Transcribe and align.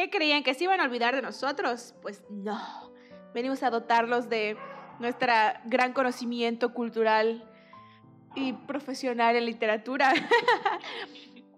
¿Qué 0.00 0.08
creían? 0.08 0.42
¿Que 0.42 0.54
se 0.54 0.64
iban 0.64 0.80
a 0.80 0.84
olvidar 0.84 1.14
de 1.14 1.20
nosotros? 1.20 1.94
Pues 2.00 2.22
no. 2.30 2.90
Venimos 3.34 3.62
a 3.62 3.68
dotarlos 3.68 4.30
de 4.30 4.56
nuestra 4.98 5.60
gran 5.66 5.92
conocimiento 5.92 6.72
cultural 6.72 7.46
y 8.34 8.54
profesional 8.54 9.36
en 9.36 9.44
literatura. 9.44 10.14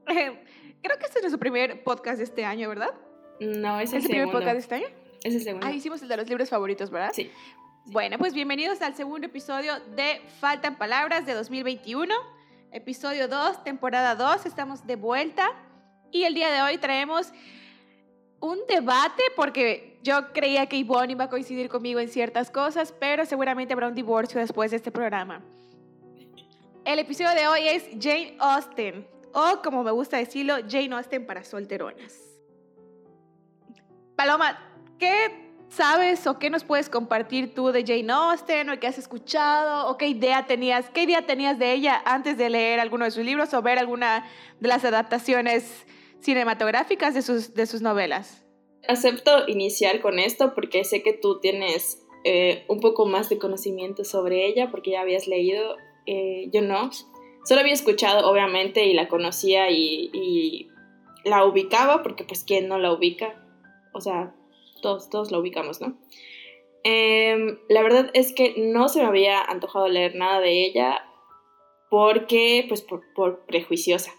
Eh, 0.08 0.44
creo 0.82 0.98
que 0.98 1.04
este 1.04 1.18
es 1.18 1.22
nuestro 1.22 1.38
primer 1.38 1.84
podcast 1.84 2.18
de 2.18 2.24
este 2.24 2.44
año, 2.44 2.68
¿verdad? 2.68 2.92
No, 3.38 3.78
es 3.78 3.92
el, 3.92 4.00
¿Es 4.00 4.06
el 4.06 4.10
primer 4.10 4.32
podcast 4.32 4.54
de 4.54 4.58
este 4.58 4.74
año? 4.74 4.86
Es 5.22 5.32
el 5.36 5.42
segundo. 5.42 5.64
Ah, 5.64 5.70
hicimos 5.70 6.02
el 6.02 6.08
de 6.08 6.16
los 6.16 6.28
libros 6.28 6.50
favoritos, 6.50 6.90
¿verdad? 6.90 7.12
Sí. 7.14 7.30
Bueno, 7.86 8.18
pues 8.18 8.34
bienvenidos 8.34 8.82
al 8.82 8.96
segundo 8.96 9.28
episodio 9.28 9.78
de 9.94 10.20
Faltan 10.40 10.76
Palabras 10.76 11.24
de 11.24 11.34
2021. 11.34 12.12
Episodio 12.72 13.28
2, 13.28 13.62
temporada 13.62 14.16
2. 14.16 14.44
Estamos 14.44 14.84
de 14.84 14.96
vuelta. 14.96 15.52
Y 16.10 16.24
el 16.24 16.34
día 16.34 16.50
de 16.50 16.62
hoy 16.62 16.78
traemos 16.78 17.32
un 18.42 18.58
debate 18.68 19.22
porque 19.36 19.92
yo 20.02 20.32
creía 20.32 20.66
que 20.66 20.76
Ivonne 20.76 21.12
iba 21.12 21.24
a 21.24 21.30
coincidir 21.30 21.68
conmigo 21.68 22.00
en 22.00 22.08
ciertas 22.08 22.50
cosas, 22.50 22.92
pero 22.92 23.24
seguramente 23.24 23.72
habrá 23.72 23.86
un 23.86 23.94
divorcio 23.94 24.40
después 24.40 24.72
de 24.72 24.78
este 24.78 24.90
programa. 24.90 25.40
El 26.84 26.98
episodio 26.98 27.30
de 27.30 27.46
hoy 27.46 27.68
es 27.68 27.84
Jane 28.00 28.36
Austen, 28.40 29.06
o 29.32 29.62
como 29.62 29.84
me 29.84 29.92
gusta 29.92 30.16
decirlo, 30.16 30.56
Jane 30.68 30.92
Austen 30.92 31.24
para 31.24 31.44
solteronas. 31.44 32.12
Paloma, 34.16 34.58
¿qué 34.98 35.54
sabes 35.68 36.26
o 36.26 36.40
qué 36.40 36.50
nos 36.50 36.64
puedes 36.64 36.88
compartir 36.88 37.54
tú 37.54 37.70
de 37.70 37.84
Jane 37.86 38.12
Austen 38.12 38.70
o 38.70 38.80
qué 38.80 38.88
has 38.88 38.98
escuchado 38.98 39.88
o 39.88 39.96
qué 39.96 40.08
idea 40.08 40.46
tenías, 40.46 40.90
qué 40.90 41.04
idea 41.04 41.24
tenías 41.24 41.60
de 41.60 41.72
ella 41.72 42.02
antes 42.04 42.36
de 42.36 42.50
leer 42.50 42.80
alguno 42.80 43.04
de 43.04 43.12
sus 43.12 43.24
libros 43.24 43.54
o 43.54 43.62
ver 43.62 43.78
alguna 43.78 44.26
de 44.58 44.66
las 44.66 44.84
adaptaciones 44.84 45.86
cinematográficas 46.20 47.14
de 47.14 47.22
sus, 47.22 47.54
de 47.54 47.66
sus 47.66 47.80
novelas? 47.80 48.41
Acepto 48.88 49.48
iniciar 49.48 50.00
con 50.00 50.18
esto 50.18 50.54
porque 50.54 50.84
sé 50.84 51.02
que 51.02 51.12
tú 51.12 51.40
tienes 51.40 52.04
eh, 52.24 52.64
un 52.68 52.80
poco 52.80 53.06
más 53.06 53.28
de 53.28 53.38
conocimiento 53.38 54.04
sobre 54.04 54.46
ella 54.46 54.70
porque 54.70 54.92
ya 54.92 55.00
habías 55.00 55.26
leído 55.26 55.76
eh, 56.06 56.48
yo 56.52 56.62
no. 56.62 56.90
Solo 57.44 57.60
había 57.60 57.72
escuchado, 57.72 58.28
obviamente, 58.30 58.86
y 58.86 58.94
la 58.94 59.08
conocía 59.08 59.70
y, 59.70 60.68
la 61.24 61.44
ubicaba, 61.44 62.02
porque 62.02 62.24
pues 62.24 62.42
quién 62.44 62.68
no 62.68 62.78
la 62.78 62.92
ubica. 62.92 63.44
O 63.92 64.00
sea, 64.00 64.34
todos, 64.80 65.08
todos 65.08 65.30
la 65.30 65.38
ubicamos, 65.38 65.80
¿no? 65.80 65.96
Em, 66.84 67.58
la 67.68 67.82
verdad 67.82 68.10
es 68.12 68.32
que 68.32 68.54
no 68.56 68.88
se 68.88 69.00
me 69.00 69.06
había 69.06 69.40
antojado 69.40 69.86
leer 69.86 70.16
nada 70.16 70.40
de 70.40 70.64
ella 70.64 71.04
porque, 71.90 72.64
pues, 72.68 72.82
por, 72.82 73.02
por 73.14 73.46
prejuiciosa. 73.46 74.12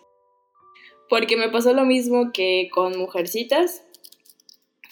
Porque 1.10 1.36
me 1.36 1.50
pasó 1.50 1.74
lo 1.74 1.84
mismo 1.84 2.32
que 2.34 2.70
con 2.72 2.98
Mujercitas, 2.98 3.86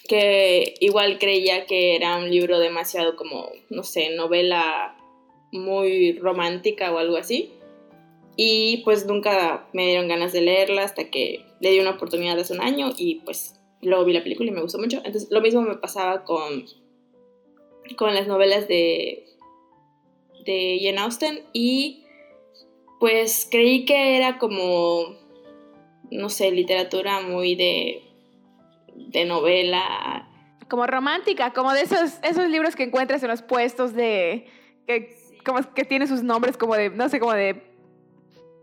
que 0.07 0.75
igual 0.79 1.19
creía 1.19 1.65
que 1.65 1.95
era 1.95 2.17
un 2.17 2.29
libro 2.29 2.59
demasiado 2.59 3.15
como, 3.15 3.49
no 3.69 3.83
sé, 3.83 4.09
novela 4.15 4.97
muy 5.51 6.13
romántica 6.13 6.91
o 6.91 6.97
algo 6.97 7.17
así. 7.17 7.51
Y 8.35 8.81
pues 8.83 9.05
nunca 9.05 9.67
me 9.73 9.85
dieron 9.87 10.07
ganas 10.07 10.33
de 10.33 10.41
leerla 10.41 10.83
hasta 10.83 11.09
que 11.09 11.45
le 11.59 11.71
di 11.71 11.79
una 11.79 11.91
oportunidad 11.91 12.39
hace 12.39 12.53
un 12.53 12.61
año 12.61 12.91
y 12.97 13.15
pues 13.21 13.59
luego 13.81 14.05
vi 14.05 14.13
la 14.13 14.23
película 14.23 14.49
y 14.49 14.53
me 14.53 14.61
gustó 14.61 14.79
mucho. 14.79 14.97
Entonces 14.97 15.29
lo 15.29 15.41
mismo 15.41 15.61
me 15.61 15.75
pasaba 15.75 16.23
con, 16.23 16.65
con 17.97 18.15
las 18.15 18.27
novelas 18.27 18.67
de, 18.67 19.25
de 20.45 20.79
Jane 20.81 20.99
Austen 20.99 21.43
y 21.53 22.03
pues 22.99 23.47
creí 23.49 23.85
que 23.85 24.15
era 24.15 24.37
como, 24.37 25.15
no 26.09 26.29
sé, 26.29 26.51
literatura 26.51 27.21
muy 27.21 27.55
de, 27.55 28.03
de 29.09 29.25
novela. 29.25 30.27
Como 30.69 30.87
romántica, 30.87 31.51
como 31.53 31.73
de 31.73 31.81
esos, 31.81 32.19
esos 32.23 32.47
libros 32.49 32.75
que 32.75 32.83
encuentras 32.83 33.21
en 33.23 33.29
los 33.29 33.41
puestos 33.41 33.93
de... 33.93 34.47
Que 34.87 35.21
como 35.43 35.61
que 35.73 35.85
tiene 35.85 36.07
sus 36.07 36.23
nombres 36.23 36.57
como 36.57 36.75
de, 36.75 36.89
no 36.89 37.09
sé, 37.09 37.19
como 37.19 37.33
de 37.33 37.63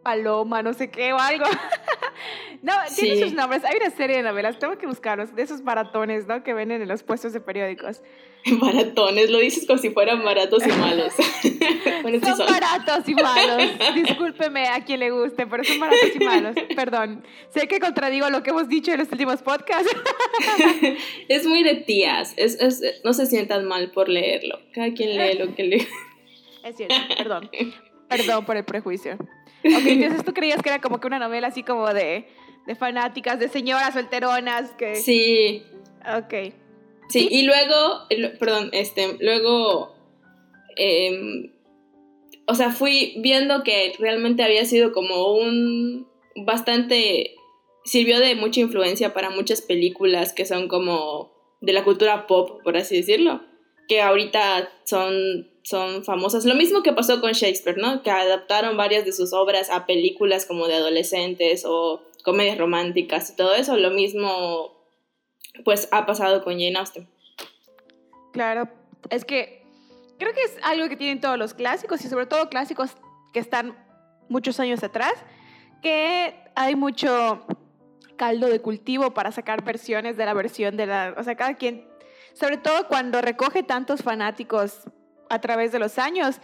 Paloma, 0.03 0.63
no 0.63 0.73
sé 0.73 0.91
qué 0.91 1.13
o 1.13 1.19
algo. 1.19 1.45
no, 2.63 2.73
tiene 2.97 3.23
sus 3.23 3.35
nombres. 3.35 3.65
Hay 3.65 3.77
una 3.77 3.91
serie 3.91 4.17
de 4.17 4.23
novelas, 4.23 4.59
tengo 4.59 4.79
que 4.79 4.87
buscarlos, 4.87 5.35
de 5.35 5.43
esos 5.43 5.63
maratones, 5.63 6.27
¿no? 6.27 6.43
Que 6.43 6.55
venden 6.55 6.83
en 6.83 6.89
los 6.89 7.03
puestos 7.03 7.33
de 7.33 7.41
periódicos. 7.41 8.03
Maratones, 8.61 9.31
lo 9.31 9.39
dices 9.39 9.67
como 9.67 9.79
si 9.79 9.91
fueran 9.91 10.25
baratos 10.25 10.65
y 10.67 10.71
malos. 10.71 11.13
son 12.37 12.39
baratos 12.39 13.09
y 13.09 13.15
malos. 13.15 13.63
Discúlpeme 13.95 14.67
a 14.69 14.85
quien 14.85 15.01
le 15.01 15.11
guste, 15.11 15.47
pero 15.47 15.65
son 15.65 15.81
baratos 15.81 16.11
y 16.15 16.25
malos. 16.25 16.57
Perdón. 16.75 17.25
Sé 17.55 17.69
que 17.69 17.81
contradigo 17.81 18.29
lo 18.31 18.43
que 18.43 18.51
hemos 18.51 18.69
dicho 18.69 18.93
en 18.93 18.99
los 18.99 19.11
últimos 19.11 19.43
podcasts. 19.43 19.91
es 21.29 21.47
muy 21.47 21.63
de 21.63 21.77
tías. 21.77 22.35
Es, 22.37 22.59
es, 22.61 22.83
no 23.05 23.13
se 23.13 23.27
sientan 23.27 23.65
mal 23.67 23.91
por 23.91 24.09
leerlo. 24.09 24.61
Cada 24.73 24.93
quien 24.93 25.17
lee 25.17 25.39
lo 25.39 25.55
que 25.55 25.65
lee. 25.65 25.89
Es 26.65 26.77
cierto, 26.77 26.95
perdón. 27.17 27.51
Perdón 28.09 28.45
por 28.45 28.57
el 28.57 28.65
prejuicio. 28.65 29.15
Ok, 29.15 29.87
entonces 29.87 30.25
tú 30.25 30.33
creías 30.33 30.63
que 30.63 30.69
era 30.69 30.81
como 30.81 31.01
que 31.01 31.07
una 31.07 31.19
novela 31.19 31.49
así 31.49 31.63
como 31.63 31.93
de, 31.93 32.29
de 32.67 32.75
fanáticas, 32.75 33.39
de 33.39 33.49
señoras 33.49 33.95
solteronas 33.95 34.71
que... 34.73 34.97
Sí. 34.97 35.65
Ok. 36.17 36.55
Sí, 37.09 37.29
y 37.31 37.43
luego, 37.43 38.07
perdón, 38.39 38.71
este, 38.73 39.17
luego, 39.21 39.95
em, 40.77 41.53
o 42.47 42.55
sea, 42.55 42.71
fui 42.71 43.15
viendo 43.19 43.63
que 43.63 43.95
realmente 43.99 44.43
había 44.43 44.65
sido 44.65 44.93
como 44.93 45.33
un 45.33 46.07
bastante, 46.37 47.37
sirvió 47.85 48.21
de 48.21 48.35
mucha 48.35 48.61
influencia 48.61 49.15
para 49.15 49.31
muchas 49.31 49.63
películas 49.63 50.33
que 50.33 50.45
son 50.45 50.69
como 50.69 51.33
de 51.61 51.73
la 51.73 51.85
cultura 51.85 52.27
pop, 52.27 52.63
por 52.63 52.77
así 52.77 52.97
decirlo, 52.97 53.43
que 53.89 54.03
ahorita 54.03 54.71
son 54.85 55.49
son 55.69 56.03
famosas. 56.03 56.47
Lo 56.47 56.55
mismo 56.55 56.83
que 56.83 56.95
pasó 56.95 57.21
con 57.21 57.33
Shakespeare, 57.33 57.77
¿no? 57.77 58.03
Que 58.03 58.11
adaptaron 58.11 58.79
varias 58.79 59.05
de 59.05 59.13
sus 59.13 59.35
obras 59.35 59.69
a 59.71 59.85
películas 59.85 60.47
como 60.47 60.67
de 60.67 60.75
adolescentes 60.75 61.65
o 61.67 62.01
comedias 62.25 62.57
románticas 62.57 63.31
y 63.31 63.37
todo 63.37 63.55
eso. 63.55 63.77
Lo 63.77 63.91
mismo, 63.91 64.73
pues, 65.65 65.89
ha 65.93 66.07
pasado 66.07 66.43
con 66.43 66.55
Jane 66.55 66.77
Austen. 66.77 67.09
Claro, 68.33 68.69
es 69.11 69.25
que 69.25 69.63
creo 70.19 70.33
que 70.35 70.43
es 70.43 70.57
algo 70.63 70.89
que 70.89 70.97
tienen 70.97 71.21
todos 71.21 71.39
los 71.39 71.55
clásicos 71.55 72.05
y 72.05 72.09
sobre 72.09 72.27
todo 72.27 72.49
clásicos 72.49 72.91
que 73.33 73.41
están 73.41 73.77
muchos 74.29 74.61
años 74.61 74.83
atrás, 74.83 75.15
que 75.83 76.35
hay 76.55 76.77
mucho 76.77 77.47
caldo 78.17 78.49
de 78.49 78.61
cultivo 78.61 79.15
para 79.15 79.33
sacar 79.33 79.65
versiones 79.65 80.17
de 80.17 80.27
la 80.27 80.35
versión 80.35 80.77
de 80.77 80.87
la... 80.87 81.15
O 81.17 81.23
sea, 81.23 81.37
cada 81.37 81.55
quien, 81.55 81.87
sobre 82.35 82.59
todo 82.59 82.89
cuando 82.89 83.23
recoge 83.23 83.63
tantos 83.63 84.03
fanáticos 84.03 84.83
a 85.31 85.41
través 85.41 85.73
de 85.73 85.79
los 85.79 85.99
años, 85.99 86.41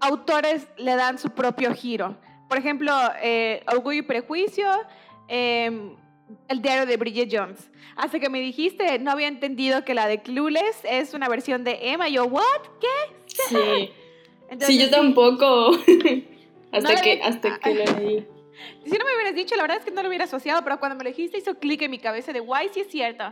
autores 0.00 0.68
le 0.76 0.96
dan 0.96 1.18
su 1.18 1.30
propio 1.30 1.72
giro. 1.72 2.16
Por 2.48 2.58
ejemplo, 2.58 2.92
eh, 3.22 3.62
Orgullo 3.72 4.00
y 4.00 4.02
Prejuicio, 4.02 4.68
em, 5.28 5.96
el 6.48 6.62
diario 6.62 6.86
de 6.86 6.96
Bridget 6.96 7.28
Jones. 7.30 7.70
Hasta 7.96 8.18
que 8.18 8.28
me 8.28 8.40
dijiste, 8.40 8.98
no 8.98 9.10
había 9.10 9.28
entendido 9.28 9.84
que 9.84 9.94
la 9.94 10.06
de 10.06 10.22
Clueless 10.22 10.80
es 10.84 11.14
una 11.14 11.28
versión 11.28 11.64
de 11.64 11.78
Emma. 11.82 12.08
yo, 12.08 12.26
¿what? 12.26 12.42
¿Qué? 12.80 13.16
Sí. 13.48 13.90
sí, 14.60 14.78
yo 14.78 14.90
tampoco. 14.90 15.70
hasta 16.72 17.00
que, 17.00 17.20
hasta 17.22 17.58
que 17.58 17.74
lo 17.74 17.98
leí. 17.98 18.26
Si 18.84 18.92
no 18.92 19.04
me 19.04 19.14
hubieras 19.14 19.34
dicho, 19.34 19.54
la 19.56 19.62
verdad 19.62 19.78
es 19.78 19.84
que 19.84 19.90
no 19.90 20.02
lo 20.02 20.08
hubiera 20.08 20.24
asociado, 20.24 20.62
pero 20.62 20.78
cuando 20.78 20.96
me 20.96 21.04
lo 21.04 21.10
dijiste 21.10 21.38
hizo 21.38 21.56
clic 21.56 21.82
en 21.82 21.90
mi 21.90 21.98
cabeza 21.98 22.32
de, 22.32 22.40
guay, 22.40 22.70
sí 22.72 22.80
es 22.80 22.88
cierto. 22.88 23.24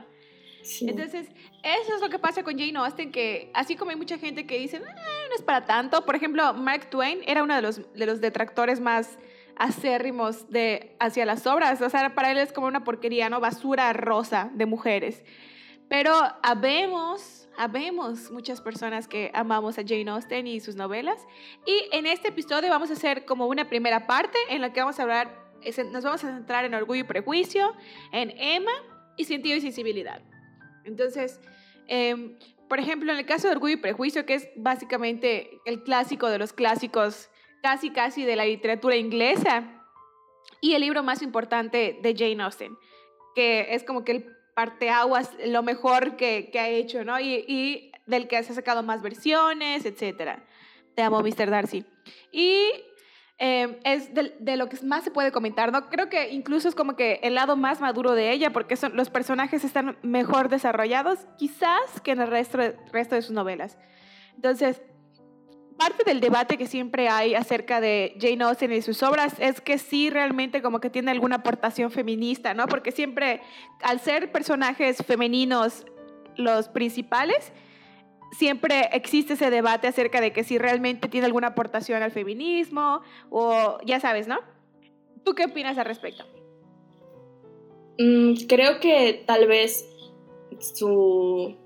Entonces, 0.80 1.28
eso 1.62 1.94
es 1.94 2.00
lo 2.00 2.08
que 2.08 2.18
pasa 2.18 2.42
con 2.42 2.58
Jane 2.58 2.78
Austen, 2.78 3.12
que 3.12 3.50
así 3.52 3.76
como 3.76 3.90
hay 3.90 3.96
mucha 3.96 4.18
gente 4.18 4.46
que 4.46 4.58
dice, 4.58 4.78
ah, 4.78 5.26
no 5.28 5.34
es 5.34 5.42
para 5.42 5.66
tanto, 5.66 6.04
por 6.04 6.16
ejemplo, 6.16 6.54
Mark 6.54 6.88
Twain 6.88 7.20
era 7.26 7.42
uno 7.42 7.54
de 7.54 7.62
los, 7.62 7.92
de 7.92 8.06
los 8.06 8.20
detractores 8.20 8.80
más 8.80 9.18
acérrimos 9.56 10.50
de, 10.50 10.96
hacia 11.00 11.26
las 11.26 11.46
obras, 11.46 11.80
o 11.80 11.90
sea, 11.90 12.14
para 12.14 12.32
él 12.32 12.38
es 12.38 12.52
como 12.52 12.66
una 12.66 12.84
porquería, 12.84 13.28
¿no? 13.28 13.40
Basura 13.40 13.92
rosa 13.92 14.50
de 14.54 14.66
mujeres. 14.66 15.24
Pero 15.88 16.12
habemos, 16.42 17.48
habemos 17.56 18.30
muchas 18.30 18.60
personas 18.60 19.06
que 19.06 19.30
amamos 19.34 19.78
a 19.78 19.82
Jane 19.86 20.10
Austen 20.10 20.46
y 20.46 20.60
sus 20.60 20.76
novelas. 20.76 21.18
Y 21.66 21.88
en 21.92 22.06
este 22.06 22.28
episodio 22.28 22.70
vamos 22.70 22.90
a 22.90 22.94
hacer 22.94 23.24
como 23.24 23.46
una 23.46 23.68
primera 23.68 24.06
parte 24.06 24.38
en 24.48 24.60
la 24.60 24.72
que 24.72 24.80
vamos 24.80 24.98
a 24.98 25.02
hablar, 25.02 25.44
nos 25.90 26.04
vamos 26.04 26.24
a 26.24 26.34
centrar 26.34 26.64
en 26.64 26.74
Orgullo 26.74 27.00
y 27.00 27.04
Prejuicio, 27.04 27.74
en 28.12 28.32
Emma 28.38 28.72
y 29.16 29.24
Sentido 29.24 29.56
y 29.56 29.60
Sensibilidad. 29.60 30.22
Entonces, 30.84 31.40
em, 31.86 32.36
por 32.68 32.78
ejemplo, 32.78 33.12
en 33.12 33.18
el 33.18 33.26
caso 33.26 33.46
de 33.48 33.54
Orgullo 33.54 33.74
y 33.74 33.78
Prejuicio, 33.80 34.26
que 34.26 34.34
es 34.34 34.48
básicamente 34.56 35.60
el 35.64 35.82
clásico 35.82 36.28
de 36.28 36.38
los 36.38 36.52
clásicos, 36.52 37.30
casi 37.64 37.88
casi 37.88 38.24
de 38.24 38.36
la 38.36 38.44
literatura 38.44 38.94
inglesa, 38.94 39.64
y 40.60 40.74
el 40.74 40.82
libro 40.82 41.02
más 41.02 41.22
importante 41.22 41.98
de 42.02 42.14
Jane 42.14 42.42
Austen, 42.42 42.76
que 43.34 43.74
es 43.74 43.84
como 43.84 44.04
que 44.04 44.12
el 44.12 44.36
parteaguas, 44.54 45.30
lo 45.46 45.62
mejor 45.62 46.16
que, 46.16 46.50
que 46.52 46.60
ha 46.60 46.68
hecho, 46.68 47.04
¿no? 47.04 47.18
Y, 47.18 47.90
del 48.06 48.28
que 48.28 48.42
se 48.42 48.52
ha 48.52 48.54
sacado 48.54 48.82
más 48.82 49.00
versiones, 49.00 49.86
etc. 49.86 50.42
Te 50.94 51.00
amo, 51.00 51.22
Mr. 51.22 51.48
Darcy. 51.48 51.86
Y 52.30 52.70
Em, 53.38 53.76
es 53.82 54.14
de, 54.14 54.56
lo 54.56 54.68
que 54.68 54.80
más 54.84 55.02
se 55.02 55.10
puede 55.10 55.32
comentar, 55.32 55.72
¿no? 55.72 55.88
Creo 55.90 56.08
que 56.08 56.30
incluso 56.30 56.68
es 56.68 56.76
como 56.76 56.94
que 56.94 57.18
el 57.24 57.34
lado 57.34 57.56
más 57.56 57.80
maduro 57.80 58.12
de 58.12 58.30
ella, 58.30 58.52
porque 58.52 58.76
son, 58.76 58.96
los 58.96 59.10
personajes 59.10 59.64
están 59.64 59.98
mejor 60.02 60.48
desarrollados, 60.48 61.26
quizás, 61.36 62.00
que 62.04 62.12
en 62.12 62.20
el 62.20 62.28
resto 62.28 62.58
resto 62.92 63.16
de 63.16 63.22
sus 63.22 63.32
novelas. 63.32 63.76
Entonces, 64.36 64.82
parte 65.76 66.04
del 66.04 66.20
debate 66.20 66.56
que 66.56 66.66
siempre 66.66 67.08
hay 67.08 67.34
acerca 67.34 67.80
de 67.80 68.16
Jane 68.20 68.44
Austen 68.44 68.72
y 68.72 68.82
sus 68.82 69.02
obras 69.02 69.34
es 69.38 69.60
que 69.60 69.78
sí 69.78 70.10
realmente 70.10 70.62
como 70.62 70.80
que 70.80 70.90
tiene 70.90 71.10
alguna 71.10 71.36
aportación 71.36 71.90
feminista, 71.90 72.54
¿no? 72.54 72.66
Porque 72.66 72.92
siempre, 72.92 73.40
al 73.82 74.00
ser 74.00 74.30
personajes 74.32 74.98
femeninos 75.04 75.84
los 76.36 76.68
principales, 76.68 77.52
siempre 78.32 78.88
existe 78.92 79.34
ese 79.34 79.50
debate 79.50 79.86
acerca 79.86 80.20
de 80.20 80.32
que 80.32 80.44
si 80.44 80.58
realmente 80.58 81.08
tiene 81.08 81.26
alguna 81.26 81.48
aportación 81.48 82.02
al 82.02 82.10
feminismo 82.10 83.00
o 83.30 83.78
ya 83.84 84.00
sabes, 84.00 84.26
¿no? 84.26 84.38
¿Tú 85.24 85.34
qué 85.34 85.46
opinas 85.46 85.78
al 85.78 85.86
respecto? 85.86 86.24
Mm, 87.98 88.34
creo 88.48 88.80
que 88.80 89.22
tal 89.26 89.46
vez 89.46 89.88
su 90.58 91.56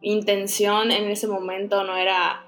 intención 0.00 0.90
en 0.90 1.10
ese 1.10 1.26
momento 1.26 1.84
no 1.84 1.96
era 1.96 2.47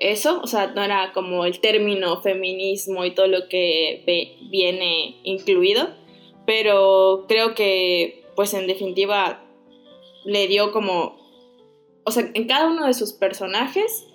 eso, 0.00 0.40
o 0.42 0.46
sea, 0.46 0.68
no 0.68 0.82
era 0.82 1.12
como 1.12 1.44
el 1.44 1.60
término 1.60 2.20
feminismo 2.20 3.04
y 3.04 3.14
todo 3.14 3.26
lo 3.26 3.48
que 3.48 4.36
viene 4.50 5.16
incluido, 5.24 5.88
pero 6.46 7.26
creo 7.28 7.54
que 7.54 8.24
pues 8.36 8.54
en 8.54 8.66
definitiva 8.66 9.44
le 10.24 10.46
dio 10.48 10.72
como 10.72 11.18
o 12.08 12.10
sea, 12.10 12.30
en 12.32 12.46
cada 12.46 12.68
uno 12.68 12.86
de 12.86 12.94
sus 12.94 13.12
personajes 13.12 14.06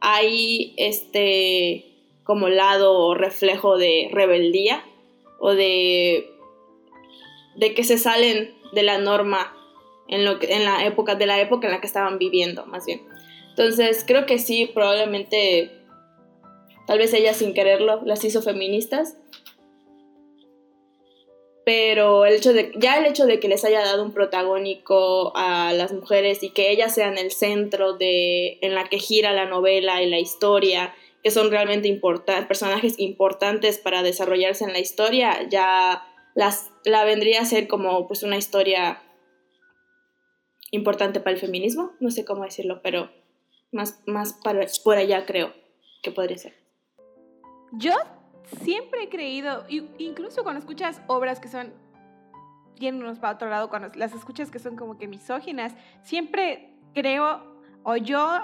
hay 0.00 0.72
este 0.78 1.84
como 2.24 2.48
lado 2.48 2.94
o 2.94 3.14
reflejo 3.14 3.76
de 3.76 4.08
rebeldía 4.10 4.82
o 5.38 5.52
de, 5.54 6.30
de 7.56 7.74
que 7.74 7.84
se 7.84 7.98
salen 7.98 8.54
de 8.72 8.82
la 8.82 8.96
norma 8.96 9.54
en, 10.08 10.24
lo 10.24 10.38
que, 10.38 10.54
en 10.54 10.64
la 10.64 10.86
época, 10.86 11.14
de 11.14 11.26
la 11.26 11.40
época 11.42 11.66
en 11.66 11.74
la 11.74 11.80
que 11.82 11.86
estaban 11.86 12.18
viviendo, 12.18 12.64
más 12.64 12.86
bien. 12.86 13.02
Entonces, 13.52 14.04
creo 14.06 14.24
que 14.24 14.38
sí, 14.38 14.70
probablemente, 14.72 15.70
tal 16.86 16.98
vez 16.98 17.12
ella 17.12 17.34
sin 17.34 17.52
quererlo, 17.52 18.00
las 18.04 18.24
hizo 18.24 18.40
feministas, 18.40 19.18
pero 21.64 22.24
el 22.24 22.34
hecho 22.34 22.54
de, 22.54 22.72
ya 22.76 22.96
el 22.96 23.06
hecho 23.06 23.26
de 23.26 23.38
que 23.38 23.48
les 23.48 23.64
haya 23.64 23.84
dado 23.84 24.02
un 24.02 24.12
protagónico 24.12 25.32
a 25.36 25.72
las 25.74 25.92
mujeres 25.92 26.42
y 26.42 26.50
que 26.50 26.70
ellas 26.70 26.94
sean 26.94 27.18
el 27.18 27.30
centro 27.30 27.92
de, 27.92 28.58
en 28.62 28.74
la 28.74 28.84
que 28.88 28.98
gira 28.98 29.32
la 29.32 29.44
novela 29.44 30.02
y 30.02 30.08
la 30.08 30.18
historia, 30.18 30.94
que 31.22 31.30
son 31.30 31.50
realmente 31.50 31.88
importantes, 31.88 32.46
personajes 32.46 32.98
importantes 32.98 33.78
para 33.78 34.02
desarrollarse 34.02 34.64
en 34.64 34.72
la 34.72 34.80
historia, 34.80 35.46
ya 35.50 36.02
las, 36.34 36.70
la 36.84 37.04
vendría 37.04 37.42
a 37.42 37.44
ser 37.44 37.68
como 37.68 38.08
pues 38.08 38.22
una 38.22 38.38
historia 38.38 39.02
importante 40.70 41.20
para 41.20 41.34
el 41.34 41.40
feminismo, 41.40 41.92
no 42.00 42.10
sé 42.10 42.24
cómo 42.24 42.44
decirlo, 42.44 42.80
pero 42.82 43.10
más, 43.72 44.02
más 44.06 44.34
para, 44.34 44.66
por 44.84 44.96
allá 44.96 45.26
creo 45.26 45.52
que 46.02 46.10
podría 46.10 46.38
ser. 46.38 46.54
Yo 47.72 47.94
siempre 48.62 49.04
he 49.04 49.08
creído, 49.08 49.64
incluso 49.68 50.42
cuando 50.42 50.60
escuchas 50.60 51.00
obras 51.06 51.40
que 51.40 51.48
son 51.48 51.72
yéndonos 52.76 53.18
para 53.18 53.34
otro 53.34 53.48
lado, 53.48 53.70
cuando 53.70 53.90
las 53.94 54.12
escuchas 54.12 54.50
que 54.50 54.58
son 54.58 54.76
como 54.76 54.98
que 54.98 55.08
misóginas, 55.08 55.74
siempre 56.02 56.74
creo, 56.94 57.60
o 57.82 57.96
yo 57.96 58.40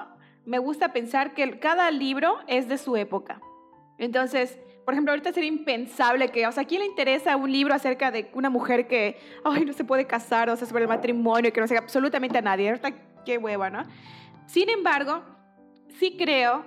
me 0.46 0.58
gusta 0.58 0.92
pensar 0.92 1.34
que 1.34 1.58
cada 1.58 1.90
libro 1.90 2.38
es 2.46 2.68
de 2.68 2.78
su 2.78 2.96
época. 2.96 3.40
Entonces, 3.98 4.58
por 4.84 4.94
ejemplo, 4.94 5.12
ahorita 5.12 5.32
sería 5.32 5.48
impensable 5.48 6.30
que, 6.30 6.46
o 6.46 6.52
sea, 6.52 6.62
¿a 6.62 6.66
quién 6.66 6.80
le 6.80 6.86
interesa 6.86 7.36
un 7.36 7.52
libro 7.52 7.74
acerca 7.74 8.10
de 8.10 8.30
una 8.32 8.48
mujer 8.48 8.86
que, 8.88 9.18
ay, 9.44 9.66
no 9.66 9.74
se 9.74 9.84
puede 9.84 10.06
casar, 10.06 10.48
o 10.48 10.56
sea, 10.56 10.66
sobre 10.66 10.84
el 10.84 10.88
matrimonio, 10.88 11.52
que 11.52 11.60
no 11.60 11.66
sé 11.66 11.76
absolutamente 11.76 12.38
a 12.38 12.40
nadie? 12.40 12.70
Ahorita, 12.70 12.94
qué 13.26 13.36
hueva, 13.36 13.68
¿no? 13.68 13.82
Sin 14.48 14.70
embargo, 14.70 15.22
sí 16.00 16.16
creo 16.16 16.64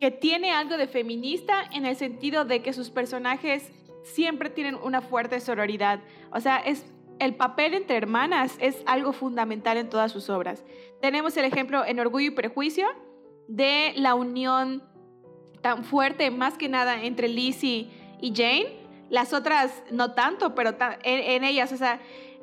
que 0.00 0.10
tiene 0.10 0.50
algo 0.50 0.78
de 0.78 0.88
feminista 0.88 1.62
en 1.72 1.84
el 1.84 1.94
sentido 1.94 2.46
de 2.46 2.62
que 2.62 2.72
sus 2.72 2.88
personajes 2.88 3.70
siempre 4.02 4.48
tienen 4.48 4.76
una 4.76 5.02
fuerte 5.02 5.38
sororidad. 5.40 6.00
O 6.32 6.40
sea, 6.40 6.56
es 6.56 6.86
el 7.18 7.34
papel 7.34 7.74
entre 7.74 7.98
hermanas 7.98 8.56
es 8.60 8.82
algo 8.86 9.12
fundamental 9.12 9.76
en 9.76 9.90
todas 9.90 10.10
sus 10.10 10.30
obras. 10.30 10.64
Tenemos 11.02 11.36
el 11.36 11.44
ejemplo 11.44 11.84
en 11.84 12.00
Orgullo 12.00 12.28
y 12.28 12.30
Prejuicio 12.34 12.88
de 13.46 13.92
la 13.96 14.14
unión 14.14 14.82
tan 15.60 15.84
fuerte, 15.84 16.30
más 16.30 16.56
que 16.56 16.70
nada, 16.70 17.04
entre 17.04 17.28
Lizzie 17.28 17.90
y 18.22 18.32
Jane. 18.34 18.80
Las 19.10 19.34
otras 19.34 19.82
no 19.90 20.14
tanto, 20.14 20.54
pero 20.54 20.70
en, 20.70 21.20
en 21.20 21.44
ellas, 21.44 21.74
o 21.74 21.76
sea, 21.76 22.00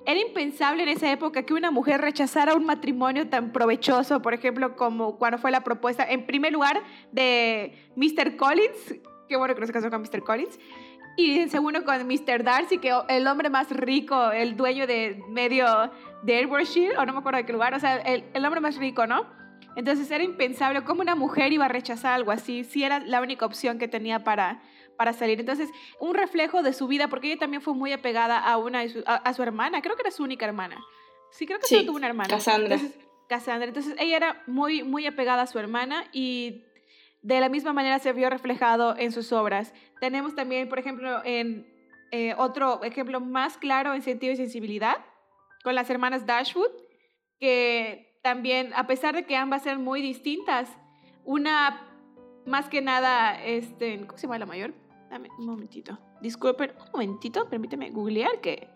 era 0.07 0.21
impensable 0.21 0.83
en 0.83 0.89
esa 0.89 1.12
época 1.12 1.44
que 1.44 1.54
una 1.54 1.69
mujer 1.69 2.00
rechazara 2.00 2.56
un 2.56 2.65
matrimonio 2.65 3.27
tan 3.27 3.51
provechoso, 3.51 4.21
por 4.21 4.33
ejemplo, 4.33 4.77
como 4.77 5.18
cuando 5.18 5.38
fue 5.38 5.51
la 5.51 5.65
propuesta, 5.65 6.09
en 6.09 6.25
primer 6.25 6.54
lugar, 6.54 6.81
de 7.12 7.92
Mr. 7.98 8.38
Collins, 8.38 8.95
qué 9.27 9.36
bueno 9.36 9.54
que 9.54 9.59
no 9.59 9.68
se 9.68 9.74
casó 9.74 9.89
con 9.89 10.01
Mr. 10.01 10.24
Collins, 10.24 10.57
y 11.18 11.39
en 11.39 11.50
segundo 11.50 11.83
con 11.83 12.07
Mr. 12.07 12.42
Darcy, 12.42 12.77
que 12.77 12.94
el 13.09 13.27
hombre 13.27 13.50
más 13.50 13.69
rico, 13.69 14.31
el 14.31 14.56
dueño 14.56 14.88
de 14.88 15.21
medio 15.27 15.92
de 16.24 16.38
Ayrshire, 16.38 16.98
o 16.98 17.06
no 17.06 17.12
me 17.12 17.19
acuerdo 17.19 17.39
de 17.39 17.45
qué 17.45 17.51
lugar, 17.51 17.74
o 17.74 17.80
sea, 17.80 17.98
el, 17.98 18.24
el 18.33 18.45
hombre 18.45 18.62
más 18.62 18.77
rico, 18.77 19.07
¿no? 19.07 19.25
Entonces 19.75 20.09
era 20.09 20.24
impensable 20.24 20.86
cómo 20.86 21.01
una 21.01 21.15
mujer 21.15 21.51
iba 21.51 21.65
a 21.65 21.68
rechazar 21.68 22.13
algo 22.13 22.31
así, 22.31 22.63
si 22.63 22.86
era 22.86 23.00
la 23.01 23.19
única 23.19 23.45
opción 23.45 23.77
que 23.77 23.89
tenía 23.89 24.24
para, 24.24 24.62
para 24.98 25.14
salir. 25.14 25.40
Entonces, 25.40 25.70
un 26.00 26.16
reflejo 26.16 26.64
de 26.64 26.74
su 26.74 26.88
vida, 26.88 27.08
porque 27.08 27.28
ella 27.28 27.40
también 27.40 27.62
fue 27.62 27.74
muy 27.74 27.94
apegada 27.94 28.40
a, 28.40 28.58
una 28.58 28.84
a, 29.06 29.34
su 29.34 29.44
hermana, 29.44 29.82
creo 29.82 29.96
que 29.96 30.02
era 30.02 30.12
su 30.12 30.24
única 30.24 30.46
hermana. 30.46 30.84
Sí, 31.32 31.46
creo 31.46 31.60
que 31.60 31.68
solo 31.68 31.86
tuvo 31.86 31.98
una 31.98 32.08
hermana. 32.08 32.30
Cassandra. 32.30 32.76
Entonces, 32.76 33.00
Cassandra. 33.30 33.68
Entonces, 33.68 33.96
ella 34.00 34.18
era 34.18 34.44
muy, 34.48 34.84
muy 34.84 35.06
apegada 35.06 35.44
a 35.44 35.48
su 35.48 35.60
hermana 35.60 36.06
y 36.12 36.64
de 37.22 37.40
la 37.40 37.50
misma 37.50 37.74
manera 37.74 38.00
se 38.00 38.14
vio 38.14 38.30
reflejado 38.30 38.96
en 38.98 39.12
sus 39.12 39.32
obras. 39.32 39.74
Tenemos 40.00 40.36
también, 40.36 40.70
por 40.70 40.80
ejemplo, 40.80 41.22
en 41.26 41.68
eh, 42.12 42.34
otro 42.38 42.84
ejemplo 42.84 43.20
más 43.20 43.58
claro 43.58 43.94
en 43.94 44.02
sentido 44.02 44.34
y 44.34 44.38
sensibilidad, 44.38 44.98
con 45.64 45.76
las 45.76 45.90
hermanas 45.90 46.26
Dashwood, 46.26 46.72
que 47.40 48.18
también, 48.24 48.74
a 48.76 48.88
pesar 48.88 49.14
de 49.16 49.26
que 49.26 49.36
ambas 49.36 49.66
eran 49.66 49.84
muy 49.84 50.02
distintas, 50.02 50.70
una 51.26 51.84
más 52.46 52.70
que 52.70 52.82
nada, 52.82 53.44
este, 53.44 54.00
¿cómo 54.06 54.18
se 54.18 54.24
llama 54.24 54.40
la 54.40 54.45
mayor? 54.45 54.74
Dame 55.09 55.30
un 55.37 55.45
momentito. 55.45 55.97
Disculpen, 56.21 56.71
un 56.78 56.92
momentito, 56.92 57.49
permíteme 57.49 57.90
googlear 57.92 58.42
que 58.42 58.68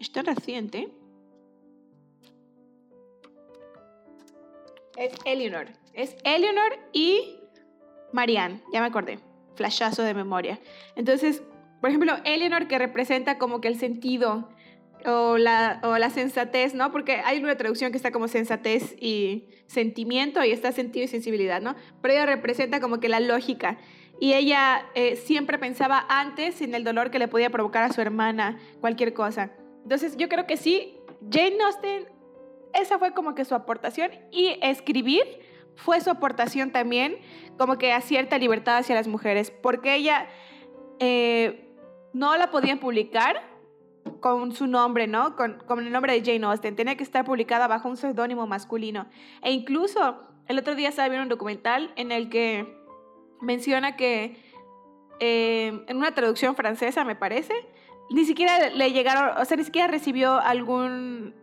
está 0.00 0.22
reciente. 0.22 0.92
Es 4.96 5.12
Eleanor. 5.24 5.66
Es 5.92 6.16
Eleanor 6.24 6.78
y 6.92 7.40
Marianne. 8.12 8.62
Ya 8.72 8.80
me 8.80 8.86
acordé. 8.86 9.18
Flashazo 9.56 10.02
de 10.02 10.14
memoria. 10.14 10.60
Entonces, 10.96 11.42
por 11.80 11.90
ejemplo, 11.90 12.14
Eleanor 12.24 12.68
que 12.68 12.78
representa 12.78 13.38
como 13.38 13.60
que 13.60 13.68
el 13.68 13.78
sentido 13.78 14.48
o 15.04 15.36
la, 15.36 15.80
o 15.82 15.98
la 15.98 16.10
sensatez, 16.10 16.74
¿no? 16.74 16.90
Porque 16.92 17.20
hay 17.24 17.42
una 17.42 17.56
traducción 17.56 17.90
que 17.90 17.98
está 17.98 18.10
como 18.10 18.28
sensatez 18.28 18.96
y 19.00 19.48
sentimiento 19.66 20.42
y 20.44 20.50
está 20.50 20.72
sentido 20.72 21.04
y 21.04 21.08
sensibilidad, 21.08 21.60
¿no? 21.60 21.74
Pero 22.00 22.14
ella 22.14 22.26
representa 22.26 22.80
como 22.80 23.00
que 23.00 23.08
la 23.08 23.20
lógica 23.20 23.78
y 24.20 24.34
ella 24.34 24.86
eh, 24.94 25.16
siempre 25.16 25.58
pensaba 25.58 26.04
antes 26.08 26.60
en 26.60 26.74
el 26.74 26.84
dolor 26.84 27.10
que 27.10 27.18
le 27.18 27.28
podía 27.28 27.50
provocar 27.50 27.84
a 27.84 27.92
su 27.92 28.00
hermana 28.00 28.58
cualquier 28.80 29.12
cosa. 29.12 29.50
Entonces 29.82 30.16
yo 30.16 30.28
creo 30.28 30.46
que 30.46 30.56
sí, 30.56 30.96
Jane 31.30 31.56
Austen, 31.64 32.06
esa 32.72 32.98
fue 32.98 33.12
como 33.12 33.34
que 33.34 33.44
su 33.44 33.54
aportación 33.54 34.10
y 34.30 34.56
escribir 34.62 35.24
fue 35.76 36.00
su 36.00 36.10
aportación 36.10 36.70
también 36.70 37.16
como 37.58 37.78
que 37.78 37.92
a 37.92 38.00
cierta 38.00 38.38
libertad 38.38 38.78
hacia 38.78 38.94
las 38.94 39.08
mujeres, 39.08 39.50
porque 39.50 39.94
ella 39.94 40.26
eh, 41.00 41.68
no 42.12 42.36
la 42.36 42.50
podían 42.50 42.78
publicar 42.78 43.42
con 44.20 44.52
su 44.52 44.66
nombre, 44.66 45.06
¿no? 45.06 45.34
Con, 45.36 45.58
con, 45.66 45.84
el 45.84 45.92
nombre 45.92 46.12
de 46.12 46.20
Jane 46.24 46.46
Austen. 46.46 46.76
Tenía 46.76 46.96
que 46.96 47.02
estar 47.02 47.24
publicada 47.24 47.66
bajo 47.66 47.88
un 47.88 47.96
seudónimo 47.96 48.46
masculino. 48.46 49.06
E 49.42 49.50
incluso 49.52 50.22
el 50.46 50.58
otro 50.58 50.74
día 50.74 50.90
estaba 50.90 51.08
viendo 51.08 51.24
un 51.24 51.28
documental 51.28 51.92
en 51.96 52.12
el 52.12 52.28
que 52.28 52.83
menciona 53.44 53.96
que 53.96 54.36
eh, 55.20 55.84
en 55.86 55.96
una 55.96 56.12
traducción 56.12 56.56
francesa, 56.56 57.04
me 57.04 57.14
parece, 57.14 57.54
ni 58.10 58.24
siquiera 58.24 58.70
le 58.70 58.92
llegaron, 58.92 59.38
o 59.40 59.44
sea, 59.44 59.56
ni 59.56 59.64
siquiera 59.64 59.88
recibió 59.88 60.38
algún, 60.38 61.34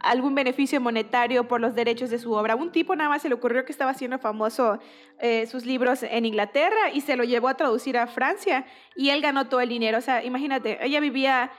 algún 0.00 0.34
beneficio 0.34 0.80
monetario 0.80 1.48
por 1.48 1.60
los 1.60 1.74
derechos 1.74 2.10
de 2.10 2.18
su 2.18 2.32
obra. 2.32 2.56
Un 2.56 2.72
tipo 2.72 2.94
nada 2.96 3.08
más 3.08 3.22
se 3.22 3.28
le 3.28 3.34
ocurrió 3.34 3.64
que 3.64 3.72
estaba 3.72 3.92
haciendo 3.92 4.18
famoso 4.18 4.78
eh, 5.20 5.46
sus 5.46 5.64
libros 5.64 6.02
en 6.02 6.26
Inglaterra 6.26 6.90
y 6.92 7.00
se 7.00 7.16
lo 7.16 7.24
llevó 7.24 7.48
a 7.48 7.56
traducir 7.56 7.96
a 7.96 8.06
Francia 8.06 8.66
y 8.96 9.10
él 9.10 9.22
ganó 9.22 9.48
todo 9.48 9.60
el 9.60 9.68
dinero. 9.68 9.98
O 9.98 10.02
sea, 10.02 10.22
imagínate, 10.24 10.84
ella 10.84 11.00
vivía 11.00 11.50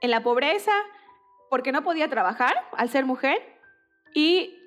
en 0.00 0.10
la 0.10 0.22
pobreza 0.22 0.72
porque 1.50 1.72
no 1.72 1.82
podía 1.82 2.08
trabajar 2.08 2.54
al 2.72 2.88
ser 2.88 3.04
mujer 3.04 3.36
y 4.14 4.61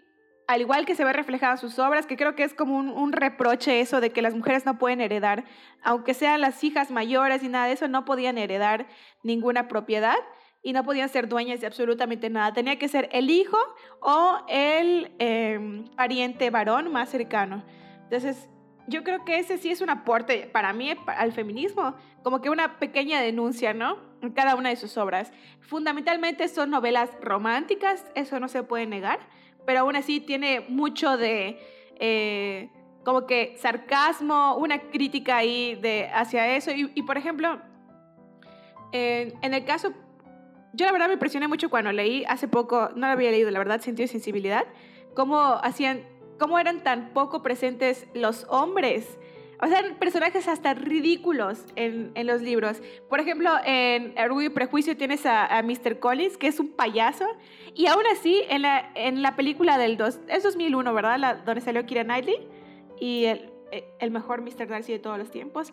al 0.47 0.61
igual 0.61 0.85
que 0.85 0.95
se 0.95 1.03
ve 1.03 1.13
reflejado 1.13 1.53
en 1.53 1.57
sus 1.57 1.79
obras, 1.79 2.05
que 2.05 2.17
creo 2.17 2.35
que 2.35 2.43
es 2.43 2.53
como 2.53 2.77
un, 2.77 3.11
reproche 3.11 3.79
eso 3.79 4.01
de 4.01 4.11
que 4.11 4.21
las 4.21 4.35
mujeres 4.35 4.65
no 4.65 4.77
pueden 4.77 5.01
heredar, 5.01 5.45
aunque 5.83 6.13
sean 6.13 6.41
las 6.41 6.63
hijas 6.63 6.91
mayores 6.91 7.43
y 7.43 7.49
nada 7.49 7.67
de 7.67 7.73
eso, 7.73 7.87
no 7.87 8.05
podían 8.05 8.37
heredar 8.37 8.87
ninguna 9.23 9.67
propiedad 9.67 10.17
y 10.61 10.73
no 10.73 10.83
podían 10.83 11.09
ser 11.09 11.27
dueñas 11.27 11.61
de 11.61 11.67
absolutamente 11.67 12.29
nada. 12.29 12.53
Tenía 12.53 12.77
que 12.77 12.87
ser 12.87 13.09
el 13.11 13.29
hijo 13.29 13.57
o 14.01 14.39
el 14.47 15.11
em, 15.19 15.85
pariente 15.95 16.49
varón 16.49 16.91
más 16.91 17.09
cercano. 17.09 17.63
Entonces, 18.03 18.49
yo 18.87 19.03
creo 19.03 19.25
que 19.25 19.39
ese 19.39 19.57
sí 19.57 19.71
es 19.71 19.81
un 19.81 19.89
aporte 19.89 20.49
para 20.51 20.73
mí 20.73 20.93
al 21.07 21.31
feminismo, 21.31 21.95
como 22.23 22.41
que 22.41 22.49
una 22.49 22.77
pequeña 22.77 23.19
denuncia, 23.19 23.73
¿no? 23.73 23.97
En 24.21 24.31
cada 24.31 24.55
una 24.55 24.69
de 24.69 24.75
sus 24.75 24.97
obras. 24.97 25.31
Fundamentalmente 25.61 26.47
son 26.47 26.69
novelas 26.69 27.09
románticas, 27.21 28.05
eso 28.13 28.39
no 28.39 28.47
se 28.47 28.61
puede 28.61 28.85
negar 28.85 29.19
pero 29.65 29.81
aún 29.81 29.95
así 29.95 30.19
tiene 30.19 30.61
mucho 30.61 31.17
de 31.17 31.59
eh, 31.99 32.69
como 33.03 33.25
que 33.25 33.55
sarcasmo, 33.57 34.55
una 34.57 34.79
crítica 34.89 35.37
ahí 35.37 35.75
de, 35.75 36.09
hacia 36.13 36.55
eso. 36.55 36.71
Y, 36.73 37.01
por 37.03 37.17
ejemplo, 37.17 37.61
en 38.91 39.53
el 39.53 39.65
caso, 39.65 39.93
yo 40.73 40.85
la 40.85 40.91
verdad 40.91 41.07
me 41.07 41.13
impresioné 41.13 41.47
mucho 41.47 41.69
cuando 41.69 41.91
leí 41.91 42.25
hace 42.27 42.47
poco, 42.47 42.89
no 42.95 43.07
lo 43.07 43.13
había 43.13 43.31
leído, 43.31 43.51
la 43.51 43.59
verdad, 43.59 43.79
Sentido 43.79 44.05
y 44.05 44.07
Sensibilidad, 44.07 44.65
cómo 45.15 45.59
hacían, 45.63 46.03
cómo 46.37 46.59
eran 46.59 46.83
tan 46.83 47.13
poco 47.13 47.41
presentes 47.41 48.07
los 48.13 48.45
hombres 48.49 49.17
o 49.61 49.67
sea, 49.67 49.81
personajes 49.99 50.47
hasta 50.47 50.73
ridículos 50.73 51.65
en, 51.75 52.11
en, 52.15 52.27
los 52.27 52.41
libros. 52.41 52.81
Por 53.09 53.19
ejemplo, 53.19 53.51
en 53.63 54.17
Orgullo 54.17 54.47
y 54.47 54.49
Prejuicio 54.49 54.97
tienes 54.97 55.25
a, 55.25 55.45
a, 55.45 55.63
Mr. 55.63 55.99
Collins, 55.99 56.37
que 56.37 56.47
es 56.47 56.59
un 56.59 56.69
payaso. 56.69 57.25
Y 57.73 57.87
aún 57.87 58.03
así, 58.11 58.43
en 58.49 58.61
la, 58.61 58.91
en 58.95 59.21
la 59.21 59.35
película 59.35 59.77
del 59.77 59.97
dos, 59.97 60.19
es 60.27 60.43
2001, 60.43 60.93
¿verdad? 60.93 61.19
La, 61.19 61.35
donde 61.35 61.61
salió 61.61 61.85
Kira 61.85 62.03
Knightley 62.03 62.47
y 62.99 63.25
el, 63.25 63.49
el 63.99 64.11
mejor 64.11 64.41
Mr. 64.41 64.67
Darcy 64.67 64.91
de 64.91 64.99
todos 64.99 65.17
los 65.17 65.31
tiempos. 65.31 65.71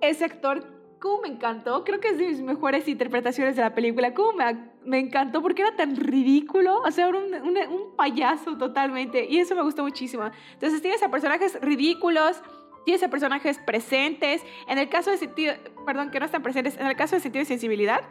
Ese 0.00 0.24
actor 0.24 0.81
cómo 1.02 1.22
me 1.22 1.28
encantó. 1.28 1.82
Creo 1.82 1.98
que 1.98 2.10
es 2.10 2.18
de 2.18 2.28
mis 2.28 2.40
mejores 2.40 2.86
interpretaciones 2.86 3.56
de 3.56 3.62
la 3.62 3.74
película. 3.74 4.14
Cómo 4.14 4.34
me, 4.34 4.70
me 4.84 5.00
encantó 5.00 5.42
porque 5.42 5.62
era 5.62 5.74
tan 5.74 5.96
ridículo. 5.96 6.80
O 6.80 6.90
sea, 6.92 7.08
era 7.08 7.18
un, 7.18 7.34
un, 7.34 7.58
un, 7.58 7.96
payaso 7.96 8.56
totalmente. 8.56 9.26
Y 9.28 9.38
eso 9.38 9.56
me 9.56 9.62
gustó 9.62 9.82
muchísimo. 9.82 10.30
Entonces 10.52 10.80
tienes 10.80 11.02
a 11.02 11.10
personajes 11.10 11.60
ridículos. 11.60 12.40
Tienes 12.84 13.02
a 13.02 13.08
personajes 13.08 13.58
presentes. 13.58 14.42
En 14.68 14.78
el 14.78 14.88
caso 14.88 15.10
de 15.10 15.18
sentido, 15.18 15.54
perdón, 15.84 16.12
que 16.12 16.20
no 16.20 16.26
están 16.26 16.42
presentes. 16.42 16.78
En 16.78 16.86
el 16.86 16.94
caso 16.94 17.16
de 17.16 17.20
sentido 17.20 17.42
y 17.42 17.46
sensibilidad. 17.46 18.02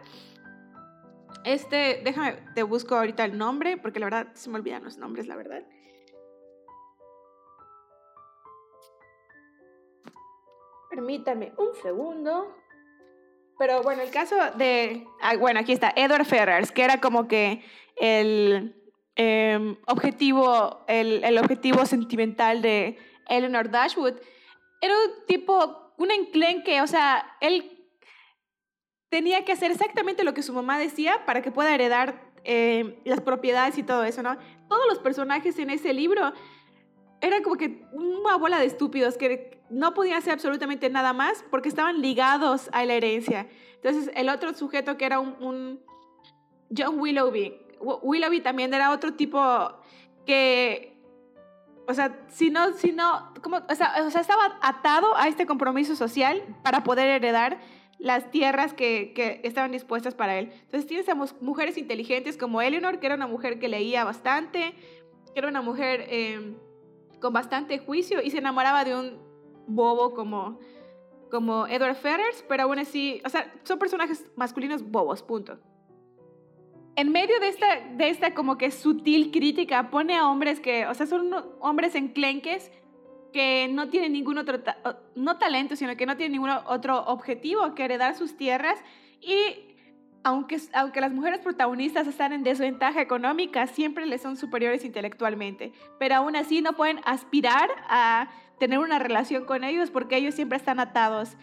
Este, 1.45 2.01
déjame, 2.03 2.33
te 2.53 2.63
busco 2.63 2.95
ahorita 2.95 3.23
el 3.23 3.37
nombre, 3.37 3.77
porque 3.77 3.99
la 3.99 4.07
verdad 4.07 4.27
se 4.33 4.49
me 4.49 4.57
olvidan 4.57 4.83
los 4.83 4.97
nombres, 4.97 5.27
la 5.27 5.37
verdad. 5.37 5.63
Permítame 10.89 11.53
un 11.57 11.73
segundo. 11.81 12.60
Pero 13.61 13.83
bueno, 13.83 14.01
el 14.01 14.09
caso 14.09 14.35
de, 14.55 15.05
ah, 15.21 15.37
bueno, 15.37 15.59
aquí 15.59 15.71
está, 15.71 15.93
Edward 15.95 16.25
Ferrars, 16.25 16.71
que 16.71 16.83
era 16.83 16.99
como 16.99 17.27
que 17.27 17.63
el 17.95 18.75
em, 19.15 19.77
objetivo, 19.85 20.83
el, 20.87 21.23
el, 21.23 21.37
objetivo 21.37 21.85
sentimental 21.85 22.63
de 22.63 22.97
Eleanor 23.29 23.69
Dashwood, 23.69 24.15
era 24.81 24.95
un 24.95 25.25
tipo, 25.27 25.93
un 25.99 26.09
enclenque, 26.09 26.81
o 26.81 26.87
sea, 26.87 27.37
él 27.39 27.87
tenía 29.09 29.45
que 29.45 29.51
hacer 29.51 29.69
exactamente 29.69 30.23
lo 30.23 30.33
que 30.33 30.41
su 30.41 30.53
mamá 30.53 30.79
decía 30.79 31.23
para 31.27 31.43
que 31.43 31.51
pueda 31.51 31.75
heredar 31.75 32.19
em, 32.43 32.95
las 33.05 33.21
propiedades 33.21 33.77
y 33.77 33.83
todo 33.83 34.03
eso, 34.05 34.23
¿no? 34.23 34.39
Todos 34.69 34.87
los 34.87 34.97
personajes 34.97 35.59
en 35.59 35.69
ese 35.69 35.93
libro 35.93 36.33
eran 37.21 37.43
como 37.43 37.55
que 37.55 37.85
una 37.91 38.35
bola 38.35 38.59
de 38.59 38.65
estúpidos 38.65 39.17
que 39.17 39.61
no 39.69 39.93
podían 39.93 40.17
hacer 40.17 40.33
absolutamente 40.33 40.89
nada 40.89 41.13
más 41.13 41.45
porque 41.49 41.69
estaban 41.69 42.01
ligados 42.01 42.69
a 42.73 42.83
la 42.83 42.93
herencia. 42.93 43.47
Entonces, 43.75 44.11
el 44.15 44.29
otro 44.29 44.53
sujeto 44.53 44.97
que 44.97 45.05
era 45.05 45.19
un, 45.19 45.79
John 46.75 46.99
Willoughby, 46.99 47.53
Willoughby 47.79 48.41
también 48.41 48.73
era 48.73 48.91
otro 48.91 49.13
tipo 49.13 49.39
que, 50.25 50.99
o 51.87 51.93
sea, 51.93 52.19
si 52.27 52.49
no, 52.49 52.73
si 52.73 52.91
no, 52.91 53.33
como, 53.41 53.57
o 53.57 53.75
sea, 53.75 53.95
o 54.05 54.09
sea, 54.09 54.21
estaba 54.21 54.59
atado 54.61 55.15
a 55.15 55.27
este 55.27 55.45
compromiso 55.45 55.95
social 55.95 56.43
para 56.63 56.83
poder 56.83 57.07
heredar 57.07 57.59
las 57.97 58.31
tierras 58.31 58.73
que, 58.73 59.13
que, 59.15 59.41
estaban 59.43 59.71
dispuestas 59.71 60.15
para 60.15 60.37
él. 60.39 60.51
Entonces 60.63 60.87
tienes 60.87 61.07
a 61.09 61.15
mujeres 61.15 61.77
inteligentes 61.77 62.35
como 62.35 62.61
Eleanor, 62.61 62.99
que 62.99 63.05
era 63.05 63.15
una 63.15 63.27
mujer 63.27 63.59
que 63.59 63.67
leía 63.67 64.03
bastante, 64.03 64.73
que 65.33 65.39
era 65.39 65.47
una 65.47 65.61
mujer 65.61 66.05
eh, 66.07 66.55
con 67.21 67.33
bastante 67.33 67.79
juicio 67.79 68.21
y 68.21 68.31
se 68.31 68.39
enamoraba 68.39 68.83
de 68.83 68.95
un 68.95 69.19
bobo 69.67 70.13
como, 70.13 70.59
como 71.29 71.67
Edward 71.67 71.95
Ferrers, 71.95 72.43
pero 72.49 72.63
aún 72.63 72.79
así, 72.79 73.21
o 73.25 73.29
sea, 73.29 73.53
son 73.63 73.79
personajes 73.79 74.29
masculinos 74.35 74.83
bobos, 74.83 75.23
punto. 75.23 75.59
En 76.95 77.11
medio 77.11 77.39
de 77.39 77.47
esta, 77.47 77.79
de 77.95 78.09
esta 78.09 78.33
como 78.33 78.57
que 78.57 78.69
sutil 78.69 79.31
crítica, 79.31 79.89
pone 79.89 80.17
a 80.17 80.27
hombres 80.27 80.59
que, 80.59 80.85
o 80.87 80.93
sea, 80.93 81.05
son 81.05 81.33
hombres 81.61 81.95
enclenques 81.95 82.71
que 83.31 83.69
no 83.71 83.89
tienen 83.89 84.11
ningún 84.11 84.37
otro, 84.37 84.59
no 85.15 85.37
talento, 85.37 85.77
sino 85.77 85.95
que 85.95 86.05
no 86.05 86.17
tienen 86.17 86.33
ningún 86.33 86.49
otro 86.49 87.01
objetivo 87.05 87.73
que 87.75 87.85
heredar 87.85 88.15
sus 88.15 88.35
tierras 88.35 88.77
y 89.21 89.70
aunque, 90.23 90.59
aunque 90.73 91.01
las 91.01 91.11
mujeres 91.11 91.39
protagonistas 91.39 92.07
están 92.07 92.33
en 92.33 92.43
desventaja 92.43 93.01
económica, 93.01 93.67
siempre 93.67 94.05
les 94.05 94.21
son 94.21 94.37
superiores 94.37 94.85
intelectualmente, 94.85 95.71
pero 95.99 96.15
aún 96.15 96.35
así 96.35 96.61
no 96.61 96.73
pueden 96.73 96.99
aspirar 97.05 97.69
a 97.87 98.29
tener 98.59 98.79
una 98.79 98.99
relación 98.99 99.45
con 99.45 99.63
ellos 99.63 99.89
porque 99.89 100.17
ellos 100.17 100.35
siempre 100.35 100.57
están 100.57 100.79
atados, 100.79 101.35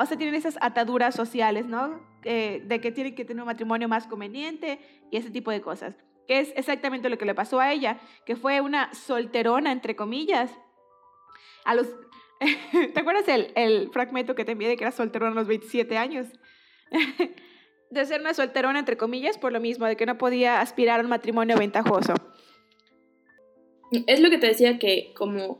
o 0.00 0.06
sea, 0.06 0.16
tienen 0.18 0.34
esas 0.34 0.58
ataduras 0.60 1.14
sociales, 1.14 1.66
¿no? 1.66 2.08
de 2.22 2.80
que 2.82 2.92
tienen 2.92 3.14
que 3.14 3.24
tener 3.24 3.40
un 3.40 3.46
matrimonio 3.46 3.88
más 3.88 4.06
conveniente 4.06 4.78
y 5.10 5.16
ese 5.16 5.30
tipo 5.30 5.50
de 5.50 5.62
cosas, 5.62 5.94
que 6.28 6.40
es 6.40 6.52
exactamente 6.54 7.08
lo 7.08 7.16
que 7.16 7.24
le 7.24 7.34
pasó 7.34 7.60
a 7.60 7.72
ella, 7.72 7.98
que 8.26 8.36
fue 8.36 8.60
una 8.60 8.92
solterona, 8.92 9.72
entre 9.72 9.96
comillas. 9.96 10.50
A 11.64 11.74
los, 11.74 11.88
¿Te 12.94 13.00
acuerdas 13.00 13.26
el, 13.28 13.52
el 13.54 13.90
fragmento 13.90 14.34
que 14.34 14.44
te 14.44 14.52
envié 14.52 14.68
de 14.68 14.76
que 14.76 14.84
era 14.84 14.92
solterona 14.92 15.32
a 15.32 15.34
los 15.34 15.46
27 15.46 15.96
años? 15.96 16.26
de 17.90 18.06
ser 18.06 18.20
una 18.20 18.34
solterona, 18.34 18.78
entre 18.78 18.96
comillas, 18.96 19.36
por 19.38 19.52
lo 19.52 19.60
mismo, 19.60 19.86
de 19.86 19.96
que 19.96 20.06
no 20.06 20.16
podía 20.16 20.60
aspirar 20.60 21.00
a 21.00 21.02
un 21.02 21.08
matrimonio 21.08 21.56
ventajoso. 21.56 22.14
Es 24.06 24.20
lo 24.20 24.30
que 24.30 24.38
te 24.38 24.46
decía 24.46 24.78
que 24.78 25.12
como 25.16 25.58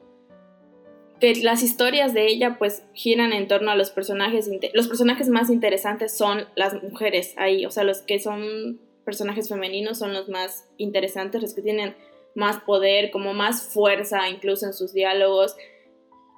que 1.21 1.35
las 1.43 1.63
historias 1.63 2.15
de 2.15 2.27
ella 2.29 2.57
pues 2.59 2.83
giran 2.95 3.33
en 3.33 3.47
torno 3.47 3.71
a 3.71 3.77
los 3.77 3.91
personajes, 3.91 4.49
los 4.73 4.89
personajes 4.89 5.29
más 5.29 5.51
interesantes 5.51 6.17
son 6.17 6.47
las 6.55 6.83
mujeres 6.83 7.35
ahí, 7.37 7.67
o 7.67 7.71
sea, 7.71 7.85
los 7.85 8.01
que 8.01 8.19
son 8.19 8.81
personajes 9.05 9.49
femeninos 9.49 9.99
son 9.99 10.15
los 10.15 10.29
más 10.29 10.69
interesantes, 10.79 11.43
los 11.43 11.55
que 11.55 11.63
tienen 11.63 11.95
más 12.35 12.61
poder, 12.61 13.11
como 13.11 13.35
más 13.35 13.73
fuerza 13.75 14.29
incluso 14.29 14.67
en 14.67 14.73
sus 14.73 14.93
diálogos. 14.95 15.57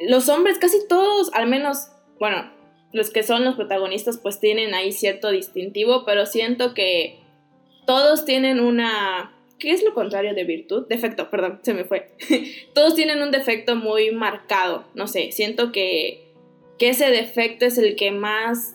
Los 0.00 0.28
hombres, 0.28 0.58
casi 0.58 0.78
todos, 0.88 1.32
al 1.34 1.46
menos, 1.46 1.88
bueno, 2.18 2.50
los 2.92 3.10
que 3.10 3.22
son 3.22 3.44
los 3.44 3.56
protagonistas 3.56 4.18
pues 4.18 4.40
tienen 4.40 4.74
ahí 4.74 4.92
cierto 4.92 5.30
distintivo, 5.30 6.04
pero 6.04 6.26
siento 6.26 6.74
que 6.74 7.20
todos 7.86 8.24
tienen 8.24 8.60
una 8.60 9.32
¿Qué 9.62 9.70
es 9.70 9.84
lo 9.84 9.94
contrario 9.94 10.34
de 10.34 10.42
virtud? 10.42 10.88
Defecto, 10.88 11.30
perdón, 11.30 11.60
se 11.62 11.72
me 11.72 11.84
fue. 11.84 12.10
Todos 12.74 12.96
tienen 12.96 13.22
un 13.22 13.30
defecto 13.30 13.76
muy 13.76 14.10
marcado, 14.10 14.86
no 14.94 15.06
sé, 15.06 15.30
siento 15.30 15.70
que, 15.70 16.32
que 16.80 16.88
ese 16.88 17.10
defecto 17.10 17.64
es 17.64 17.78
el 17.78 17.94
que 17.94 18.10
más 18.10 18.74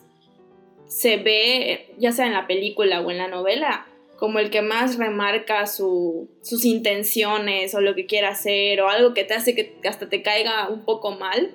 se 0.86 1.18
ve, 1.18 1.94
ya 1.98 2.14
sea 2.14 2.26
en 2.26 2.32
la 2.32 2.48
película 2.48 3.02
o 3.02 3.12
en 3.12 3.18
la 3.18 3.28
novela, 3.28 3.86
como 4.16 4.40
el 4.40 4.50
que 4.50 4.62
más 4.62 4.98
remarca 4.98 5.68
sus 5.68 6.64
intenciones 6.64 7.76
o 7.76 7.82
lo 7.82 7.94
que 7.94 8.06
quiere 8.06 8.28
hacer 8.28 8.80
o 8.80 8.88
algo 8.88 9.14
que 9.14 9.26
te 9.26 9.34
hace 9.34 9.56
que 9.56 9.76
hasta 9.90 10.08
te 10.08 10.22
caiga 10.22 10.70
un 10.70 10.86
poco 10.86 11.12
mal. 11.12 11.52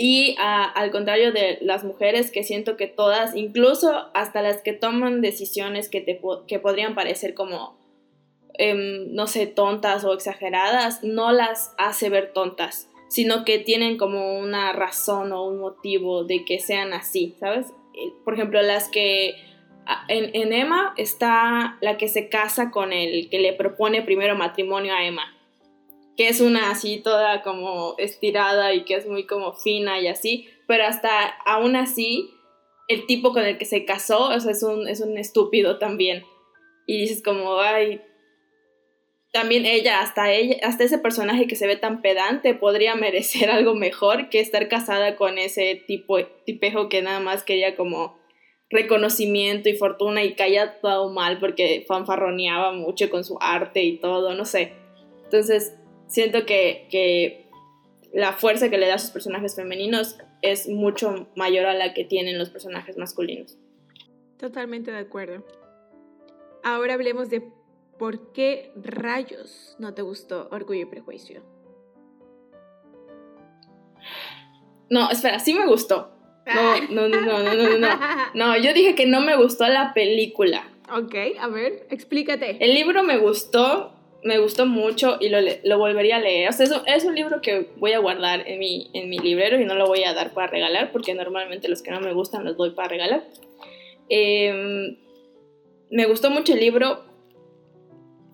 Y 0.00 0.36
al 0.38 0.92
contrario 0.92 1.32
de 1.32 1.58
las 1.60 1.82
mujeres, 1.82 2.30
que 2.30 2.44
siento 2.44 2.76
que 2.76 2.86
todas, 2.86 3.34
incluso 3.34 4.10
hasta 4.14 4.42
las 4.42 4.62
que 4.62 4.72
toman 4.72 5.20
decisiones 5.20 5.88
que, 5.88 6.00
te, 6.00 6.20
que 6.46 6.60
podrían 6.60 6.94
parecer 6.94 7.34
como 7.34 7.78
Em, 8.58 9.14
no 9.14 9.28
sé, 9.28 9.46
tontas 9.46 10.04
o 10.04 10.12
exageradas, 10.12 11.04
no 11.04 11.30
las 11.30 11.72
hace 11.78 12.10
ver 12.10 12.32
tontas, 12.32 12.90
sino 13.08 13.44
que 13.44 13.60
tienen 13.60 13.96
como 13.96 14.36
una 14.36 14.72
razón 14.72 15.32
o 15.32 15.46
un 15.46 15.60
motivo 15.60 16.24
de 16.24 16.44
que 16.44 16.58
sean 16.58 16.92
así, 16.92 17.36
¿sabes? 17.38 17.68
Eh, 17.94 18.12
por 18.24 18.34
ejemplo, 18.34 18.60
las 18.60 18.88
que 18.88 19.36
en, 20.08 20.34
en, 20.34 20.52
Emma 20.52 20.92
está 20.96 21.78
la 21.80 21.96
que 21.96 22.08
se 22.08 22.28
casa 22.28 22.72
con 22.72 22.92
el 22.92 23.30
que 23.30 23.38
le 23.38 23.52
propone 23.52 24.02
primero 24.02 24.34
matrimonio 24.34 24.92
a 24.92 25.06
Emma, 25.06 25.37
que 26.18 26.28
es 26.28 26.40
una 26.40 26.72
así 26.72 26.98
toda 26.98 27.42
como 27.42 27.94
estirada 27.96 28.74
y 28.74 28.84
que 28.84 28.96
es 28.96 29.06
muy 29.06 29.24
como 29.24 29.54
fina 29.54 30.00
y 30.00 30.08
así, 30.08 30.48
pero 30.66 30.84
hasta 30.84 31.28
aún 31.46 31.76
así 31.76 32.34
el 32.88 33.06
tipo 33.06 33.32
con 33.32 33.44
el 33.44 33.56
que 33.56 33.64
se 33.64 33.84
casó, 33.84 34.30
o 34.30 34.40
sea, 34.40 34.50
es 34.50 34.64
un, 34.64 34.88
es 34.88 35.00
un 35.00 35.16
estúpido 35.16 35.78
también. 35.78 36.24
Y 36.88 36.98
dices 36.98 37.22
como, 37.22 37.60
ay, 37.60 38.00
también 39.32 39.64
ella, 39.64 40.00
hasta 40.00 40.32
ella, 40.32 40.56
hasta 40.64 40.82
ese 40.82 40.98
personaje 40.98 41.46
que 41.46 41.54
se 41.54 41.68
ve 41.68 41.76
tan 41.76 42.02
pedante, 42.02 42.52
podría 42.52 42.94
merecer 42.96 43.48
algo 43.48 43.76
mejor 43.76 44.28
que 44.28 44.40
estar 44.40 44.66
casada 44.66 45.14
con 45.14 45.38
ese 45.38 45.76
tipo, 45.86 46.18
tipejo 46.44 46.88
que 46.88 47.00
nada 47.00 47.20
más 47.20 47.44
quería 47.44 47.76
como 47.76 48.18
reconocimiento 48.70 49.68
y 49.68 49.76
fortuna 49.76 50.24
y 50.24 50.34
haya 50.40 50.80
todo 50.80 51.12
mal 51.12 51.38
porque 51.38 51.84
fanfarroneaba 51.86 52.72
mucho 52.72 53.08
con 53.08 53.22
su 53.22 53.38
arte 53.40 53.84
y 53.84 53.98
todo, 53.98 54.34
no 54.34 54.44
sé. 54.44 54.72
Entonces, 55.24 55.77
siento 56.08 56.44
que, 56.46 56.88
que 56.90 57.48
la 58.12 58.32
fuerza 58.32 58.70
que 58.70 58.78
le 58.78 58.88
da 58.88 58.94
a 58.94 58.98
sus 58.98 59.10
personajes 59.10 59.54
femeninos 59.54 60.18
es 60.42 60.68
mucho 60.68 61.28
mayor 61.36 61.66
a 61.66 61.74
la 61.74 61.94
que 61.94 62.04
tienen 62.04 62.38
los 62.38 62.50
personajes 62.50 62.96
masculinos. 62.96 63.56
Totalmente 64.38 64.90
de 64.90 64.98
acuerdo. 64.98 65.44
Ahora 66.62 66.94
hablemos 66.94 67.30
de 67.30 67.42
por 67.98 68.32
qué 68.32 68.72
rayos 68.76 69.76
no 69.78 69.94
te 69.94 70.02
gustó 70.02 70.48
Orgullo 70.50 70.82
y 70.82 70.86
Prejuicio. 70.86 71.42
No, 74.90 75.10
espera, 75.10 75.38
sí 75.38 75.52
me 75.52 75.66
gustó. 75.66 76.12
No, 76.46 76.80
no, 76.88 77.08
no, 77.08 77.20
no, 77.20 77.42
no, 77.42 77.54
no, 77.54 77.78
no. 77.78 77.88
No, 78.34 78.56
yo 78.56 78.72
dije 78.72 78.94
que 78.94 79.06
no 79.06 79.20
me 79.20 79.36
gustó 79.36 79.66
la 79.68 79.92
película. 79.92 80.66
Ok, 80.90 81.14
a 81.38 81.48
ver, 81.48 81.86
explícate. 81.90 82.64
El 82.64 82.74
libro 82.74 83.02
me 83.02 83.18
gustó, 83.18 83.92
me 84.22 84.38
gustó 84.38 84.66
mucho 84.66 85.16
y 85.20 85.28
lo, 85.28 85.38
lo 85.62 85.78
volvería 85.78 86.16
a 86.16 86.20
leer. 86.20 86.48
O 86.48 86.52
sea, 86.52 86.64
es 86.64 86.72
un, 86.72 86.80
es 86.86 87.04
un, 87.04 87.14
libro 87.14 87.40
que 87.40 87.70
voy 87.76 87.92
a 87.92 87.98
guardar 87.98 88.48
en 88.48 88.58
mi, 88.58 88.90
en 88.92 89.08
mi 89.08 89.18
librero 89.18 89.60
y 89.60 89.64
no 89.64 89.74
lo 89.74 89.86
voy 89.86 90.04
a 90.04 90.14
dar 90.14 90.34
para 90.34 90.48
regalar 90.48 90.92
porque 90.92 91.14
normalmente 91.14 91.68
los 91.68 91.82
que 91.82 91.90
no 91.90 92.00
me 92.00 92.12
gustan 92.12 92.44
los 92.44 92.56
doy 92.56 92.70
para 92.70 92.88
regalar. 92.88 93.24
Eh, 94.08 94.96
me 95.90 96.06
gustó 96.06 96.30
mucho 96.30 96.52
el 96.52 96.60
libro, 96.60 97.04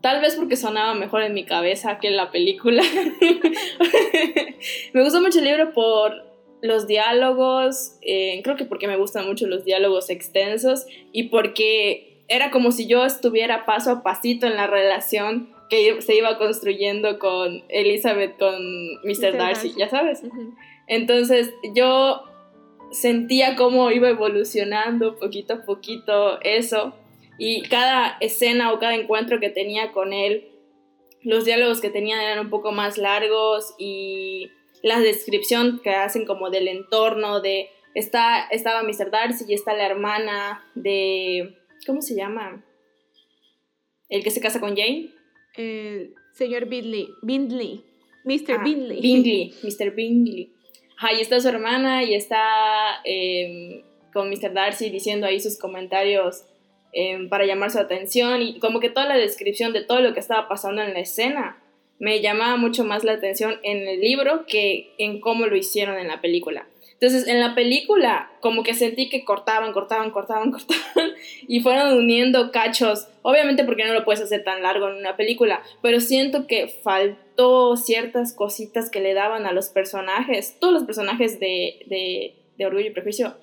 tal 0.01 0.21
vez 0.21 0.37
porque 0.37 0.57
sonaba 0.57 0.95
mejor 0.95 1.23
en 1.23 1.35
mi 1.35 1.45
cabeza 1.45 1.99
que 1.99 2.09
en 2.09 2.17
la 2.17 2.31
película. 2.31 2.83
me 4.93 5.03
gustó 5.03 5.21
mucho 5.21 5.39
el 5.39 5.45
libro 5.45 5.73
por 5.73 6.13
los 6.63 6.87
diálogos, 6.87 7.97
eh, 8.01 8.41
creo 8.43 8.57
que 8.57 8.65
porque 8.65 8.89
me 8.89 8.97
gustan 8.97 9.27
mucho 9.27 9.47
los 9.47 9.65
diálogos 9.65 10.09
extensos 10.09 10.87
y 11.13 11.25
porque 11.25 12.25
era 12.27 12.51
como 12.51 12.73
si 12.73 12.87
yo 12.87 13.05
estuviera 13.05 13.67
paso 13.67 13.91
a 13.91 14.03
pasito 14.03 14.47
en 14.47 14.57
la 14.57 14.67
relación 14.67 15.54
que 15.75 16.03
se 16.03 16.15
iba 16.15 16.39
construyendo 16.39 17.19
con 17.19 17.65
Elizabeth, 17.69 18.39
con 18.39 18.55
Mr. 19.05 19.37
Darcy, 19.37 19.75
ya 19.77 19.89
sabes. 19.89 20.23
Entonces 20.87 21.53
yo 21.75 22.23
sentía 22.91 23.57
cómo 23.57 23.91
iba 23.91 24.09
evolucionando 24.09 25.17
poquito 25.19 25.55
a 25.55 25.63
poquito 25.65 26.41
eso 26.43 26.95
y 27.39 27.63
cada 27.63 28.17
escena 28.21 28.73
o 28.73 28.79
cada 28.79 28.95
encuentro 28.95 29.41
que 29.41 29.51
tenía 29.51 29.93
con 29.93 30.13
él, 30.13 30.49
los 31.23 31.45
diálogos 31.45 31.81
que 31.81 31.91
tenía 31.91 32.23
eran 32.23 32.39
un 32.39 32.51
poco 32.51 32.71
más 32.71 32.99
largos 32.99 33.75
y 33.79 34.51
la 34.83 35.01
descripción 35.01 35.81
que 35.83 35.91
hacen 35.91 36.27
como 36.27 36.51
del 36.51 36.69
entorno 36.69 37.41
de 37.41 37.71
está 37.95 38.47
estaba 38.51 38.83
Mr. 38.83 39.11
Darcy 39.11 39.45
y 39.49 39.55
está 39.55 39.75
la 39.75 39.87
hermana 39.87 40.65
de 40.75 41.57
¿cómo 41.87 42.03
se 42.03 42.15
llama? 42.15 42.65
El 44.09 44.23
que 44.23 44.31
se 44.31 44.41
casa 44.41 44.61
con 44.61 44.77
Jane. 44.77 45.11
El 45.57 46.15
señor 46.33 46.67
Bindley, 46.67 47.09
Bindley, 47.23 47.85
Mr. 48.25 48.57
Ah, 48.59 48.65
Bindley. 48.65 49.01
Bingley, 49.01 49.55
Mr. 49.63 49.95
Bingley. 49.95 50.51
Ajá, 50.97 51.13
y 51.13 51.21
está 51.21 51.41
su 51.41 51.49
hermana 51.49 52.05
y 52.05 52.15
está 52.15 53.01
eh, 53.05 53.85
con 54.13 54.31
Mr. 54.31 54.53
Darcy 54.53 54.91
diciendo 54.91 55.27
ahí 55.27 55.41
sus 55.41 55.59
comentarios 55.59 56.45
eh, 56.93 57.27
para 57.29 57.45
llamar 57.45 57.71
su 57.71 57.79
atención 57.79 58.41
y 58.41 58.61
como 58.61 58.79
que 58.79 58.89
toda 58.89 59.07
la 59.07 59.17
descripción 59.17 59.73
de 59.73 59.83
todo 59.83 60.01
lo 60.01 60.15
que 60.15 60.21
estaba 60.21 60.49
pasando 60.49 60.83
en 60.83 60.95
la 60.95 61.01
escena 61.01 61.61
me 61.99 62.21
llamaba 62.21 62.57
mucho 62.57 62.85
más 62.85 63.03
la 63.05 63.13
atención 63.13 63.59
en 63.63 63.89
el 63.89 64.01
libro 64.01 64.47
que 64.47 64.95
en 64.99 65.21
cómo 65.21 65.47
lo 65.47 65.57
hicieron 65.57 65.99
en 65.99 66.09
la 66.09 66.21
película. 66.21 66.67
Entonces, 67.05 67.29
en 67.29 67.41
la 67.41 67.55
película, 67.55 68.31
como 68.41 68.63
que 68.63 68.75
sentí 68.75 69.09
que 69.09 69.25
cortaban, 69.25 69.73
cortaban, 69.73 70.11
cortaban, 70.11 70.51
cortaban 70.53 71.13
y 71.47 71.61
fueron 71.61 71.99
uniendo 71.99 72.51
cachos. 72.51 73.09
Obviamente 73.23 73.65
porque 73.65 73.85
no 73.85 73.93
lo 73.93 74.05
puedes 74.05 74.23
hacer 74.23 74.45
tan 74.45 74.63
largo 74.63 74.89
en 74.89 74.97
una 74.97 75.17
película, 75.17 75.63
pero 75.83 76.01
siento 76.01 76.47
que 76.47 76.69
faltó 76.69 77.77
ciertas 77.77 78.33
cositas 78.33 78.91
que 78.91 79.01
le 79.01 79.15
daban 79.15 79.47
a 79.47 79.53
los 79.53 79.69
personajes. 79.69 80.57
Todos 80.61 80.73
los 80.73 80.85
personajes 80.85 81.41
de, 81.41 81.85
de, 81.87 82.35
de 82.57 82.67
Orgullo 82.67 82.87
y 82.87 82.91
Prejuicio 82.91 83.35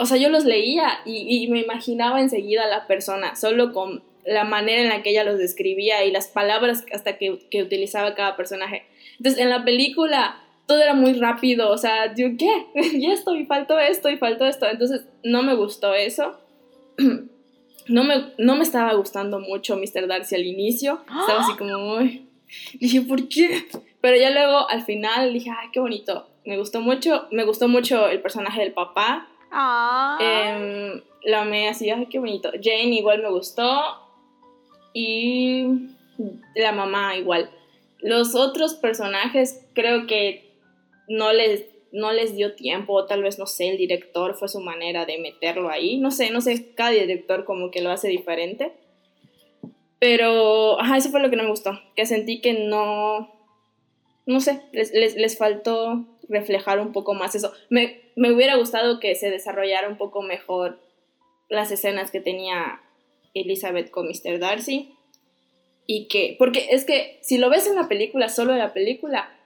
o 0.00 0.06
sea, 0.06 0.16
yo 0.16 0.30
los 0.30 0.46
leía 0.46 1.00
y, 1.04 1.46
me 1.48 1.60
imaginaba 1.60 2.22
enseguida 2.22 2.64
a 2.64 2.68
la 2.68 2.86
persona, 2.86 3.36
solo 3.36 3.74
con 3.74 4.02
la 4.24 4.44
manera 4.44 4.80
en 4.80 4.88
la 4.88 5.02
que 5.02 5.10
ella 5.10 5.24
los 5.24 5.36
describía 5.36 6.02
y 6.06 6.10
las 6.10 6.26
palabras 6.26 6.86
hasta 6.90 7.18
que, 7.18 7.38
que 7.50 7.62
utilizaba 7.62 8.14
cada 8.14 8.34
personaje. 8.34 8.86
Entonces, 9.18 9.42
en 9.42 9.50
la 9.50 9.62
película 9.62 10.42
todo 10.70 10.82
era 10.82 10.94
muy 10.94 11.14
rápido, 11.14 11.68
o 11.68 11.76
sea, 11.76 12.14
yo, 12.14 12.28
¿qué? 12.38 12.66
y 12.96 13.10
esto, 13.10 13.34
y 13.34 13.44
faltó 13.44 13.76
esto, 13.80 14.08
y 14.08 14.18
faltó 14.18 14.46
esto. 14.46 14.66
Entonces, 14.66 15.04
no 15.24 15.42
me 15.42 15.54
gustó 15.54 15.94
eso. 15.94 16.38
No 17.88 18.04
me, 18.04 18.34
no 18.38 18.54
me 18.54 18.62
estaba 18.62 18.92
gustando 18.92 19.40
mucho 19.40 19.76
Mr. 19.76 20.06
Darcy 20.06 20.36
al 20.36 20.44
inicio. 20.44 21.00
Estaba 21.00 21.40
así 21.40 21.56
como, 21.56 21.96
uy. 21.96 22.28
Dije, 22.74 23.00
¿por 23.00 23.28
qué? 23.28 23.66
Pero 24.00 24.16
ya 24.16 24.30
luego, 24.30 24.68
al 24.70 24.82
final, 24.82 25.32
dije, 25.32 25.50
ay, 25.50 25.70
qué 25.72 25.80
bonito. 25.80 26.28
Me 26.44 26.56
gustó 26.56 26.80
mucho. 26.80 27.26
Me 27.32 27.42
gustó 27.44 27.66
mucho 27.66 28.06
el 28.06 28.20
personaje 28.20 28.60
del 28.60 28.74
papá. 28.74 29.26
Eh, 30.20 31.02
la 31.24 31.40
amé 31.40 31.68
así, 31.68 31.90
ay, 31.90 32.06
qué 32.06 32.20
bonito. 32.20 32.52
Jane 32.62 32.94
igual 32.94 33.22
me 33.22 33.30
gustó. 33.30 33.80
Y 34.92 35.64
la 36.54 36.70
mamá 36.70 37.16
igual. 37.16 37.50
Los 37.98 38.36
otros 38.36 38.74
personajes 38.74 39.66
creo 39.74 40.06
que 40.06 40.49
no 41.10 41.32
les, 41.32 41.66
no 41.90 42.12
les 42.12 42.36
dio 42.36 42.54
tiempo, 42.54 42.94
o 42.94 43.04
tal 43.04 43.24
vez, 43.24 43.36
no 43.38 43.46
sé, 43.46 43.68
el 43.68 43.76
director 43.76 44.36
fue 44.36 44.48
su 44.48 44.60
manera 44.60 45.06
de 45.06 45.18
meterlo 45.18 45.68
ahí. 45.68 45.98
No 45.98 46.12
sé, 46.12 46.30
no 46.30 46.40
sé, 46.40 46.72
cada 46.74 46.90
director 46.90 47.44
como 47.44 47.72
que 47.72 47.82
lo 47.82 47.90
hace 47.90 48.08
diferente. 48.08 48.72
Pero, 49.98 50.80
ajá, 50.80 50.96
eso 50.96 51.10
fue 51.10 51.20
lo 51.20 51.28
que 51.28 51.36
no 51.36 51.42
me 51.42 51.50
gustó, 51.50 51.78
que 51.96 52.06
sentí 52.06 52.40
que 52.40 52.54
no, 52.54 53.34
no 54.24 54.40
sé, 54.40 54.62
les, 54.72 54.92
les, 54.92 55.16
les 55.16 55.36
faltó 55.36 56.06
reflejar 56.28 56.78
un 56.78 56.92
poco 56.92 57.12
más 57.12 57.34
eso. 57.34 57.52
Me, 57.68 58.00
me 58.14 58.32
hubiera 58.32 58.54
gustado 58.54 59.00
que 59.00 59.16
se 59.16 59.28
desarrollara 59.28 59.88
un 59.88 59.98
poco 59.98 60.22
mejor 60.22 60.78
las 61.48 61.72
escenas 61.72 62.12
que 62.12 62.20
tenía 62.20 62.80
Elizabeth 63.34 63.90
con 63.90 64.06
Mr. 64.06 64.38
Darcy. 64.38 64.94
Y 65.86 66.06
que, 66.06 66.36
porque 66.38 66.68
es 66.70 66.84
que 66.84 67.18
si 67.20 67.36
lo 67.36 67.50
ves 67.50 67.66
en 67.66 67.74
la 67.74 67.88
película, 67.88 68.28
solo 68.28 68.52
en 68.52 68.60
la 68.60 68.72
película, 68.72 69.36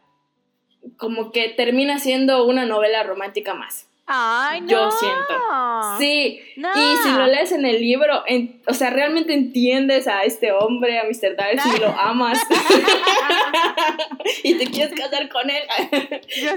como 0.97 1.33
que 1.33 1.49
termina 1.51 1.99
siendo 1.99 2.45
una 2.45 2.67
novela 2.67 3.03
romántica 3.03 3.55
más. 3.55 3.87
Ay, 4.07 4.61
no. 4.61 4.69
Yo 4.69 4.91
siento. 4.91 5.35
Sí. 5.99 6.41
Y 6.57 6.97
si 7.03 7.11
lo 7.11 7.27
lees 7.27 7.53
en 7.53 7.65
el 7.65 7.81
libro, 7.81 8.23
o 8.67 8.75
sea, 8.75 8.91
realmente 8.91 9.33
entiendes 9.33 10.07
a 10.07 10.25
este 10.25 10.53
hombre, 10.53 10.99
a 10.99 11.05
Mr. 11.05 11.37
Darcy, 11.37 11.69
y 11.77 11.81
lo 11.81 11.89
amas. 11.89 12.39
y 14.43 14.55
te 14.59 14.67
quieres 14.67 14.93
casar 14.95 15.29
con 15.31 15.49
él. 15.49 15.63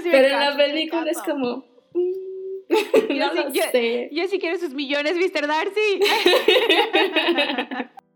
Pero 0.04 0.28
en 0.28 0.40
la 0.40 0.56
película 0.56 1.10
es 1.10 1.22
como. 1.22 1.64
Mm, 1.94 2.28
yo, 3.14 3.34
no 3.34 3.50
sí, 3.50 3.60
sé. 3.72 4.10
Yo, 4.12 4.28
sí 4.28 4.38
quiero 4.38 4.58
sus 4.58 4.74
millones, 4.74 5.16
Mr. 5.16 5.46
Darcy. 5.46 6.00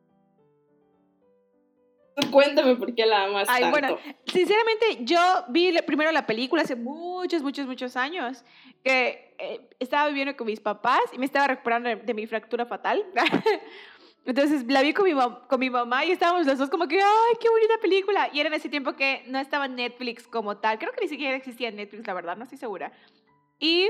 Cuéntame 2.30 2.76
por 2.76 2.94
qué 2.94 3.06
la 3.06 3.24
amas 3.24 3.48
Ay, 3.48 3.62
tanto. 3.62 3.78
Bueno, 3.78 3.98
sinceramente, 4.26 4.98
yo 5.00 5.18
vi 5.48 5.72
primero 5.87 6.12
la 6.12 6.26
película 6.26 6.62
hace 6.62 6.76
muchos, 6.76 7.42
muchos, 7.42 7.66
muchos 7.66 7.96
años, 7.96 8.44
que 8.85 9.35
eh, 9.38 9.68
estaba 9.78 10.08
viviendo 10.08 10.37
con 10.37 10.46
mis 10.46 10.61
papás 10.61 11.00
y 11.12 11.18
me 11.18 11.26
estaba 11.26 11.46
recuperando 11.46 11.88
de, 11.88 11.96
de 11.96 12.14
mi 12.14 12.26
fractura 12.26 12.66
fatal. 12.66 13.04
Entonces 14.24 14.64
la 14.68 14.82
vi 14.82 14.92
con 14.92 15.04
mi, 15.04 15.20
con 15.48 15.58
mi 15.58 15.68
mamá 15.68 16.04
y 16.04 16.12
estábamos 16.12 16.46
los 16.46 16.56
dos 16.56 16.70
como 16.70 16.87
que, 16.87 16.96
¡ay, 16.96 17.37
qué 17.40 17.48
bonita 17.48 17.74
película! 17.80 18.30
Y 18.32 18.38
era 18.38 18.48
en 18.48 18.54
ese 18.54 18.68
tiempo 18.68 18.92
que 18.92 19.24
no 19.26 19.38
estaba 19.38 19.66
Netflix 19.66 20.28
como 20.28 20.58
tal. 20.58 20.78
Creo 20.78 20.92
que 20.92 21.00
ni 21.00 21.08
siquiera 21.08 21.37
existía 21.37 21.70
Netflix, 21.72 22.06
la 22.06 22.14
verdad, 22.14 22.37
no 22.37 22.44
estoy 22.44 22.58
segura. 22.58 22.92
Y 23.58 23.88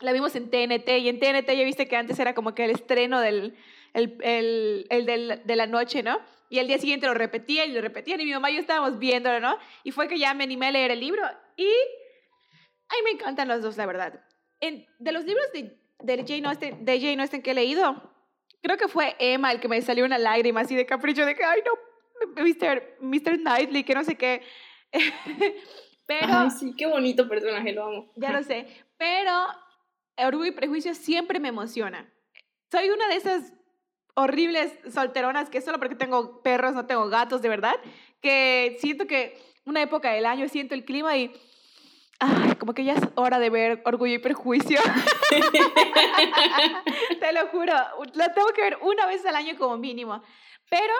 la 0.00 0.12
vimos 0.12 0.34
en 0.36 0.50
TNT 0.50 0.88
y 1.00 1.08
en 1.08 1.18
TNT 1.18 1.48
ya 1.48 1.64
viste 1.64 1.88
que 1.88 1.96
antes 1.96 2.18
era 2.18 2.34
como 2.34 2.54
que 2.54 2.64
el 2.64 2.70
estreno 2.70 3.20
del, 3.20 3.56
el, 3.92 4.16
el, 4.22 4.86
el 4.88 5.06
del, 5.06 5.42
de 5.44 5.56
la 5.56 5.66
noche, 5.66 6.02
¿no? 6.02 6.20
Y 6.50 6.58
el 6.58 6.66
día 6.66 6.78
siguiente 6.78 7.06
lo 7.06 7.14
repetían 7.14 7.70
y 7.70 7.74
lo 7.74 7.80
repetían 7.80 8.20
y 8.20 8.24
mi 8.24 8.32
mamá 8.32 8.50
y 8.50 8.54
yo 8.54 8.60
estábamos 8.60 8.98
viéndolo, 8.98 9.38
¿no? 9.38 9.56
Y 9.84 9.92
fue 9.92 10.08
que 10.08 10.18
ya 10.18 10.34
me 10.34 10.42
animé 10.42 10.66
a 10.66 10.72
leer 10.72 10.90
el 10.90 10.98
libro 10.98 11.22
y 11.56 11.64
a 11.64 12.94
mí 12.96 13.02
me 13.04 13.10
encantan 13.10 13.46
los 13.46 13.62
dos, 13.62 13.76
la 13.76 13.86
verdad. 13.86 14.20
En, 14.58 14.84
de 14.98 15.12
los 15.12 15.24
libros 15.24 15.46
de, 15.54 15.78
de, 16.00 16.24
Jane 16.26 16.48
Austen, 16.48 16.84
de 16.84 17.00
Jane 17.00 17.22
Austen 17.22 17.40
que 17.40 17.52
he 17.52 17.54
leído, 17.54 18.12
creo 18.62 18.76
que 18.76 18.88
fue 18.88 19.14
Emma 19.20 19.52
el 19.52 19.60
que 19.60 19.68
me 19.68 19.80
salió 19.80 20.04
una 20.04 20.18
lágrima 20.18 20.62
así 20.62 20.74
de 20.74 20.86
capricho 20.86 21.24
de 21.24 21.36
que, 21.36 21.44
ay, 21.44 21.60
no, 21.64 22.42
Mr. 22.42 22.96
Mr. 23.00 23.38
Knightley, 23.38 23.84
que 23.84 23.94
no 23.94 24.02
sé 24.02 24.16
qué. 24.16 24.42
Pero... 26.06 26.26
Ay, 26.26 26.50
sí, 26.50 26.74
qué 26.76 26.86
bonito 26.86 27.28
personaje, 27.28 27.72
lo 27.72 27.84
amo. 27.84 28.12
Ya 28.16 28.32
lo 28.32 28.42
sé. 28.42 28.66
Pero 28.98 29.32
Orgullo 30.16 30.50
y 30.50 30.54
Prejuicio 30.54 30.94
siempre 30.94 31.38
me 31.38 31.48
emociona. 31.48 32.12
Soy 32.72 32.90
una 32.90 33.06
de 33.06 33.14
esas 33.14 33.54
horribles 34.20 34.72
solteronas 34.92 35.48
que 35.48 35.60
solo 35.60 35.78
porque 35.78 35.94
tengo 35.94 36.42
perros, 36.42 36.74
no 36.74 36.86
tengo 36.86 37.08
gatos, 37.08 37.42
de 37.42 37.48
verdad, 37.48 37.74
que 38.20 38.76
siento 38.80 39.06
que 39.06 39.38
una 39.64 39.82
época 39.82 40.12
del 40.12 40.26
año 40.26 40.48
siento 40.48 40.74
el 40.74 40.84
clima 40.84 41.16
y 41.16 41.32
ay, 42.18 42.54
como 42.56 42.74
que 42.74 42.84
ya 42.84 42.94
es 42.94 43.02
hora 43.14 43.38
de 43.38 43.50
ver 43.50 43.82
Orgullo 43.84 44.14
y 44.14 44.18
Prejuicio. 44.18 44.78
Te 47.20 47.32
lo 47.32 47.46
juro, 47.48 47.72
lo 48.14 48.32
tengo 48.32 48.48
que 48.54 48.62
ver 48.62 48.78
una 48.82 49.06
vez 49.06 49.24
al 49.24 49.36
año 49.36 49.56
como 49.56 49.78
mínimo. 49.78 50.22
Pero 50.68 50.92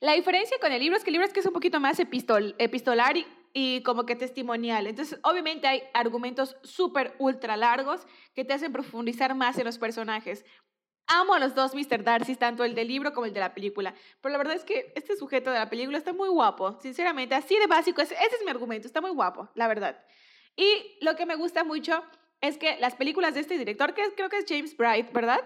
la 0.00 0.12
diferencia 0.12 0.58
con 0.60 0.72
el 0.72 0.80
libro 0.80 0.96
es 0.96 1.04
que 1.04 1.10
el 1.10 1.14
libro 1.14 1.26
es 1.26 1.32
que 1.32 1.40
es 1.40 1.46
un 1.46 1.54
poquito 1.54 1.80
más 1.80 1.98
epistol, 1.98 2.54
epistolar 2.58 3.16
y, 3.16 3.26
y 3.54 3.82
como 3.82 4.04
que 4.04 4.16
testimonial. 4.16 4.86
Entonces, 4.86 5.18
obviamente 5.22 5.66
hay 5.66 5.82
argumentos 5.94 6.56
súper 6.62 7.14
ultra 7.18 7.56
largos 7.56 8.06
que 8.34 8.44
te 8.44 8.52
hacen 8.52 8.72
profundizar 8.72 9.34
más 9.34 9.58
en 9.58 9.64
los 9.64 9.78
personajes. 9.78 10.44
Amo 11.08 11.34
a 11.34 11.38
los 11.38 11.54
dos 11.54 11.72
Mr. 11.74 12.02
Darcy, 12.02 12.34
tanto 12.34 12.64
el 12.64 12.74
del 12.74 12.88
libro 12.88 13.12
como 13.12 13.26
el 13.26 13.32
de 13.32 13.38
la 13.38 13.54
película. 13.54 13.94
Pero 14.20 14.32
la 14.32 14.38
verdad 14.38 14.56
es 14.56 14.64
que 14.64 14.92
este 14.96 15.16
sujeto 15.16 15.50
de 15.50 15.58
la 15.58 15.70
película 15.70 15.98
está 15.98 16.12
muy 16.12 16.28
guapo. 16.28 16.78
Sinceramente, 16.80 17.34
así 17.34 17.56
de 17.56 17.68
básico, 17.68 18.02
ese, 18.02 18.14
es 18.14 18.44
mi 18.44 18.50
argumento. 18.50 18.88
Está 18.88 19.00
muy 19.00 19.10
guapo, 19.10 19.48
la 19.54 19.68
verdad. 19.68 20.02
Y 20.56 20.98
lo 21.00 21.14
que 21.14 21.24
me 21.24 21.36
gusta 21.36 21.62
mucho 21.62 22.02
es 22.40 22.58
que 22.58 22.76
las 22.80 22.96
películas 22.96 23.34
de 23.34 23.40
este 23.40 23.56
director, 23.56 23.94
que 23.94 24.02
creo 24.16 24.28
que 24.28 24.38
es 24.38 24.46
James 24.48 24.76
Bright, 24.76 25.12
¿verdad? 25.12 25.40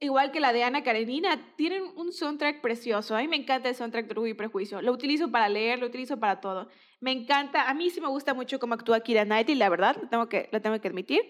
Igual 0.00 0.32
que 0.32 0.40
la 0.40 0.52
de 0.52 0.64
Ana 0.64 0.82
Karenina, 0.82 1.54
tienen 1.56 1.84
un 1.96 2.12
soundtrack 2.12 2.60
precioso. 2.60 3.14
A 3.14 3.20
mí 3.20 3.28
me 3.28 3.36
encanta 3.36 3.68
el 3.68 3.76
soundtrack 3.76 4.06
de 4.06 4.12
Orgullo 4.12 4.32
y 4.32 4.34
Prejuicio. 4.34 4.82
Lo 4.82 4.92
utilizo 4.92 5.30
para 5.30 5.48
leer, 5.48 5.78
lo 5.78 5.86
utilizo 5.86 6.18
para 6.18 6.40
todo. 6.40 6.68
Me 7.00 7.12
encanta, 7.12 7.68
a 7.68 7.74
mí 7.74 7.90
sí 7.90 8.00
me 8.00 8.08
gusta 8.08 8.34
mucho 8.34 8.58
cómo 8.58 8.74
actúa 8.74 9.00
Kira 9.00 9.24
Knightley, 9.24 9.56
la 9.56 9.68
verdad, 9.68 9.96
lo 10.00 10.08
tengo 10.08 10.28
que, 10.28 10.48
lo 10.50 10.60
tengo 10.60 10.80
que 10.80 10.88
admitir. 10.88 11.20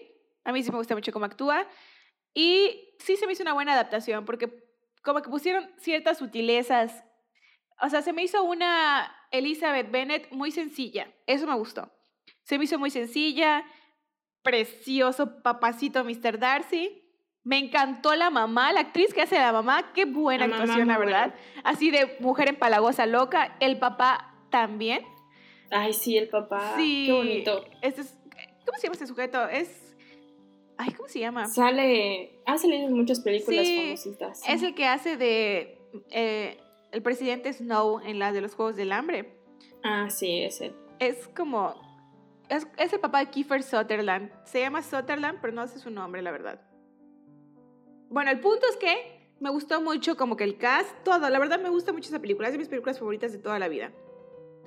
A 0.43 0.51
mí 0.51 0.63
sí 0.63 0.71
me 0.71 0.77
gusta 0.77 0.95
mucho 0.95 1.11
cómo 1.11 1.25
actúa. 1.25 1.67
Y 2.33 2.95
sí 2.99 3.15
se 3.15 3.25
me 3.25 3.33
hizo 3.33 3.43
una 3.43 3.53
buena 3.53 3.73
adaptación, 3.73 4.25
porque 4.25 4.49
como 5.03 5.21
que 5.21 5.29
pusieron 5.29 5.69
ciertas 5.77 6.17
sutilezas. 6.17 7.03
O 7.81 7.89
sea, 7.89 8.01
se 8.01 8.13
me 8.13 8.23
hizo 8.23 8.43
una 8.43 9.15
Elizabeth 9.31 9.91
Bennet 9.91 10.31
muy 10.31 10.51
sencilla. 10.51 11.11
Eso 11.25 11.47
me 11.47 11.55
gustó. 11.55 11.91
Se 12.43 12.57
me 12.57 12.65
hizo 12.65 12.79
muy 12.79 12.89
sencilla, 12.89 13.63
precioso 14.43 15.41
papacito 15.41 16.03
Mr. 16.03 16.39
Darcy. 16.39 17.03
Me 17.43 17.57
encantó 17.57 18.15
la 18.15 18.29
mamá, 18.29 18.73
la 18.73 18.81
actriz 18.81 19.13
que 19.13 19.21
hace 19.21 19.37
la 19.37 19.53
mamá, 19.53 19.93
qué 19.93 20.05
buena 20.05 20.47
La 20.47 20.57
actuación, 20.57 20.87
la 20.87 20.97
verdad. 20.97 21.33
Así 21.63 21.89
de 21.89 22.17
mujer 22.19 22.49
empalagosa, 22.49 23.05
loca. 23.05 23.55
El 23.59 23.79
papá 23.79 24.35
también. 24.51 25.05
Ay, 25.71 25.93
sí, 25.93 26.17
el 26.17 26.27
papá. 26.27 26.73
sí. 26.75 27.05
Qué 27.07 27.13
bonito. 27.13 27.65
Este 27.81 28.01
es, 28.01 28.17
¿Cómo 28.65 28.77
se 28.77 28.83
llama 28.87 28.93
este 28.93 29.07
sujeto? 29.07 29.47
Es. 29.47 29.88
Ay, 30.81 30.93
¿cómo 30.93 31.09
se 31.09 31.19
llama? 31.19 31.45
Sale. 31.47 32.39
Ha 32.45 32.57
salido 32.57 32.87
en 32.87 32.93
muchas 32.93 33.19
películas 33.19 33.67
Sí, 33.67 33.83
famositas. 33.83 34.41
Es 34.47 34.63
el 34.63 34.73
que 34.73 34.87
hace 34.87 35.17
de 35.17 35.77
eh, 36.09 36.57
el 36.93 37.03
presidente 37.03 37.51
Snow 37.51 37.99
en 37.99 38.17
la 38.17 38.31
de 38.31 38.39
los 38.39 38.55
Juegos 38.55 38.77
del 38.77 38.93
Hambre. 38.93 39.37
Ah, 39.83 40.09
sí, 40.09 40.41
ese. 40.41 40.71
Es 40.99 41.27
como. 41.35 41.75
Es, 42.47 42.65
es 42.77 42.93
el 42.93 43.01
papá 43.01 43.19
de 43.19 43.29
Kiefer 43.29 43.61
Sutherland. 43.61 44.31
Se 44.45 44.61
llama 44.61 44.81
Sutherland, 44.81 45.39
pero 45.41 45.51
no 45.51 45.67
sé 45.67 45.79
su 45.79 45.91
nombre, 45.91 46.21
la 46.21 46.31
verdad. 46.31 46.61
Bueno, 48.09 48.31
el 48.31 48.39
punto 48.39 48.65
es 48.69 48.77
que 48.77 49.33
me 49.41 49.49
gustó 49.49 49.81
mucho 49.81 50.15
como 50.15 50.37
que 50.37 50.45
el 50.45 50.57
cast, 50.57 50.89
todo. 51.03 51.29
La 51.29 51.39
verdad 51.39 51.59
me 51.59 51.69
gusta 51.69 51.91
mucho 51.91 52.07
esa 52.07 52.19
película. 52.21 52.47
Es 52.47 52.53
de 52.53 52.57
mis 52.57 52.69
películas 52.69 52.99
favoritas 52.99 53.33
de 53.33 53.39
toda 53.39 53.59
la 53.59 53.67
vida. 53.67 53.91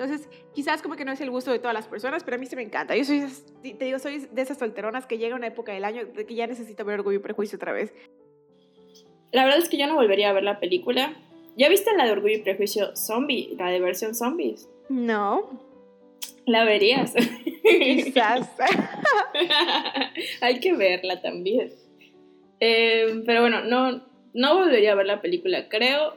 Entonces, 0.02 0.28
quizás 0.52 0.82
como 0.82 0.96
que 0.96 1.04
no 1.04 1.12
es 1.12 1.20
el 1.20 1.30
gusto 1.30 1.52
de 1.52 1.58
todas 1.60 1.74
las 1.74 1.86
personas, 1.86 2.24
pero 2.24 2.36
a 2.36 2.38
mí 2.40 2.46
sí 2.46 2.56
me 2.56 2.62
encanta. 2.62 2.96
Yo 2.96 3.04
soy, 3.04 3.22
te 3.62 3.84
digo, 3.84 3.98
soy 3.98 4.26
de 4.30 4.42
esas 4.42 4.58
solteronas 4.58 5.06
que 5.06 5.16
llega 5.18 5.36
una 5.36 5.46
época 5.46 5.72
del 5.72 5.84
año 5.84 6.04
de 6.06 6.26
que 6.26 6.34
ya 6.34 6.46
necesito 6.46 6.84
ver 6.84 6.98
Orgullo 6.98 7.18
y 7.18 7.22
Prejuicio 7.22 7.56
otra 7.56 7.72
vez. 7.72 7.94
La 9.30 9.44
verdad 9.44 9.60
es 9.60 9.68
que 9.68 9.78
yo 9.78 9.86
no 9.86 9.94
volvería 9.94 10.30
a 10.30 10.32
ver 10.32 10.42
la 10.42 10.58
película. 10.58 11.14
¿Ya 11.56 11.68
viste 11.68 11.90
la 11.96 12.04
de 12.06 12.12
Orgullo 12.12 12.34
y 12.36 12.42
Prejuicio 12.42 12.96
Zombie? 12.96 13.54
La 13.56 13.70
de 13.70 13.80
versión 13.80 14.14
zombies. 14.14 14.68
No, 14.88 15.60
La 16.46 16.64
verías. 16.64 17.14
quizás. 17.62 18.50
Hay 20.40 20.60
que 20.60 20.72
verla 20.74 21.22
también. 21.22 21.72
Eh, 22.60 23.22
pero 23.24 23.42
bueno, 23.42 23.62
no, 23.64 24.02
no 24.34 24.58
volvería 24.58 24.92
a 24.92 24.96
ver 24.96 25.06
la 25.06 25.20
película, 25.20 25.68
creo, 25.68 26.14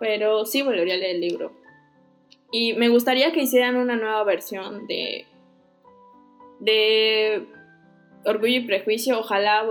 pero 0.00 0.46
sí 0.46 0.62
volvería 0.62 0.94
a 0.94 0.96
leer 0.98 1.16
el 1.16 1.20
libro. 1.20 1.57
Y 2.50 2.72
me 2.74 2.88
gustaría 2.88 3.32
que 3.32 3.42
hicieran 3.42 3.76
una 3.76 3.96
nueva 3.96 4.24
versión 4.24 4.86
de, 4.86 5.26
de 6.60 7.46
Orgullo 8.24 8.56
y 8.56 8.66
Prejuicio. 8.66 9.18
Ojalá 9.18 9.64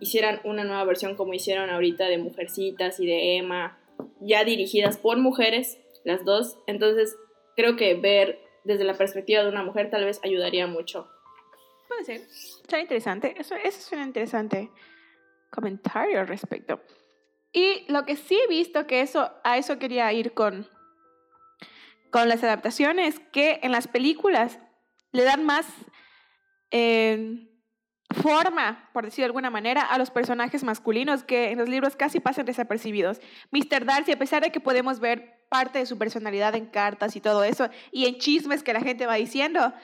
hicieran 0.00 0.40
una 0.44 0.64
nueva 0.64 0.84
versión 0.84 1.16
como 1.16 1.34
hicieron 1.34 1.70
ahorita 1.70 2.06
de 2.06 2.18
Mujercitas 2.18 2.98
y 3.00 3.06
de 3.06 3.36
Emma, 3.36 3.78
ya 4.20 4.44
dirigidas 4.44 4.98
por 4.98 5.18
mujeres, 5.18 5.78
las 6.04 6.24
dos. 6.24 6.58
Entonces, 6.66 7.16
creo 7.56 7.76
que 7.76 7.94
ver 7.94 8.40
desde 8.64 8.84
la 8.84 8.94
perspectiva 8.94 9.42
de 9.42 9.48
una 9.48 9.62
mujer 9.62 9.90
tal 9.90 10.04
vez 10.04 10.20
ayudaría 10.24 10.66
mucho. 10.66 11.08
Puede 11.88 12.04
ser. 12.04 12.20
Suena 12.68 12.82
interesante. 12.82 13.34
Eso, 13.38 13.54
eso 13.54 13.78
es 13.78 13.92
un 13.92 14.02
interesante 14.02 14.70
comentario 15.50 16.20
al 16.20 16.26
respecto. 16.26 16.80
Y 17.52 17.84
lo 17.90 18.04
que 18.04 18.16
sí 18.16 18.36
he 18.36 18.48
visto, 18.48 18.86
que 18.86 19.00
eso, 19.00 19.30
a 19.44 19.58
eso 19.58 19.78
quería 19.78 20.12
ir 20.12 20.32
con, 20.32 20.66
con 22.14 22.28
las 22.28 22.44
adaptaciones, 22.44 23.18
que 23.32 23.58
en 23.64 23.72
las 23.72 23.88
películas 23.88 24.60
le 25.10 25.24
dan 25.24 25.44
más 25.44 25.66
eh, 26.70 27.50
forma, 28.22 28.88
por 28.92 29.04
decir 29.04 29.22
de 29.22 29.26
alguna 29.26 29.50
manera, 29.50 29.82
a 29.82 29.98
los 29.98 30.12
personajes 30.12 30.62
masculinos 30.62 31.24
que 31.24 31.50
en 31.50 31.58
los 31.58 31.68
libros 31.68 31.96
casi 31.96 32.20
pasan 32.20 32.46
desapercibidos. 32.46 33.20
Mr. 33.50 33.84
Darcy, 33.84 34.12
a 34.12 34.16
pesar 34.16 34.44
de 34.44 34.52
que 34.52 34.60
podemos 34.60 35.00
ver 35.00 35.44
parte 35.48 35.80
de 35.80 35.86
su 35.86 35.98
personalidad 35.98 36.54
en 36.54 36.66
cartas 36.66 37.16
y 37.16 37.20
todo 37.20 37.42
eso, 37.42 37.68
y 37.90 38.06
en 38.06 38.18
chismes 38.18 38.62
que 38.62 38.72
la 38.72 38.80
gente 38.80 39.06
va 39.06 39.16
diciendo, 39.16 39.74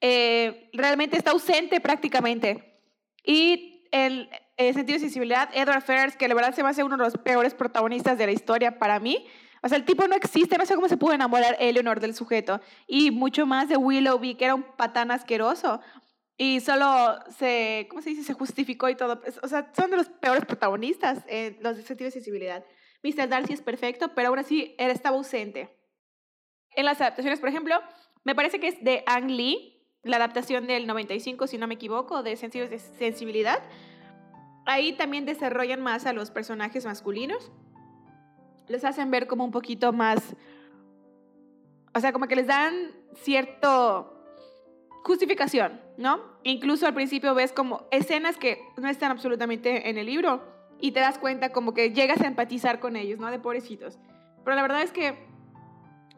eh, 0.00 0.70
realmente 0.72 1.16
está 1.16 1.32
ausente 1.32 1.80
prácticamente. 1.80 2.84
Y 3.24 3.88
el, 3.90 4.30
el 4.56 4.74
sentido 4.74 4.94
de 4.94 5.00
sensibilidad, 5.00 5.50
Edward 5.54 5.82
Ferrars, 5.82 6.16
que 6.16 6.28
la 6.28 6.34
verdad 6.34 6.54
se 6.54 6.62
me 6.62 6.68
hace 6.68 6.84
uno 6.84 6.96
de 6.96 7.02
los 7.02 7.16
peores 7.16 7.52
protagonistas 7.52 8.16
de 8.16 8.26
la 8.26 8.32
historia 8.32 8.78
para 8.78 9.00
mí. 9.00 9.26
O 9.62 9.68
sea, 9.68 9.76
el 9.76 9.84
tipo 9.84 10.06
no 10.06 10.14
existe, 10.14 10.56
no 10.56 10.64
sé 10.64 10.74
cómo 10.74 10.88
se 10.88 10.96
pudo 10.96 11.12
enamorar 11.12 11.56
Eleanor 11.60 12.00
del 12.00 12.14
sujeto. 12.14 12.60
Y 12.86 13.10
mucho 13.10 13.46
más 13.46 13.68
de 13.68 13.76
Willoughby, 13.76 14.34
que 14.34 14.46
era 14.46 14.54
un 14.54 14.62
patán 14.62 15.10
asqueroso. 15.10 15.80
Y 16.36 16.60
solo 16.60 17.18
se, 17.36 17.86
¿cómo 17.90 18.00
se 18.00 18.10
dice? 18.10 18.24
Se 18.24 18.32
justificó 18.32 18.88
y 18.88 18.94
todo. 18.94 19.20
O 19.42 19.48
sea, 19.48 19.70
son 19.76 19.90
de 19.90 19.98
los 19.98 20.08
peores 20.08 20.46
protagonistas, 20.46 21.22
eh, 21.28 21.58
los 21.60 21.76
de 21.76 21.82
sentido 21.82 22.06
de 22.06 22.12
sensibilidad. 22.12 22.64
Mr. 23.02 23.28
Darcy 23.28 23.52
es 23.52 23.60
perfecto, 23.62 24.14
pero 24.14 24.28
aún 24.28 24.38
así 24.38 24.74
él 24.78 24.90
estaba 24.90 25.16
ausente. 25.16 25.76
En 26.74 26.86
las 26.86 27.00
adaptaciones, 27.00 27.40
por 27.40 27.48
ejemplo, 27.48 27.74
me 28.24 28.34
parece 28.34 28.60
que 28.60 28.68
es 28.68 28.82
de 28.82 29.02
Ang 29.06 29.30
Lee, 29.30 29.86
la 30.02 30.16
adaptación 30.16 30.66
del 30.66 30.86
95, 30.86 31.46
si 31.46 31.58
no 31.58 31.66
me 31.66 31.74
equivoco, 31.74 32.22
de 32.22 32.36
Sentido 32.36 32.66
de 32.68 32.78
Sensibilidad. 32.78 33.62
Ahí 34.66 34.92
también 34.92 35.26
desarrollan 35.26 35.82
más 35.82 36.06
a 36.06 36.12
los 36.12 36.30
personajes 36.30 36.84
masculinos. 36.84 37.50
Les 38.70 38.84
hacen 38.84 39.10
ver 39.10 39.26
como 39.26 39.44
un 39.44 39.50
poquito 39.50 39.92
más... 39.92 40.36
O 41.94 42.00
sea, 42.00 42.12
como 42.12 42.28
que 42.28 42.36
les 42.36 42.46
dan 42.46 42.72
cierto 43.14 44.16
justificación, 45.02 45.80
¿no? 45.96 46.20
Incluso 46.44 46.86
al 46.86 46.94
principio 46.94 47.34
ves 47.34 47.52
como 47.52 47.86
escenas 47.90 48.36
que 48.36 48.62
no 48.76 48.88
están 48.88 49.10
absolutamente 49.10 49.90
en 49.90 49.98
el 49.98 50.06
libro 50.06 50.42
y 50.78 50.92
te 50.92 51.00
das 51.00 51.18
cuenta 51.18 51.50
como 51.50 51.74
que 51.74 51.92
llegas 51.92 52.20
a 52.20 52.26
empatizar 52.26 52.80
con 52.80 52.96
ellos, 52.96 53.18
¿no? 53.18 53.30
De 53.30 53.38
pobrecitos. 53.38 53.98
Pero 54.44 54.56
la 54.56 54.62
verdad 54.62 54.82
es 54.82 54.92
que 54.92 55.18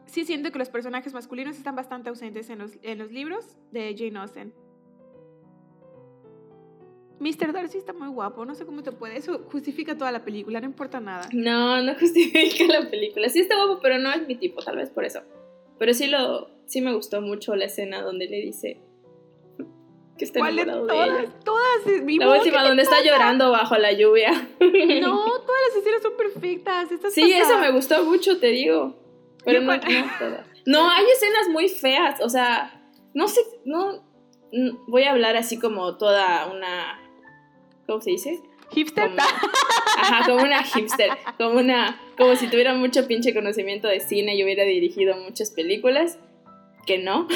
sí 0.05 0.25
siento 0.25 0.51
que 0.51 0.59
los 0.59 0.69
personajes 0.69 1.13
masculinos 1.13 1.57
están 1.57 1.75
bastante 1.75 2.09
ausentes 2.09 2.49
en 2.49 2.59
los, 2.59 2.77
en 2.83 2.99
los 2.99 3.11
libros 3.11 3.57
de 3.71 3.95
Jane 3.97 4.19
Austen. 4.19 4.53
Mr. 7.23 7.53
Darcy 7.53 7.77
está 7.77 7.93
muy 7.93 8.09
guapo, 8.09 8.45
no 8.45 8.53
sé 8.53 8.65
cómo 8.65 8.83
te 8.83 8.91
puede. 8.91 9.17
Eso 9.17 9.45
justifica 9.51 9.97
toda 9.97 10.11
la 10.11 10.25
película, 10.25 10.59
no 10.59 10.65
importa 10.65 10.99
nada. 10.99 11.29
No, 11.31 11.81
no 11.81 11.95
justifica 11.99 12.65
la 12.65 12.89
película. 12.89 13.29
Sí 13.29 13.39
está 13.39 13.55
guapo, 13.55 13.79
pero 13.81 13.97
no 13.97 14.11
es 14.11 14.27
mi 14.27 14.35
tipo, 14.35 14.61
tal 14.61 14.75
vez 14.75 14.89
por 14.89 15.05
eso. 15.05 15.21
Pero 15.79 15.93
sí 15.93 16.07
lo, 16.07 16.49
sí 16.65 16.81
me 16.81 16.93
gustó 16.93 17.21
mucho 17.21 17.55
la 17.55 17.65
escena 17.65 18.01
donde 18.01 18.27
le 18.27 18.37
dice 18.37 18.81
que 20.17 20.25
está 20.25 20.39
¿Cuál 20.39 20.57
de 20.57 20.61
enamorado 20.63 21.17
de 21.17 21.23
todas? 21.23 21.43
Todas. 21.43 21.87
es 21.87 22.03
mi 22.03 22.17
La 22.17 22.29
última 22.29 22.57
¿qué 22.57 22.61
te 22.61 22.67
donde 22.67 22.83
está 22.83 23.03
llorando 23.03 23.51
bajo 23.51 23.77
la 23.77 23.93
lluvia. 23.93 24.31
No, 24.59 25.23
todas 25.25 25.61
las 25.69 25.77
escenas 25.77 26.01
son 26.03 26.17
perfectas. 26.17 26.91
Estás 26.91 27.13
Sí, 27.13 27.21
pasada. 27.21 27.41
eso 27.41 27.57
me 27.59 27.71
gustó 27.71 28.03
mucho, 28.03 28.39
te 28.39 28.47
digo. 28.47 28.95
Pero 29.43 29.61
no, 29.61 29.79
todas. 29.79 30.45
No, 30.65 30.89
hay 30.89 31.05
escenas 31.05 31.49
muy 31.49 31.67
feas, 31.67 32.21
o 32.21 32.29
sea, 32.29 32.81
no 33.13 33.27
sé, 33.27 33.41
no, 33.65 34.01
voy 34.87 35.03
a 35.03 35.11
hablar 35.11 35.35
así 35.35 35.59
como 35.59 35.97
toda 35.97 36.47
una, 36.47 37.02
¿cómo 37.93 38.01
se 38.01 38.09
dice? 38.09 38.41
Hipster. 38.71 39.09
Como, 39.09 39.21
ajá, 39.21 40.25
como 40.25 40.43
una 40.43 40.63
hipster, 40.63 41.09
como 41.37 41.59
una, 41.59 42.01
como 42.17 42.35
si 42.35 42.47
tuviera 42.47 42.73
mucho 42.73 43.07
pinche 43.07 43.35
conocimiento 43.35 43.87
de 43.87 43.99
cine 43.99 44.35
y 44.35 44.43
hubiera 44.43 44.63
dirigido 44.63 45.15
muchas 45.17 45.51
películas, 45.51 46.17
que 46.87 46.97
no. 46.97 47.27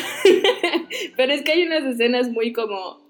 Pero 1.15 1.34
es 1.34 1.43
que 1.43 1.52
hay 1.52 1.63
unas 1.63 1.84
escenas 1.84 2.30
muy 2.30 2.54
como 2.54 3.06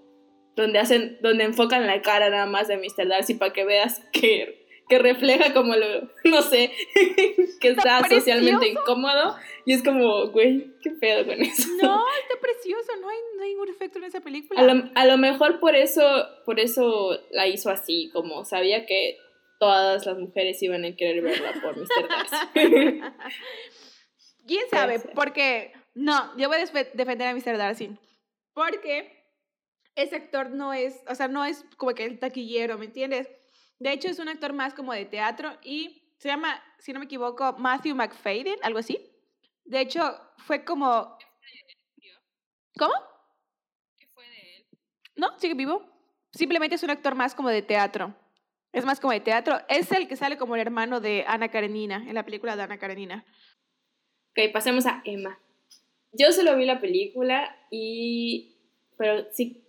donde 0.58 0.80
hacen, 0.80 1.20
donde 1.22 1.46
enfocan 1.46 1.88
la 1.88 2.02
cara 2.02 2.30
nada 2.30 2.48
más 2.48 2.68
de 2.68 2.76
Mr. 2.76 3.08
Darcy 3.08 3.36
para 3.36 3.54
que 3.54 3.64
veas 3.64 4.02
que, 4.12 4.67
que 4.88 5.00
refleja 5.00 5.54
como 5.54 5.76
lo, 5.76 6.10
no 6.24 6.42
sé, 6.42 6.72
que 7.60 7.70
está, 7.70 8.08
socialmente 8.08 8.70
incómodo. 8.70 9.36
Y 9.66 9.74
es 9.74 9.84
como, 9.84 10.28
güey, 10.30 10.74
qué 10.82 10.92
pedo 10.92 11.26
con 11.26 11.42
eso. 11.42 11.68
No, 11.82 12.04
está 12.22 12.40
precioso, 12.40 12.92
no 13.02 13.10
hay, 13.10 13.18
ningún 13.50 13.70
efecto 13.70 14.00
en 14.00 14.06
esa 14.06 14.22
película. 14.22 14.60
A 14.60 14.64
lo, 14.64 14.90
a 14.96 15.06
lo, 15.06 15.18
mejor 15.18 15.60
por 15.60 15.76
eso, 15.76 16.04
por 16.46 16.60
eso 16.60 17.20
la 17.32 17.48
hizo 17.48 17.70
así, 17.70 18.10
como 18.14 18.46
sabía 18.46 18.86
que 18.86 19.18
todas 19.60 20.06
las 20.06 20.18
mujeres 20.18 20.62
iban 20.62 20.86
a 20.86 20.96
querer 20.96 21.22
verla 21.22 21.54
por 21.62 21.76
Mr. 21.78 22.08
Darcy. 22.08 22.48
¿Quién 24.48 24.70
sabe? 24.70 25.00
Porque, 25.14 25.74
no, 25.94 26.38
yo 26.38 26.48
voy 26.48 26.58
a 26.58 26.66
defender 26.94 27.28
a 27.28 27.34
Mr. 27.34 27.58
Darcy. 27.58 27.98
Porque 28.54 29.18
ese 29.96 30.16
actor 30.16 30.52
no 30.52 30.74
es, 30.74 31.04
o 31.10 31.16
sea, 31.16 31.28
no 31.28 31.44
es 31.44 31.66
como 31.76 31.94
que 31.94 32.06
el 32.06 32.20
taquillero, 32.20 32.78
¿me 32.78 32.86
entiendes? 32.86 33.28
De 33.80 33.92
hecho, 33.92 34.08
es 34.08 34.20
un 34.20 34.30
actor 34.30 34.54
más 34.54 34.74
como 34.74 34.94
de 34.94 35.06
teatro 35.06 35.58
y 35.64 36.04
se 36.18 36.30
llama, 36.30 36.64
si 36.80 36.94
no 36.94 37.00
me 37.00 37.06
equivoco, 37.06 37.54
Matthew 37.58 37.96
McFadden, 37.96 38.58
algo 38.64 38.80
así. 38.80 38.98
De 39.66 39.82
hecho, 39.82 40.02
fue 40.38 40.64
como... 40.66 41.18
¿Cómo? 42.78 42.94
¿Qué 43.98 44.08
fue 44.08 44.24
de 44.24 44.58
él? 44.58 44.66
No, 45.16 45.38
sigue 45.40 45.54
vivo. 45.54 45.86
Simplemente 46.32 46.76
es 46.76 46.84
un 46.84 46.90
actor 46.90 47.16
más 47.16 47.36
como 47.36 47.50
de 47.50 47.62
teatro. 47.62 48.16
Es 48.72 48.86
más 48.86 49.00
como 49.00 49.14
de 49.14 49.20
teatro. 49.20 49.60
Es 49.68 49.92
el 49.92 50.08
que 50.08 50.16
sale 50.16 50.38
como 50.38 50.56
el 50.56 50.62
hermano 50.62 51.00
de 51.00 51.24
Ana 51.28 51.50
Karenina, 51.50 52.04
en 52.08 52.16
la 52.16 52.24
película 52.24 52.56
de 52.56 52.64
Ana 52.64 52.78
Karenina. 52.78 53.26
Ok, 54.32 54.52
pasemos 54.54 54.86
a 54.86 55.02
Emma. 55.06 55.40
Yo 56.12 56.32
solo 56.32 56.56
vi 56.56 56.66
la 56.66 56.80
película 56.80 57.56
y... 57.72 58.56
Pero 58.98 59.28
sí, 59.32 59.67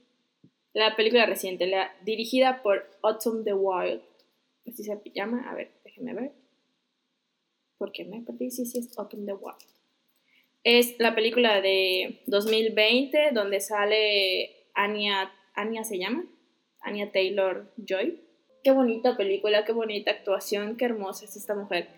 la 0.72 0.96
película 0.96 1.26
reciente, 1.26 1.66
la 1.66 1.92
dirigida 2.02 2.62
por 2.62 2.88
Autumn 3.02 3.44
the 3.44 3.54
Wild. 3.54 4.02
Así 4.66 4.84
se 4.84 5.00
llama. 5.14 5.50
A 5.50 5.54
ver, 5.54 5.72
déjenme 5.84 6.14
ver. 6.14 6.32
Porque 7.78 8.04
me 8.04 8.20
perdí. 8.20 8.50
Sí, 8.50 8.66
sí, 8.66 8.78
es 8.78 8.98
Autumn 8.98 9.26
the 9.26 9.32
Wild. 9.32 9.56
Es 10.64 10.98
la 10.98 11.14
película 11.14 11.60
de 11.60 12.20
2020 12.26 13.30
donde 13.32 13.60
sale 13.60 14.66
Anya, 14.74 15.32
Anya 15.54 15.84
se 15.84 15.98
llama, 15.98 16.24
Anya 16.80 17.10
Taylor 17.10 17.72
Joy. 17.76 18.20
Qué 18.62 18.72
bonita 18.72 19.16
película, 19.16 19.64
qué 19.64 19.72
bonita 19.72 20.10
actuación, 20.10 20.76
qué 20.76 20.84
hermosa 20.84 21.24
es 21.24 21.36
esta 21.36 21.54
mujer. 21.54 21.88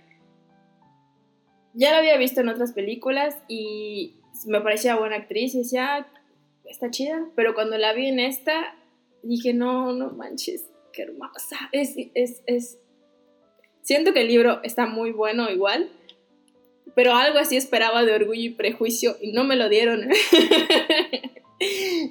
Ya 1.72 1.90
la 1.92 1.98
había 1.98 2.16
visto 2.16 2.40
en 2.40 2.48
otras 2.48 2.72
películas 2.72 3.42
y 3.48 4.20
me 4.46 4.60
parecía 4.60 4.96
buena 4.96 5.16
actriz 5.16 5.54
y 5.54 5.58
decía, 5.58 6.06
está 6.70 6.90
chida, 6.90 7.28
pero 7.34 7.54
cuando 7.54 7.76
la 7.76 7.92
vi 7.92 8.06
en 8.06 8.20
esta, 8.20 8.74
dije, 9.22 9.52
no, 9.52 9.92
no 9.92 10.10
manches, 10.10 10.66
qué 10.92 11.02
hermosa. 11.02 11.58
Es, 11.72 11.94
es, 12.14 12.42
es... 12.46 12.78
Siento 13.82 14.12
que 14.12 14.22
el 14.22 14.28
libro 14.28 14.60
está 14.62 14.86
muy 14.86 15.10
bueno 15.12 15.50
igual, 15.50 15.90
pero 16.94 17.14
algo 17.14 17.38
así 17.38 17.56
esperaba 17.56 18.04
de 18.04 18.14
Orgullo 18.14 18.40
y 18.40 18.50
Prejuicio 18.50 19.16
y 19.20 19.32
no 19.32 19.44
me 19.44 19.56
lo 19.56 19.68
dieron. 19.68 20.08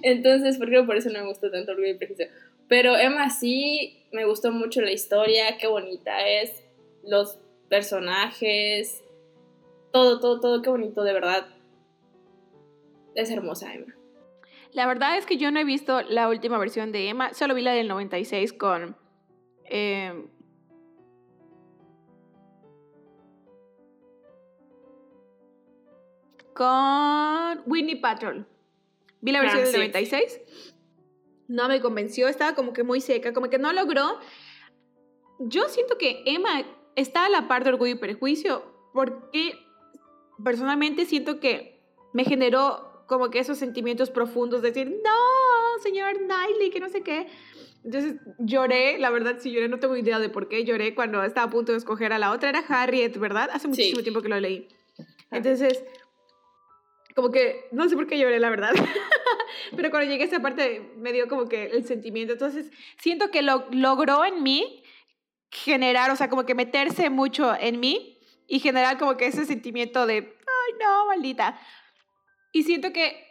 Entonces, 0.04 0.58
por 0.58 0.86
por 0.86 0.98
eso 0.98 1.10
no 1.10 1.20
me 1.20 1.28
gustó 1.28 1.50
tanto 1.50 1.72
Orgullo 1.72 1.92
y 1.92 1.98
Prejuicio. 1.98 2.28
Pero 2.68 2.98
Emma 2.98 3.30
sí, 3.30 4.04
me 4.12 4.26
gustó 4.26 4.52
mucho 4.52 4.82
la 4.82 4.92
historia, 4.92 5.58
qué 5.58 5.68
bonita 5.68 6.28
es, 6.28 6.64
los 7.04 7.40
personajes, 7.70 9.04
todo, 9.92 10.20
todo, 10.20 10.40
todo, 10.40 10.62
qué 10.62 10.70
bonito, 10.70 11.04
de 11.04 11.14
verdad. 11.14 11.48
Es 13.16 13.32
hermosa 13.32 13.74
Emma. 13.74 13.99
La 14.72 14.86
verdad 14.86 15.18
es 15.18 15.26
que 15.26 15.38
yo 15.38 15.52
no 15.52 15.60
he 15.60 15.64
visto 15.64 16.02
la 16.04 16.30
última 16.30 16.58
versión 16.58 16.92
de 16.92 17.10
Emma, 17.10 17.34
solo 17.34 17.56
vi 17.56 17.62
la 17.62 17.74
del 17.74 17.88
96 17.88 18.54
con... 18.54 18.96
Eh, 19.66 20.26
con 26.54 27.64
Winnie 27.66 27.96
Patrol. 27.96 28.46
Vi 29.22 29.32
la 29.32 29.42
versión 29.42 29.64
del 29.64 29.74
96. 29.74 30.42
No 31.48 31.68
me 31.68 31.82
convenció, 31.82 32.28
estaba 32.28 32.54
como 32.54 32.74
que 32.74 32.84
muy 32.84 33.02
seca, 33.02 33.34
como 33.34 33.50
que 33.50 33.58
no 33.58 33.74
logró. 33.74 34.20
Yo 35.40 35.68
siento 35.70 35.98
que 35.98 36.22
Emma 36.26 36.64
está 36.96 37.26
a 37.26 37.30
la 37.30 37.48
par 37.48 37.64
de 37.64 37.72
Orgullo 37.72 37.94
y 37.94 37.98
Prejuicio 37.98 38.64
porque 38.94 39.54
personalmente 40.44 41.06
siento 41.06 41.40
que 41.40 41.82
me 42.14 42.26
generó 42.26 42.89
como 43.10 43.32
que 43.32 43.40
esos 43.40 43.58
sentimientos 43.58 44.12
profundos, 44.12 44.62
decir, 44.62 44.88
no, 44.88 45.82
señor 45.82 46.20
Knightley, 46.20 46.70
que 46.70 46.80
no 46.80 46.90
sé 46.90 47.02
qué. 47.02 47.28
Entonces 47.84 48.16
lloré, 48.38 49.00
la 49.00 49.10
verdad 49.10 49.38
sí 49.40 49.52
lloré, 49.52 49.68
no 49.68 49.80
tengo 49.80 49.98
idea 49.98 50.20
de 50.20 50.30
por 50.30 50.48
qué 50.48 50.64
lloré 50.64 50.94
cuando 50.94 51.24
estaba 51.24 51.48
a 51.48 51.50
punto 51.50 51.72
de 51.72 51.80
escoger 51.80 52.14
a 52.14 52.20
la 52.20 52.32
otra, 52.32 52.50
era 52.50 52.60
Harriet, 52.60 53.18
¿verdad? 53.18 53.50
Hace 53.52 53.68
muchísimo 53.68 54.04
tiempo 54.04 54.22
que 54.22 54.30
lo 54.30 54.40
leí. 54.40 54.68
Entonces, 55.32 55.84
como 57.16 57.32
que, 57.32 57.68
no 57.72 57.90
sé 57.90 57.96
por 57.96 58.06
qué 58.06 58.20
lloré, 58.20 58.40
la 58.40 58.52
verdad, 58.52 58.74
pero 59.76 59.90
cuando 59.90 60.10
llegué 60.10 60.26
a 60.26 60.28
esa 60.28 60.40
parte 60.40 60.92
me 60.96 61.12
dio 61.12 61.28
como 61.28 61.50
que 61.50 61.66
el 61.66 61.86
sentimiento, 61.86 62.34
entonces 62.34 62.70
siento 63.00 63.32
que 63.32 63.42
lo 63.42 63.66
logró 63.72 64.24
en 64.24 64.44
mí 64.44 64.84
generar, 65.50 66.12
o 66.12 66.16
sea, 66.16 66.30
como 66.30 66.46
que 66.46 66.54
meterse 66.54 67.10
mucho 67.10 67.56
en 67.60 67.80
mí 67.80 68.20
y 68.48 68.60
generar 68.60 69.00
como 69.00 69.18
que 69.18 69.26
ese 69.26 69.46
sentimiento 69.46 70.06
de, 70.06 70.16
ay, 70.16 70.74
no, 70.80 71.08
maldita. 71.08 71.60
Y 72.52 72.64
siento 72.64 72.92
que 72.92 73.30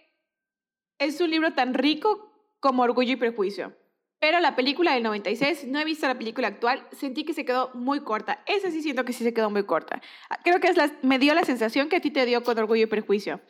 es 0.98 1.20
un 1.20 1.31
libro 1.31 1.52
tan 1.54 1.74
rico 1.74 2.33
como 2.61 2.83
Orgullo 2.83 3.12
y 3.12 3.16
Prejuicio. 3.16 3.74
Pero 4.20 4.40
la 4.40 4.57
película 4.57 4.94
del 4.94 5.04
96, 5.04 5.68
no 5.68 5.78
he 5.78 5.85
visto 5.85 6.09
la 6.09 6.18
película 6.18 6.48
actual, 6.48 6.85
sentí 6.90 7.24
que 7.24 7.33
se 7.33 7.44
quedó 7.44 7.70
muy 7.74 8.00
corta. 8.00 8.42
Esa 8.46 8.70
sí 8.70 8.83
siento 8.83 9.04
que 9.04 9.12
sí 9.12 9.22
se 9.22 9.33
quedó 9.33 9.48
muy 9.48 9.64
corta. 9.64 10.02
Creo 10.42 10.59
que 10.59 10.66
es 10.66 10.76
la, 10.76 10.92
me 11.02 11.20
dio 11.20 11.35
la 11.35 11.44
sensación 11.44 11.88
que 11.88 11.96
a 11.96 12.00
ti 12.00 12.11
te 12.11 12.26
dio 12.26 12.42
con 12.42 12.59
Orgullo 12.59 12.83
y 12.83 12.87
Prejuicio. 12.87 13.40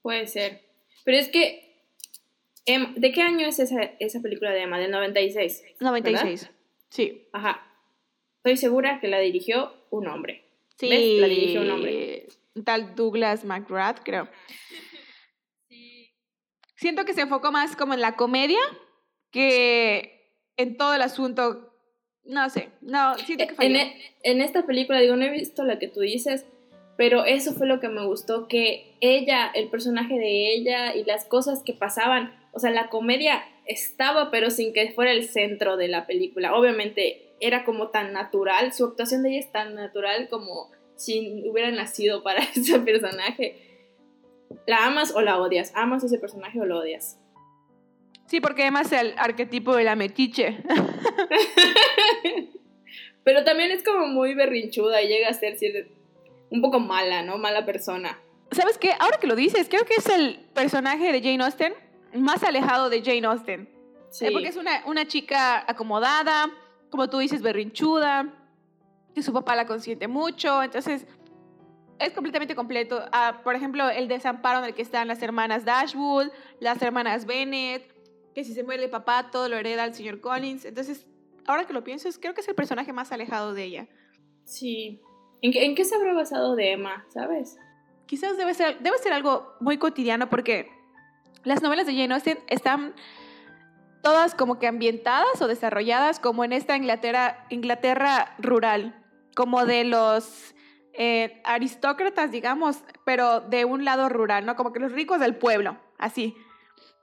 Puede 0.00 0.28
ser. 0.28 0.62
Pero 1.04 1.18
es 1.18 1.28
que, 1.28 1.82
em, 2.66 2.94
¿de 2.94 3.10
qué 3.10 3.22
año 3.22 3.48
es 3.48 3.58
esa, 3.58 3.82
esa 3.98 4.20
película 4.20 4.52
de 4.52 4.62
Emma? 4.62 4.78
Del 4.78 4.92
96. 4.92 5.64
96, 5.80 6.50
sí. 6.88 7.26
Ajá. 7.32 7.66
Estoy 8.36 8.56
segura 8.58 9.00
que 9.00 9.08
la 9.08 9.18
dirigió 9.18 9.74
un 9.90 10.06
hombre. 10.06 10.44
Sí. 10.76 10.88
La 11.18 11.26
dirigió 11.26 11.62
un 11.62 11.70
hombre 11.70 12.28
tal 12.64 12.94
Douglas 12.94 13.44
McGrath, 13.44 14.00
creo. 14.04 14.28
Siento 16.76 17.04
que 17.04 17.14
se 17.14 17.22
enfocó 17.22 17.52
más 17.52 17.76
como 17.76 17.94
en 17.94 18.00
la 18.00 18.16
comedia 18.16 18.60
que 19.30 20.34
en 20.56 20.76
todo 20.76 20.94
el 20.94 21.02
asunto. 21.02 21.66
No 22.24 22.48
sé, 22.50 22.68
no, 22.80 23.16
siento 23.18 23.46
que 23.46 23.66
en, 23.66 23.76
e, 23.76 24.16
en 24.22 24.40
esta 24.40 24.66
película, 24.66 25.00
digo, 25.00 25.16
no 25.16 25.24
he 25.24 25.30
visto 25.30 25.64
la 25.64 25.78
que 25.78 25.88
tú 25.88 26.00
dices, 26.00 26.46
pero 26.96 27.24
eso 27.24 27.54
fue 27.54 27.66
lo 27.66 27.80
que 27.80 27.88
me 27.88 28.04
gustó, 28.04 28.46
que 28.46 28.94
ella, 29.00 29.50
el 29.54 29.70
personaje 29.70 30.18
de 30.18 30.54
ella 30.54 30.94
y 30.94 31.04
las 31.04 31.24
cosas 31.24 31.62
que 31.64 31.72
pasaban, 31.72 32.38
o 32.52 32.58
sea, 32.58 32.70
la 32.70 32.90
comedia 32.90 33.42
estaba, 33.64 34.30
pero 34.30 34.50
sin 34.50 34.74
que 34.74 34.90
fuera 34.92 35.12
el 35.12 35.26
centro 35.26 35.78
de 35.78 35.88
la 35.88 36.06
película. 36.06 36.54
Obviamente 36.54 37.34
era 37.40 37.64
como 37.64 37.88
tan 37.88 38.12
natural, 38.12 38.72
su 38.74 38.84
actuación 38.84 39.22
de 39.22 39.30
ella 39.30 39.40
es 39.40 39.50
tan 39.50 39.74
natural 39.74 40.28
como 40.28 40.70
si 41.00 41.42
hubiera 41.48 41.70
nacido 41.70 42.22
para 42.22 42.40
ese 42.54 42.78
personaje. 42.80 43.88
¿La 44.66 44.86
amas 44.86 45.14
o 45.14 45.22
la 45.22 45.38
odias? 45.38 45.72
¿Amas 45.74 46.04
ese 46.04 46.18
personaje 46.18 46.60
o 46.60 46.66
lo 46.66 46.78
odias? 46.78 47.18
Sí, 48.26 48.40
porque 48.40 48.64
amas 48.64 48.92
el 48.92 49.14
arquetipo 49.16 49.74
de 49.74 49.84
la 49.84 49.96
metiche. 49.96 50.62
Pero 53.24 53.44
también 53.44 53.70
es 53.70 53.82
como 53.82 54.06
muy 54.06 54.34
berrinchuda 54.34 55.02
y 55.02 55.08
llega 55.08 55.28
a 55.28 55.34
ser 55.34 55.56
un 56.50 56.60
poco 56.60 56.80
mala, 56.80 57.22
¿no? 57.22 57.38
Mala 57.38 57.64
persona. 57.64 58.18
¿Sabes 58.50 58.78
qué? 58.78 58.90
Ahora 58.98 59.18
que 59.18 59.26
lo 59.26 59.36
dices, 59.36 59.68
creo 59.68 59.84
que 59.84 59.94
es 59.94 60.06
el 60.06 60.40
personaje 60.54 61.12
de 61.12 61.22
Jane 61.22 61.42
Austen 61.44 61.72
más 62.14 62.42
alejado 62.42 62.90
de 62.90 63.02
Jane 63.02 63.26
Austen. 63.26 63.68
Sí. 64.10 64.26
Porque 64.32 64.48
es 64.48 64.56
una, 64.56 64.82
una 64.86 65.06
chica 65.06 65.64
acomodada, 65.70 66.50
como 66.90 67.08
tú 67.08 67.18
dices, 67.18 67.42
berrinchuda, 67.42 68.39
que 69.14 69.22
su 69.22 69.32
papá 69.32 69.56
la 69.56 69.66
consiente 69.66 70.08
mucho, 70.08 70.62
entonces 70.62 71.06
es 72.00 72.12
completamente 72.12 72.54
completo. 72.54 73.02
Ah, 73.12 73.40
por 73.44 73.54
ejemplo, 73.54 73.88
el 73.88 74.08
desamparo 74.08 74.60
en 74.60 74.64
el 74.64 74.74
que 74.74 74.82
están 74.82 75.06
las 75.06 75.22
hermanas 75.22 75.64
Dashwood, 75.64 76.28
las 76.58 76.80
hermanas 76.82 77.26
Bennett, 77.26 77.94
que 78.34 78.42
si 78.42 78.54
se 78.54 78.64
muere 78.64 78.84
el 78.84 78.90
papá 78.90 79.30
todo 79.30 79.48
lo 79.48 79.56
hereda 79.56 79.84
al 79.84 79.94
señor 79.94 80.20
Collins. 80.20 80.64
Entonces, 80.64 81.06
ahora 81.46 81.66
que 81.66 81.72
lo 81.72 81.84
pienso, 81.84 82.08
creo 82.20 82.34
que 82.34 82.40
es 82.40 82.48
el 82.48 82.54
personaje 82.54 82.92
más 82.92 83.12
alejado 83.12 83.52
de 83.54 83.64
ella. 83.64 83.88
Sí. 84.44 85.02
¿En 85.42 85.52
qué, 85.52 85.64
en 85.64 85.74
qué 85.74 85.84
se 85.84 85.94
habrá 85.94 86.14
basado 86.14 86.56
de 86.56 86.72
Emma, 86.72 87.04
sabes? 87.08 87.58
Quizás 88.06 88.36
debe 88.36 88.54
ser, 88.54 88.80
debe 88.80 88.98
ser 88.98 89.12
algo 89.12 89.54
muy 89.60 89.78
cotidiano 89.78 90.28
porque 90.28 90.70
las 91.44 91.62
novelas 91.62 91.86
de 91.86 91.94
Jane 91.94 92.14
Austen 92.14 92.38
están 92.48 92.94
todas 94.02 94.34
como 94.34 94.58
que 94.58 94.66
ambientadas 94.66 95.40
o 95.40 95.46
desarrolladas 95.46 96.18
como 96.18 96.44
en 96.44 96.52
esta 96.52 96.76
Inglaterra, 96.76 97.46
Inglaterra 97.50 98.34
rural 98.38 98.99
como 99.34 99.66
de 99.66 99.84
los 99.84 100.54
eh, 100.92 101.40
aristócratas, 101.44 102.30
digamos, 102.30 102.82
pero 103.04 103.40
de 103.40 103.64
un 103.64 103.84
lado 103.84 104.08
rural, 104.08 104.44
¿no? 104.44 104.56
Como 104.56 104.72
que 104.72 104.80
los 104.80 104.92
ricos 104.92 105.20
del 105.20 105.36
pueblo, 105.36 105.78
así. 105.98 106.36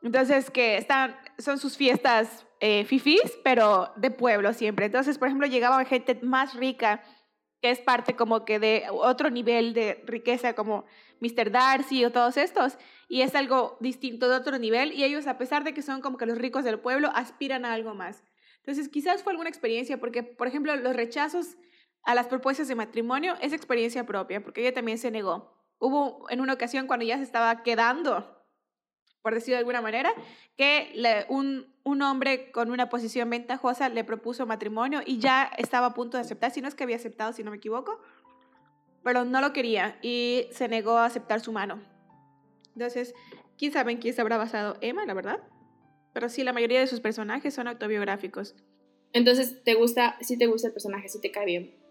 Entonces, 0.01 0.51
que 0.51 0.77
están 0.77 1.15
son 1.37 1.59
sus 1.59 1.77
fiestas 1.77 2.45
eh, 2.59 2.85
fifís, 2.85 3.37
pero 3.43 3.91
de 3.95 4.11
pueblo 4.11 4.53
siempre. 4.53 4.87
Entonces, 4.87 5.17
por 5.17 5.27
ejemplo, 5.27 5.47
llegaba 5.47 5.83
gente 5.85 6.19
más 6.21 6.53
rica, 6.55 7.03
que 7.61 7.71
es 7.71 7.79
parte 7.79 8.15
como 8.15 8.45
que 8.45 8.59
de 8.59 8.85
otro 8.91 9.29
nivel 9.29 9.73
de 9.73 10.03
riqueza, 10.05 10.53
como 10.53 10.85
Mr. 11.19 11.51
Darcy 11.51 12.05
o 12.05 12.11
todos 12.11 12.37
estos, 12.37 12.77
y 13.07 13.21
es 13.21 13.35
algo 13.35 13.77
distinto 13.79 14.29
de 14.29 14.35
otro 14.35 14.57
nivel, 14.59 14.91
y 14.93 15.03
ellos, 15.03 15.27
a 15.27 15.37
pesar 15.37 15.63
de 15.63 15.73
que 15.73 15.81
son 15.81 16.01
como 16.01 16.17
que 16.17 16.25
los 16.25 16.37
ricos 16.37 16.63
del 16.63 16.79
pueblo, 16.79 17.09
aspiran 17.13 17.65
a 17.65 17.73
algo 17.73 17.95
más. 17.95 18.23
Entonces, 18.57 18.89
quizás 18.89 19.23
fue 19.23 19.33
alguna 19.33 19.49
experiencia, 19.49 19.99
porque, 19.99 20.23
por 20.23 20.47
ejemplo, 20.47 20.75
los 20.75 20.95
rechazos 20.95 21.57
a 22.07 22.15
las 22.15 22.27
propuestas 22.27 22.67
de 22.67 22.75
matrimonio 22.75 23.35
es 23.41 23.51
experiencia 23.51 24.05
propia, 24.05 24.41
porque 24.41 24.61
ella 24.61 24.73
también 24.73 24.97
se 24.97 25.11
negó. 25.11 25.53
Hubo 25.77 26.25
en 26.29 26.39
una 26.41 26.53
ocasión 26.53 26.87
cuando 26.87 27.05
ya 27.05 27.17
se 27.17 27.23
estaba 27.23 27.61
quedando 27.63 28.33
por 29.27 29.33
decirlo 29.33 29.55
de 29.55 29.59
alguna 29.59 29.81
manera, 29.81 30.13
que 30.55 31.25
un, 31.27 31.67
un, 31.83 32.01
hombre 32.01 32.49
con 32.53 32.71
una 32.71 32.87
posición 32.87 33.29
ventajosa 33.29 33.89
le 33.89 34.05
propuso 34.05 34.45
matrimonio 34.45 35.01
y 35.05 35.19
ya 35.19 35.51
estaba 35.57 35.87
a 35.87 35.93
punto 35.93 36.15
de 36.15 36.21
aceptar, 36.21 36.51
si 36.51 36.61
no 36.61 36.69
es 36.69 36.75
que 36.75 36.85
había 36.85 36.95
aceptado, 36.95 37.33
si 37.33 37.43
no 37.43 37.51
me 37.51 37.57
equivoco, 37.57 37.99
pero 39.03 39.25
no 39.25 39.41
lo 39.41 39.51
quería 39.51 39.99
y 40.01 40.47
se 40.53 40.69
negó 40.69 40.91
a 40.91 41.03
aceptar 41.03 41.41
su 41.41 41.51
mano. 41.51 41.81
Entonces, 42.73 43.13
¿quién 43.57 43.73
sabe 43.73 43.91
en 43.91 43.97
quién 43.97 44.13
se 44.13 44.21
habrá 44.21 44.37
basado 44.37 44.77
Emma, 44.79 45.05
la 45.05 45.13
verdad? 45.13 45.41
Pero 46.13 46.29
sí, 46.29 46.45
la 46.45 46.53
mayoría 46.53 46.79
de 46.79 46.87
sus 46.87 47.01
personajes 47.01 47.53
son 47.53 47.67
autobiográficos. 47.67 48.55
Entonces, 49.11 49.61
¿te 49.65 49.73
gusta, 49.73 50.15
si 50.21 50.37
te 50.37 50.47
gusta 50.47 50.69
el 50.69 50.73
personaje, 50.73 51.09
si 51.09 51.19
te 51.19 51.31
cae 51.31 51.45
bien? 51.45 51.86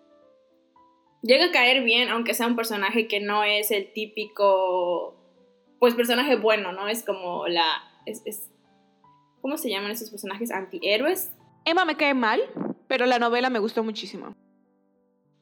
Llega 1.23 1.47
a 1.47 1.51
caer 1.51 1.83
bien, 1.83 2.09
aunque 2.09 2.35
sea 2.35 2.47
un 2.47 2.57
personaje 2.57 3.09
que 3.09 3.21
no 3.21 3.43
es 3.43 3.71
el 3.71 3.93
típico 3.93 5.17
pues 5.79 5.95
personaje 5.95 6.37
bueno, 6.37 6.73
¿no? 6.73 6.89
Es 6.89 7.05
como 7.05 7.47
la... 7.49 7.65
Es, 8.07 8.51
¿Cómo 9.41 9.57
se 9.59 9.71
llaman 9.71 9.91
esos 9.91 10.11
personajes? 10.11 10.51
Antihéroes. 10.51 11.33
Emma 11.65 11.85
me 11.85 11.97
cae 11.97 12.15
mal, 12.15 12.41
pero 12.89 13.07
la 13.07 13.19
novela 13.19 13.51
me 13.51 13.59
gustó 13.59 13.83
muchísimo. 13.85 14.35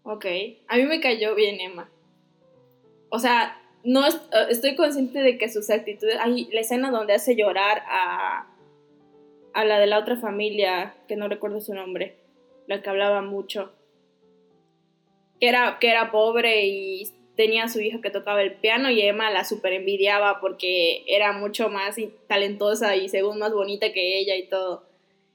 Ok, 0.02 0.26
a 0.68 0.76
mí 0.76 0.84
me 0.84 1.00
cayó 1.00 1.34
bien 1.34 1.60
Emma. 1.60 1.90
O 3.10 3.18
sea, 3.18 3.60
no 3.84 4.06
eh, 4.06 4.10
estoy 4.50 4.76
consciente 4.76 5.20
de 5.20 5.38
que 5.38 5.48
sus 5.48 5.70
actitudes... 5.70 6.16
Hay 6.20 6.46
la 6.52 6.60
escena 6.60 6.90
donde 6.90 7.14
hace 7.14 7.36
llorar 7.36 7.82
a, 7.86 8.46
a 9.54 9.64
la 9.64 9.78
de 9.78 9.86
la 9.86 9.98
otra 9.98 10.16
familia, 10.16 10.94
que 11.08 11.16
no 11.16 11.28
recuerdo 11.28 11.60
su 11.60 11.74
nombre, 11.74 12.16
la 12.66 12.82
que 12.82 12.90
hablaba 12.90 13.22
mucho. 13.22 13.72
Que 15.40 15.48
era, 15.48 15.78
que 15.80 15.88
era 15.88 16.10
pobre 16.10 16.66
y 16.66 17.08
tenía 17.36 17.64
a 17.64 17.68
su 17.68 17.80
hija 17.80 18.00
que 18.00 18.10
tocaba 18.10 18.42
el 18.42 18.54
piano 18.54 18.90
y 18.90 19.02
Emma 19.02 19.30
la 19.30 19.44
super 19.44 19.72
envidiaba 19.72 20.40
porque 20.40 21.04
era 21.08 21.32
mucho 21.32 21.68
más 21.68 21.96
talentosa 22.28 22.94
y 22.96 23.08
según 23.08 23.38
más 23.38 23.52
bonita 23.52 23.92
que 23.92 24.18
ella 24.18 24.36
y 24.36 24.46
todo. 24.46 24.84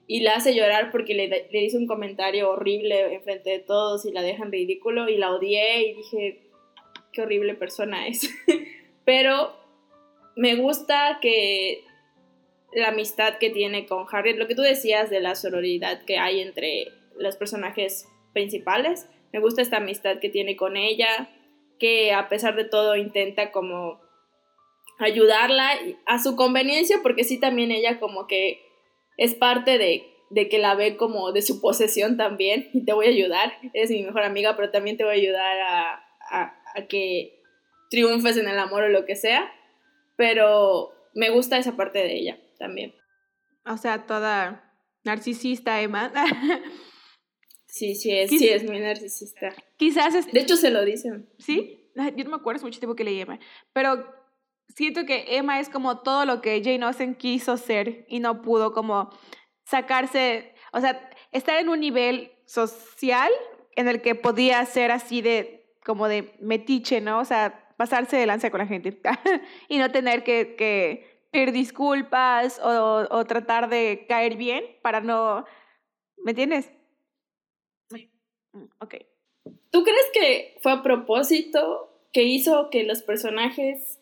Y 0.08 0.22
la 0.22 0.36
hace 0.36 0.56
llorar 0.56 0.92
porque 0.92 1.14
le, 1.14 1.48
le 1.52 1.64
hizo 1.64 1.78
un 1.78 1.88
comentario 1.88 2.50
horrible 2.50 3.14
enfrente 3.14 3.52
de 3.52 3.60
todos 3.60 4.06
y 4.06 4.12
la 4.12 4.22
deja 4.22 4.44
en 4.44 4.52
ridículo 4.52 5.10
y 5.10 5.18
la 5.18 5.32
odié 5.32 5.84
y 5.84 5.94
dije, 5.94 6.42
qué 7.12 7.22
horrible 7.22 7.54
persona 7.54 8.08
es. 8.08 8.30
Pero 9.06 9.54
me 10.36 10.56
gusta 10.56 11.20
que 11.22 11.84
la 12.74 12.90
amistad 12.90 13.38
que 13.40 13.50
tiene 13.50 13.86
con 13.86 14.06
Harriet, 14.12 14.38
lo 14.38 14.48
que 14.48 14.56
tú 14.56 14.62
decías 14.62 15.10
de 15.10 15.20
la 15.20 15.36
sororidad 15.36 16.04
que 16.06 16.18
hay 16.18 16.40
entre 16.40 16.88
los 17.18 17.36
personajes 17.36 18.08
principales, 18.34 19.08
me 19.32 19.40
gusta 19.40 19.62
esta 19.62 19.78
amistad 19.78 20.20
que 20.20 20.30
tiene 20.30 20.56
con 20.56 20.78
ella, 20.78 21.30
que 21.80 22.14
a 22.14 22.30
pesar 22.30 22.56
de 22.56 22.66
todo 22.66 22.96
intenta 22.96 23.52
como 23.52 24.02
ayudarla 25.00 25.72
a 26.06 26.20
su 26.20 26.36
conveniencia, 26.36 27.00
porque 27.02 27.24
sí 27.24 27.40
también 27.40 27.72
ella 27.72 28.00
como 28.00 28.28
que 28.28 28.62
es 29.18 29.34
parte 29.36 29.78
de, 29.78 30.50
que 30.50 30.58
la 30.60 30.76
ve 30.76 30.98
como 30.98 31.32
de 31.32 31.42
su 31.42 31.62
posesión 31.62 32.18
también, 32.18 32.70
y 32.74 32.86
te 32.86 32.94
voy 32.94 33.08
a 33.08 33.10
ayudar, 33.10 33.54
eres 33.74 33.90
mi 33.92 34.04
mejor 34.04 34.24
amiga, 34.24 34.56
pero 34.56 34.72
también 34.72 34.98
te 34.98 35.04
voy 35.04 35.14
a 35.14 35.22
ayudar 35.22 35.60
a, 35.62 36.54
a 36.76 36.88
que 36.88 37.40
triunfes 37.90 38.38
en 38.38 38.48
el 38.48 38.60
amor 38.60 38.84
o 38.84 38.90
lo 38.90 39.06
que 39.06 39.16
sea, 39.16 39.52
pero 40.16 40.92
me 41.14 41.30
gusta 41.30 41.58
esa 41.58 41.76
parte 41.76 42.00
de 42.00 42.14
ella 42.14 42.40
también. 42.58 42.94
O 43.66 43.78
sea, 43.78 44.06
toda 44.06 44.74
narcisista, 45.04 45.82
Emma. 45.82 46.12
Sí, 47.70 47.94
sí 47.94 48.12
es, 48.12 48.32
sí 48.32 48.50
es 48.50 48.64
muy 48.64 48.80
narcisista. 48.80 49.54
Quizás 49.78 50.16
es... 50.16 50.32
De 50.32 50.40
hecho, 50.40 50.58
se 50.58 50.72
lo 50.72 50.84
dicen. 50.84 51.30
¿Sí? 51.38 51.92
Yo 52.16 52.24
no 52.24 52.32
me 52.32 52.36
acuerdo, 52.38 52.58
hace 52.58 52.66
mucho 52.66 52.80
tiempo 52.80 52.96
que 52.96 53.04
leí 53.04 53.22
Emma. 53.22 53.40
Pero 53.74 54.06
siento 54.70 55.06
que 55.06 55.38
Emma 55.38 55.60
es 55.60 55.70
como 55.70 56.00
todo 56.00 56.26
lo 56.26 56.42
que 56.42 56.62
Jane 56.64 56.84
Austen 56.84 57.14
quiso 57.14 57.58
ser 57.58 58.06
y 58.08 58.20
no 58.20 58.42
pudo 58.42 58.74
como 58.74 59.12
sacarse, 59.66 60.56
o 60.74 60.82
sea, 60.82 61.10
estar 61.32 61.60
en 61.60 61.70
un 61.70 61.80
nivel 61.80 62.32
social 62.46 63.32
en 63.76 63.88
el 63.88 64.02
que 64.02 64.16
podía 64.16 64.66
ser 64.66 64.92
así 64.92 65.22
de, 65.22 65.72
como 65.86 66.08
de 66.08 66.34
metiche, 66.40 67.02
¿no? 67.02 67.20
O 67.20 67.26
sea, 67.26 67.72
pasarse 67.78 68.18
de 68.18 68.26
lanza 68.26 68.50
con 68.50 68.60
la 68.60 68.68
gente 68.68 69.00
y 69.70 69.78
no 69.78 69.92
tener 69.92 70.24
que, 70.24 70.56
que 70.58 71.28
pedir 71.30 71.52
disculpas 71.52 72.60
o, 72.64 73.08
o 73.12 73.26
tratar 73.26 73.70
de 73.70 74.06
caer 74.10 74.38
bien 74.38 74.64
para 74.82 75.02
no, 75.02 75.46
¿me 76.18 76.32
entiendes? 76.32 76.72
Mm, 78.54 78.66
ok. 78.80 78.96
¿Tú 79.72 79.84
crees 79.84 80.06
que 80.14 80.58
fue 80.62 80.72
a 80.72 80.84
propósito 80.84 81.90
que 82.12 82.24
hizo 82.24 82.70
que 82.70 82.84
los 82.84 83.02
personajes 83.02 84.00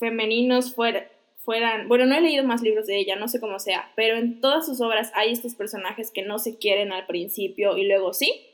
femeninos 0.00 0.74
fueran, 0.74 1.88
bueno, 1.88 2.06
no 2.06 2.14
he 2.14 2.20
leído 2.20 2.44
más 2.44 2.62
libros 2.62 2.86
de 2.86 2.98
ella, 2.98 3.16
no 3.16 3.28
sé 3.28 3.40
cómo 3.40 3.58
sea, 3.58 3.92
pero 3.96 4.16
en 4.16 4.40
todas 4.40 4.66
sus 4.66 4.80
obras 4.80 5.12
hay 5.14 5.32
estos 5.32 5.54
personajes 5.54 6.10
que 6.10 6.22
no 6.22 6.38
se 6.38 6.58
quieren 6.58 6.92
al 6.92 7.06
principio 7.06 7.76
y 7.76 7.86
luego 7.86 8.12
sí? 8.12 8.46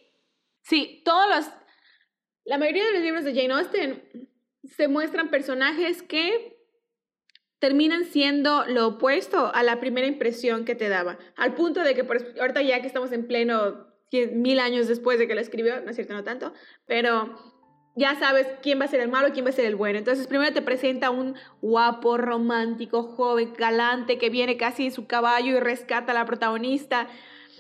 Sí, 0.63 1.03
todos 1.05 1.29
los, 1.29 1.51
la 2.45 2.59
mayoría 2.59 2.85
de 2.85 2.93
los 2.95 3.03
libros 3.03 3.25
de 3.25 3.35
Jane 3.35 3.55
Austen 3.55 4.29
se 4.65 4.89
muestran 4.89 5.31
personajes 5.31 6.03
que 6.03 6.57
terminan 7.59 8.05
siendo 8.05 8.67
lo 8.67 8.89
opuesto 8.89 9.55
a 9.55 9.63
la 9.63 9.81
primera 9.81 10.07
impresión 10.07 10.65
que 10.65 10.75
te 10.75 10.89
daba, 10.89 11.19
al 11.37 11.55
punto 11.55 11.81
de 11.83 11.95
que 11.95 12.05
por, 12.05 12.19
ahorita 12.41 12.63
ya 12.63 12.81
que 12.81 12.87
estamos 12.87 13.13
en 13.13 13.27
pleno 13.27 13.86
mil 14.33 14.61
años 14.61 14.89
después 14.89 15.19
de 15.19 15.27
que 15.27 15.35
la 15.35 15.41
escribió, 15.41 15.81
no 15.81 15.91
es 15.91 15.97
cierto, 15.97 16.15
no 16.15 16.25
tanto, 16.25 16.53
pero 16.87 17.35
ya 17.97 18.15
sabes 18.19 18.47
quién 18.63 18.79
va 18.79 18.85
a 18.85 18.89
ser 18.89 19.01
el 19.01 19.09
malo, 19.09 19.33
quién 19.33 19.47
va 19.47 19.51
a 19.51 19.55
ser 19.55 19.65
el 19.65 19.75
bueno. 19.75 19.99
Entonces 19.99 20.27
primero 20.27 20.53
te 20.53 20.63
presenta 20.63 21.11
un 21.11 21.35
guapo, 21.63 22.19
romántico, 22.19 23.03
joven, 23.03 23.55
galante, 23.57 24.19
que 24.19 24.29
viene 24.29 24.59
casi 24.59 24.85
en 24.85 24.93
su 24.93 25.07
caballo 25.07 25.57
y 25.57 25.61
rescata 25.61 26.13
a 26.13 26.15
la 26.15 26.27
protagonista. 26.27 27.09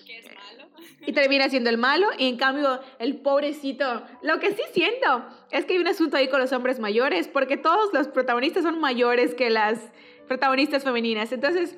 Que 0.06 0.18
es 0.18 0.26
malo. 0.26 0.68
Y 1.06 1.12
termina 1.12 1.48
siendo 1.48 1.70
el 1.70 1.78
malo, 1.78 2.08
y 2.18 2.28
en 2.28 2.36
cambio 2.36 2.80
el 2.98 3.16
pobrecito, 3.16 4.02
lo 4.22 4.38
que 4.38 4.52
sí 4.52 4.62
siento 4.72 5.26
es 5.50 5.64
que 5.64 5.72
hay 5.72 5.78
un 5.78 5.88
asunto 5.88 6.18
ahí 6.18 6.28
con 6.28 6.40
los 6.40 6.52
hombres 6.52 6.80
mayores, 6.80 7.28
porque 7.28 7.56
todos 7.56 7.92
los 7.94 8.08
protagonistas 8.08 8.62
son 8.62 8.78
mayores 8.78 9.34
que 9.34 9.48
las 9.48 9.90
protagonistas 10.28 10.84
femeninas. 10.84 11.32
Entonces, 11.32 11.76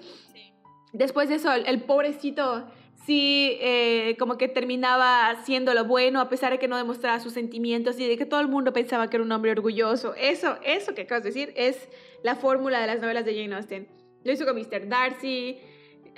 después 0.93 1.29
de 1.29 1.37
eso, 1.37 1.53
el 1.53 1.83
pobrecito 1.83 2.69
sí 3.09 3.57
eh, 3.63 4.17
como 4.19 4.37
que 4.37 4.49
terminaba 4.49 5.43
siendo 5.43 5.73
lo 5.73 5.87
bueno 5.87 6.21
a 6.21 6.29
pesar 6.29 6.53
de 6.53 6.59
que 6.59 6.69
no 6.69 6.77
demostraba 6.77 7.19
sus 7.21 7.33
sentimientos 7.33 7.99
y 7.99 8.07
de 8.07 8.19
que 8.19 8.27
todo 8.27 8.41
el 8.41 8.49
mundo 8.49 8.75
pensaba 8.75 9.09
que 9.09 9.17
era 9.17 9.25
un 9.25 9.33
hombre 9.33 9.51
orgulloso. 9.51 10.15
Eso, 10.15 10.59
eso 10.63 10.95
que 10.95 11.03
acabas 11.03 11.25
de 11.25 11.31
decir 11.31 11.55
es 11.57 11.89
la 12.23 12.37
fórmula 12.37 12.83
de 12.83 12.87
las 12.87 13.01
novelas 13.01 13.25
de 13.25 13.35
Jane 13.35 13.55
Austen. 13.55 13.89
Lo 14.25 14.31
hizo 14.31 14.45
con 14.45 14.57
Mr. 14.57 14.89
Darcy, 14.91 15.59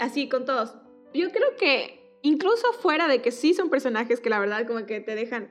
así 0.00 0.29
con 0.29 0.44
todos. 0.44 0.74
Yo 1.14 1.31
creo 1.31 1.55
que 1.57 2.18
incluso 2.22 2.72
fuera 2.72 3.07
de 3.07 3.22
que 3.22 3.31
sí 3.31 3.55
son 3.55 3.70
personajes 3.70 4.18
que 4.18 4.29
la 4.29 4.40
verdad 4.40 4.66
como 4.66 4.85
que 4.85 4.98
te 4.98 5.14
dejan... 5.14 5.48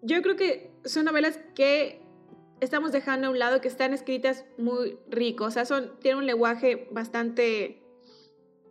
Yo 0.00 0.22
creo 0.22 0.36
que 0.36 0.70
son 0.86 1.04
novelas 1.04 1.38
que 1.54 2.00
estamos 2.60 2.90
dejando 2.90 3.26
a 3.26 3.30
un 3.30 3.38
lado 3.38 3.60
que 3.60 3.68
están 3.68 3.92
escritas 3.92 4.46
muy 4.56 4.96
ricos, 5.10 5.48
o 5.48 5.50
sea, 5.50 5.66
son, 5.66 6.00
tienen 6.00 6.20
un 6.20 6.26
lenguaje 6.26 6.88
bastante 6.90 7.82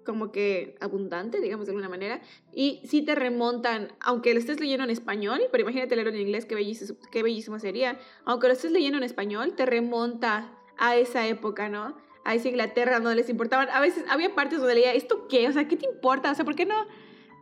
como 0.07 0.31
que 0.31 0.77
abundante, 0.79 1.41
digamos 1.41 1.67
de 1.67 1.73
alguna 1.73 1.89
manera, 1.89 2.21
y 2.53 2.81
sí 2.85 3.01
te 3.01 3.13
remontan, 3.13 3.91
aunque 3.99 4.33
lo 4.33 4.39
estés 4.39 4.59
leyendo 4.59 4.85
en 4.85 4.89
español, 4.89 5.41
pero 5.51 5.63
imagínate 5.63 5.95
leerlo 5.95 6.13
en 6.13 6.21
inglés, 6.21 6.45
qué 6.45 6.55
bellísimo, 6.55 6.97
qué 7.11 7.21
bellísimo 7.21 7.59
sería, 7.59 7.99
aunque 8.23 8.47
lo 8.47 8.53
estés 8.53 8.71
leyendo 8.71 8.97
en 8.97 9.03
español, 9.03 9.53
te 9.55 9.65
remonta 9.65 10.49
a 10.77 10.95
esa 10.95 11.27
época, 11.27 11.67
¿no? 11.67 11.97
A 12.23 12.35
esa 12.35 12.47
Inglaterra 12.47 12.99
no 12.99 13.13
les 13.13 13.29
importaban, 13.29 13.69
a 13.69 13.81
veces 13.81 14.05
había 14.09 14.33
partes 14.33 14.59
donde 14.59 14.75
leía, 14.75 14.93
¿esto 14.93 15.27
qué? 15.27 15.47
O 15.49 15.51
sea, 15.51 15.67
¿qué 15.67 15.75
te 15.75 15.85
importa? 15.85 16.31
O 16.31 16.35
sea, 16.35 16.45
¿por 16.45 16.55
qué 16.55 16.65
no? 16.65 16.87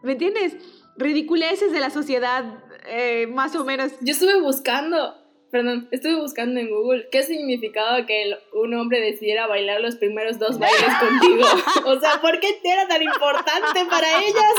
¿Me 0.02 0.14
entiendes? 0.14 0.58
Ridiculeces 0.98 1.72
de 1.72 1.80
la 1.80 1.92
sociedad, 1.92 2.64
eh, 2.88 3.28
más 3.28 3.56
o 3.56 3.64
menos. 3.64 3.92
Yo 4.02 4.14
estuve 4.14 4.42
buscando 4.42 5.14
perdón, 5.56 5.88
estuve 5.90 6.16
buscando 6.16 6.60
en 6.60 6.70
Google 6.70 7.08
qué 7.10 7.24
significaba 7.24 8.06
que 8.06 8.36
un 8.52 8.74
hombre 8.74 9.00
decidiera 9.00 9.48
bailar 9.48 9.80
los 9.80 9.96
primeros 9.96 10.38
dos 10.38 10.60
bailes 10.60 10.82
contigo. 11.00 11.48
O 11.86 11.98
sea, 11.98 12.20
¿por 12.20 12.42
qué 12.42 12.60
era 12.62 12.86
tan 12.90 13.02
importante 13.02 13.86
para 13.90 14.22
ellas? 14.22 14.54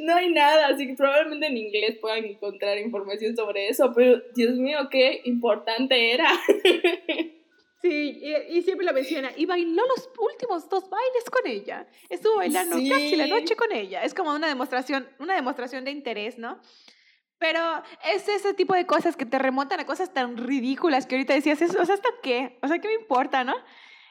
no 0.00 0.14
hay 0.14 0.30
nada, 0.30 0.66
así 0.66 0.86
que 0.86 0.94
probablemente 0.96 1.46
en 1.46 1.56
inglés 1.56 1.96
puedan 1.98 2.26
encontrar 2.26 2.76
información 2.76 3.34
sobre 3.34 3.70
eso, 3.70 3.90
pero 3.96 4.20
Dios 4.34 4.56
mío, 4.56 4.80
qué 4.90 5.22
importante 5.24 6.12
era. 6.12 6.28
Sí, 7.80 8.20
y, 8.50 8.62
siempre 8.62 8.84
lo 8.84 8.92
menciona. 8.92 9.32
Y 9.34 9.46
bailó 9.46 9.82
los 9.96 10.10
últimos 10.18 10.68
dos 10.68 10.90
bailes 10.90 11.24
con 11.30 11.46
ella. 11.46 11.88
Estuvo 12.10 12.36
bailando 12.36 12.76
casi 12.76 13.16
la 13.16 13.26
noche 13.26 13.56
con 13.56 13.72
ella. 13.72 14.04
Es 14.04 14.12
como 14.12 14.34
una 14.34 14.46
demostración, 14.46 15.08
una 15.18 15.34
demostración 15.34 15.86
de 15.86 15.90
interés, 15.90 16.36
¿no? 16.36 16.60
Pero 17.42 17.82
es 18.04 18.28
ese 18.28 18.54
tipo 18.54 18.72
de 18.72 18.86
cosas 18.86 19.16
que 19.16 19.26
te 19.26 19.36
remontan 19.36 19.80
a 19.80 19.84
cosas 19.84 20.14
tan 20.14 20.36
ridículas 20.36 21.06
que 21.06 21.16
ahorita 21.16 21.34
decías, 21.34 21.60
o 21.60 21.84
sea, 21.84 21.96
¿hasta 21.96 22.08
qué? 22.22 22.56
O 22.62 22.68
sea, 22.68 22.78
¿qué 22.78 22.86
me 22.86 22.94
importa, 22.94 23.42
no? 23.42 23.56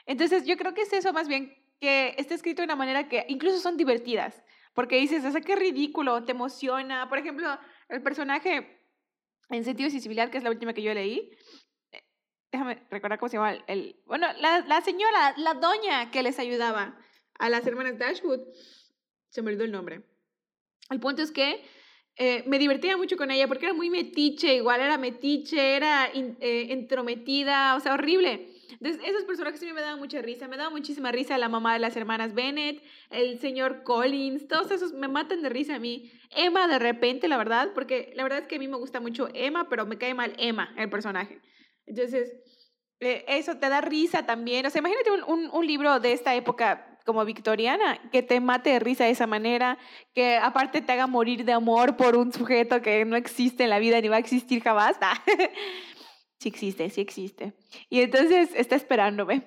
Entonces, 0.04 0.44
yo 0.44 0.58
creo 0.58 0.74
que 0.74 0.82
es 0.82 0.92
eso 0.92 1.14
más 1.14 1.28
bien, 1.28 1.56
que 1.80 2.14
está 2.18 2.34
escrito 2.34 2.60
de 2.60 2.66
una 2.66 2.76
manera 2.76 3.08
que 3.08 3.24
incluso 3.28 3.58
son 3.58 3.78
divertidas. 3.78 4.44
Porque 4.74 4.96
dices, 4.96 5.24
o 5.24 5.30
sea, 5.30 5.40
qué 5.40 5.56
ridículo, 5.56 6.24
te 6.24 6.32
emociona. 6.32 7.08
Por 7.08 7.16
ejemplo, 7.16 7.58
el 7.88 8.02
personaje 8.02 8.84
en 9.48 9.64
Sentido 9.64 9.86
de 9.86 9.92
Sensibilidad, 9.92 10.28
que 10.28 10.36
es 10.36 10.44
la 10.44 10.50
última 10.50 10.74
que 10.74 10.82
yo 10.82 10.92
leí, 10.92 11.30
eh, 11.90 12.04
déjame 12.52 12.82
recordar 12.90 13.18
cómo 13.18 13.30
se 13.30 13.38
llama 13.38 13.54
el, 13.66 13.96
bueno, 14.04 14.26
la, 14.40 14.58
la, 14.58 14.82
señora, 14.82 15.32
la 15.38 15.54
doña 15.54 16.10
que 16.10 16.22
les 16.22 16.38
ayudaba 16.38 16.98
a 17.38 17.48
las 17.48 17.66
hermanas 17.66 17.98
Dashwood, 17.98 18.40
se 19.30 19.40
me 19.40 19.48
olvidó 19.48 19.64
el 19.64 19.72
nombre. 19.72 20.02
El 20.90 21.00
punto 21.00 21.22
es 21.22 21.32
que 21.32 21.64
eh, 22.16 22.44
me 22.46 22.58
divertía 22.58 22.96
mucho 22.96 23.16
con 23.16 23.30
ella 23.30 23.48
porque 23.48 23.64
era 23.64 23.74
muy 23.74 23.88
metiche, 23.88 24.56
igual 24.56 24.80
era 24.80 24.98
metiche, 24.98 25.76
era 25.76 26.10
eh, 26.12 26.66
entrometida, 26.70 27.74
o 27.74 27.80
sea, 27.80 27.94
horrible. 27.94 28.48
Entonces, 28.72 29.02
esos 29.06 29.24
personajes 29.24 29.62
mí 29.62 29.72
me 29.72 29.80
daban 29.80 29.98
mucha 29.98 30.20
risa. 30.20 30.48
Me 30.48 30.56
daba 30.56 30.70
muchísima 30.70 31.12
risa 31.12 31.38
la 31.38 31.48
mamá 31.48 31.72
de 31.74 31.78
las 31.78 31.96
hermanas 31.96 32.34
Bennett, 32.34 32.82
el 33.10 33.38
señor 33.38 33.82
Collins, 33.82 34.48
todos 34.48 34.70
esos 34.70 34.92
me 34.92 35.08
matan 35.08 35.42
de 35.42 35.48
risa 35.48 35.76
a 35.76 35.78
mí. 35.78 36.10
Emma, 36.30 36.66
de 36.68 36.78
repente, 36.78 37.28
la 37.28 37.36
verdad, 37.36 37.70
porque 37.74 38.12
la 38.14 38.24
verdad 38.24 38.40
es 38.40 38.46
que 38.46 38.56
a 38.56 38.58
mí 38.58 38.68
me 38.68 38.76
gusta 38.76 39.00
mucho 39.00 39.28
Emma, 39.34 39.68
pero 39.68 39.86
me 39.86 39.98
cae 39.98 40.14
mal 40.14 40.34
Emma, 40.38 40.74
el 40.76 40.90
personaje. 40.90 41.40
Entonces, 41.86 42.32
eh, 43.00 43.24
eso 43.28 43.56
te 43.56 43.68
da 43.68 43.80
risa 43.80 44.26
también. 44.26 44.66
O 44.66 44.70
sea, 44.70 44.80
imagínate 44.80 45.10
un, 45.10 45.50
un 45.50 45.66
libro 45.66 46.00
de 46.00 46.12
esta 46.12 46.34
época 46.34 46.91
como 47.04 47.24
victoriana, 47.24 48.00
que 48.10 48.22
te 48.22 48.40
mate 48.40 48.70
de 48.70 48.78
risa 48.78 49.04
de 49.04 49.10
esa 49.10 49.26
manera, 49.26 49.78
que 50.14 50.36
aparte 50.36 50.80
te 50.80 50.92
haga 50.92 51.06
morir 51.06 51.44
de 51.44 51.52
amor 51.52 51.96
por 51.96 52.16
un 52.16 52.32
sujeto 52.32 52.82
que 52.82 53.04
no 53.04 53.16
existe 53.16 53.64
en 53.64 53.70
la 53.70 53.78
vida 53.78 54.00
ni 54.00 54.08
va 54.08 54.16
a 54.16 54.20
existir 54.20 54.62
jamás. 54.62 54.96
Sí 56.42 56.48
existe, 56.48 56.90
sí 56.90 57.00
existe. 57.00 57.52
Y 57.88 58.00
entonces 58.00 58.50
está 58.56 58.74
esperándome. 58.74 59.34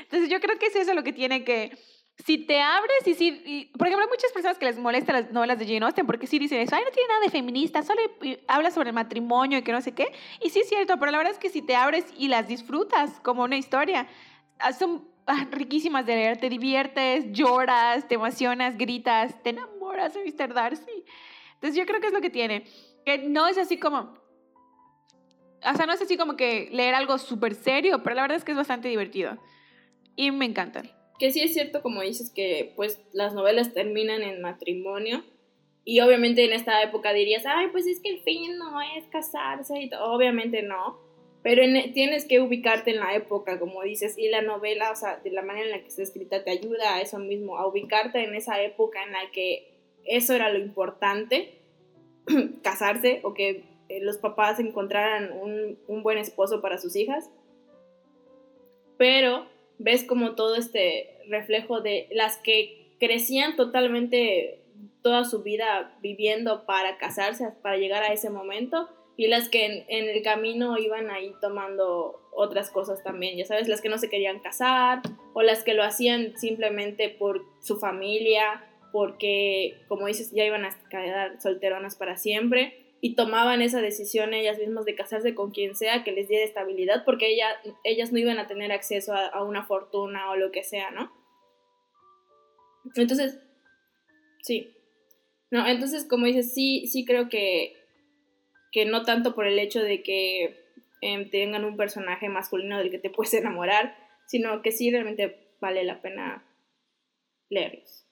entonces 0.00 0.28
yo 0.28 0.40
creo 0.40 0.58
que 0.58 0.66
es 0.66 0.74
eso 0.74 0.92
lo 0.92 1.04
que 1.04 1.12
tiene 1.12 1.44
que... 1.44 1.78
Si 2.26 2.38
te 2.38 2.60
abres 2.60 3.06
y 3.06 3.14
si... 3.14 3.70
por 3.78 3.86
ejemplo, 3.86 4.04
hay 4.04 4.10
muchas 4.10 4.32
personas 4.32 4.58
que 4.58 4.64
les 4.64 4.76
molestan 4.76 5.14
las 5.14 5.30
novelas 5.30 5.60
de 5.60 5.66
Jane 5.66 5.86
Austen 5.86 6.04
porque 6.04 6.26
sí 6.26 6.40
dicen 6.40 6.58
eso, 6.58 6.74
ay, 6.74 6.82
no 6.84 6.90
tiene 6.90 7.08
nada 7.10 7.20
de 7.20 7.30
feminista, 7.30 7.84
solo 7.84 8.00
habla 8.48 8.72
sobre 8.72 8.88
el 8.88 8.94
matrimonio 8.96 9.58
y 9.58 9.62
que 9.62 9.70
no 9.70 9.80
sé 9.80 9.92
qué. 9.92 10.08
Y 10.42 10.50
sí 10.50 10.58
es 10.58 10.68
cierto, 10.68 10.98
pero 10.98 11.12
la 11.12 11.18
verdad 11.18 11.34
es 11.34 11.38
que 11.38 11.50
si 11.50 11.62
te 11.62 11.76
abres 11.76 12.04
y 12.18 12.26
las 12.26 12.48
disfrutas 12.48 13.20
como 13.20 13.44
una 13.44 13.56
historia, 13.56 14.08
ah, 14.58 14.72
son 14.72 15.06
riquísimas 15.50 16.06
de 16.06 16.14
leer, 16.14 16.38
te 16.38 16.48
diviertes, 16.48 17.32
lloras, 17.32 18.06
te 18.08 18.14
emocionas, 18.14 18.78
gritas, 18.78 19.42
te 19.42 19.50
enamoras 19.50 20.14
de 20.14 20.24
Mr. 20.24 20.54
Darcy. 20.54 21.04
Entonces 21.54 21.76
yo 21.76 21.86
creo 21.86 22.00
que 22.00 22.08
es 22.08 22.12
lo 22.12 22.20
que 22.20 22.30
tiene, 22.30 22.64
que 23.04 23.18
no 23.18 23.48
es 23.48 23.58
así 23.58 23.78
como, 23.78 24.14
o 25.62 25.76
sea, 25.76 25.86
no 25.86 25.92
es 25.92 26.02
así 26.02 26.16
como 26.16 26.36
que 26.36 26.68
leer 26.70 26.94
algo 26.94 27.18
súper 27.18 27.54
serio, 27.54 28.02
pero 28.02 28.14
la 28.14 28.22
verdad 28.22 28.36
es 28.36 28.44
que 28.44 28.52
es 28.52 28.58
bastante 28.58 28.88
divertido. 28.88 29.38
Y 30.14 30.30
me 30.30 30.44
encantan. 30.44 30.90
Que 31.18 31.32
sí 31.32 31.40
es 31.40 31.54
cierto, 31.54 31.82
como 31.82 32.02
dices, 32.02 32.30
que 32.34 32.72
pues 32.76 33.00
las 33.12 33.34
novelas 33.34 33.72
terminan 33.72 34.22
en 34.22 34.40
matrimonio. 34.42 35.24
Y 35.84 36.00
obviamente 36.00 36.44
en 36.44 36.52
esta 36.52 36.82
época 36.82 37.12
dirías, 37.12 37.44
ay, 37.46 37.68
pues 37.70 37.86
es 37.86 38.00
que 38.00 38.10
el 38.10 38.20
fin 38.22 38.58
no 38.58 38.80
es 38.80 39.04
casarse. 39.06 39.80
Y 39.80 39.90
Obviamente 40.00 40.62
no. 40.62 41.05
Pero 41.46 41.62
tienes 41.94 42.24
que 42.24 42.40
ubicarte 42.40 42.90
en 42.90 42.98
la 42.98 43.14
época, 43.14 43.60
como 43.60 43.80
dices. 43.84 44.18
Y 44.18 44.30
la 44.30 44.42
novela, 44.42 44.90
o 44.90 44.96
sea, 44.96 45.20
de 45.22 45.30
la 45.30 45.42
manera 45.42 45.66
en 45.66 45.70
la 45.70 45.78
que 45.78 45.86
está 45.86 46.02
escrita, 46.02 46.42
te 46.42 46.50
ayuda 46.50 46.96
a 46.96 47.00
eso 47.00 47.20
mismo, 47.20 47.56
a 47.56 47.68
ubicarte 47.68 48.24
en 48.24 48.34
esa 48.34 48.60
época 48.60 49.00
en 49.04 49.12
la 49.12 49.30
que 49.30 49.70
eso 50.04 50.34
era 50.34 50.50
lo 50.50 50.58
importante, 50.58 51.60
casarse 52.64 53.20
o 53.22 53.32
que 53.32 53.62
eh, 53.88 54.00
los 54.00 54.18
papás 54.18 54.58
encontraran 54.58 55.30
un, 55.40 55.78
un, 55.86 56.02
buen 56.02 56.18
esposo 56.18 56.60
para 56.60 56.78
sus 56.78 56.96
hijas. 56.96 57.30
Pero 58.98 59.46
ves 59.78 60.02
como 60.02 60.34
todo 60.34 60.56
este 60.56 61.16
reflejo 61.28 61.80
de 61.80 62.08
las 62.10 62.38
que 62.38 62.96
crecían 62.98 63.54
totalmente 63.54 64.64
toda 65.00 65.24
su 65.24 65.44
vida 65.44 65.96
viviendo 66.02 66.66
para 66.66 66.98
casarse, 66.98 67.52
para 67.62 67.76
llegar 67.76 68.02
a 68.02 68.12
ese 68.12 68.30
momento, 68.30 68.88
y 69.16 69.28
las 69.28 69.48
que 69.48 69.64
en, 69.64 69.84
en, 69.88 70.08
el 70.08 70.22
camino 70.22 70.76
iban 70.78 71.10
ahí 71.10 71.32
tomando 71.40 72.20
otras 72.32 72.70
cosas 72.70 73.02
también, 73.02 73.36
ya 73.36 73.44
sabes, 73.44 73.68
las 73.68 73.80
que 73.80 73.88
no 73.88 73.98
se 73.98 74.10
querían 74.10 74.40
casar, 74.40 75.00
o 75.32 75.42
las 75.42 75.64
que 75.64 75.74
lo 75.74 75.82
hacían 75.82 76.36
simplemente 76.36 77.08
por 77.08 77.44
su 77.60 77.78
familia, 77.78 78.64
porque, 78.92 79.76
como 79.88 80.06
dices, 80.06 80.32
ya 80.32 80.44
iban 80.44 80.64
a 80.64 80.76
quedar 80.88 81.40
solteronas 81.40 81.96
para 81.96 82.16
siempre 82.16 82.86
y 83.00 83.14
tomaban 83.14 83.62
esa 83.62 83.80
decisión 83.80 84.34
ellas 84.34 84.58
mismas 84.58 84.84
de 84.84 84.94
casarse 84.94 85.34
con 85.34 85.50
quien 85.50 85.76
sea 85.76 86.02
que 86.02 86.12
les 86.12 86.28
diera 86.28 86.44
estabilidad 86.44 87.04
porque 87.04 87.32
ella, 87.32 87.46
ellas 87.84 88.10
no 88.10 88.18
iban 88.18 88.38
a 88.38 88.46
tener 88.46 88.72
acceso 88.72 89.12
a, 89.14 89.44
una 89.44 89.64
fortuna 89.64 90.30
o 90.30 90.36
lo 90.36 90.50
que 90.50 90.62
sea, 90.62 90.90
¿no? 90.90 91.12
Entonces, 92.94 93.38
sí. 94.42 94.72
No, 95.50 95.66
entonces 95.66 96.04
como 96.04 96.26
dices, 96.26 96.54
sí, 96.54 96.86
sí 96.86 97.04
creo 97.04 97.28
que, 97.28 97.76
que 98.76 98.84
no 98.84 99.04
tanto 99.04 99.34
por 99.34 99.46
el 99.46 99.58
hecho 99.58 99.80
de 99.80 100.02
que 100.02 100.62
em, 101.00 101.30
tengan 101.30 101.64
un 101.64 101.78
personaje 101.78 102.28
masculino 102.28 102.76
del 102.76 102.90
que 102.90 102.98
te 102.98 103.08
puedes 103.08 103.32
enamorar, 103.32 103.96
sino 104.26 104.60
que 104.60 104.70
sí 104.70 104.90
realmente 104.90 105.56
vale 105.62 105.82
la 105.82 106.02
pena 106.02 106.46
leerlos. 107.48 108.06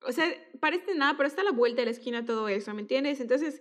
O 0.00 0.10
sea, 0.10 0.24
parece 0.58 0.94
nada, 0.94 1.18
pero 1.18 1.26
está 1.26 1.42
a 1.42 1.44
la 1.44 1.52
vuelta 1.52 1.82
de 1.82 1.84
la 1.84 1.90
esquina 1.90 2.24
todo 2.24 2.48
eso, 2.48 2.72
¿me 2.72 2.80
entiendes? 2.80 3.20
Entonces, 3.20 3.60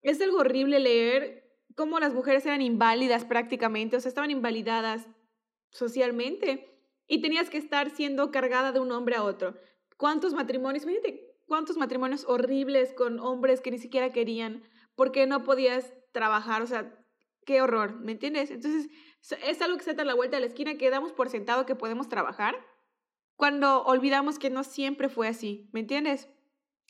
es 0.00 0.18
algo 0.22 0.38
horrible 0.38 0.80
leer 0.80 1.44
cómo 1.76 2.00
las 2.00 2.14
mujeres 2.14 2.46
eran 2.46 2.62
inválidas 2.62 3.26
prácticamente, 3.26 3.98
o 3.98 4.00
sea, 4.00 4.08
estaban 4.08 4.30
invalidadas 4.30 5.06
socialmente 5.68 6.70
y 7.06 7.20
tenías 7.20 7.50
que 7.50 7.58
estar 7.58 7.90
siendo 7.90 8.30
cargada 8.30 8.72
de 8.72 8.80
un 8.80 8.92
hombre 8.92 9.16
a 9.16 9.24
otro. 9.24 9.58
¿Cuántos 9.98 10.32
matrimonios, 10.32 10.84
imagínate, 10.84 11.36
cuántos 11.44 11.76
matrimonios 11.76 12.24
horribles 12.26 12.94
con 12.94 13.20
hombres 13.20 13.60
que 13.60 13.70
ni 13.70 13.78
siquiera 13.78 14.10
querían 14.10 14.62
porque 14.98 15.28
no 15.28 15.44
podías 15.44 15.94
trabajar, 16.10 16.60
o 16.60 16.66
sea, 16.66 16.92
qué 17.46 17.62
horror, 17.62 18.00
¿me 18.00 18.10
entiendes? 18.10 18.50
Entonces, 18.50 18.90
es 19.44 19.62
algo 19.62 19.78
que 19.78 19.84
se 19.84 19.94
da 19.94 20.02
la 20.02 20.16
vuelta 20.16 20.36
de 20.36 20.40
la 20.40 20.48
esquina 20.48 20.74
que 20.74 20.90
damos 20.90 21.12
por 21.12 21.28
sentado 21.28 21.66
que 21.66 21.76
podemos 21.76 22.08
trabajar 22.08 22.56
cuando 23.36 23.84
olvidamos 23.84 24.40
que 24.40 24.50
no 24.50 24.64
siempre 24.64 25.08
fue 25.08 25.28
así, 25.28 25.70
¿me 25.72 25.78
entiendes? 25.78 26.28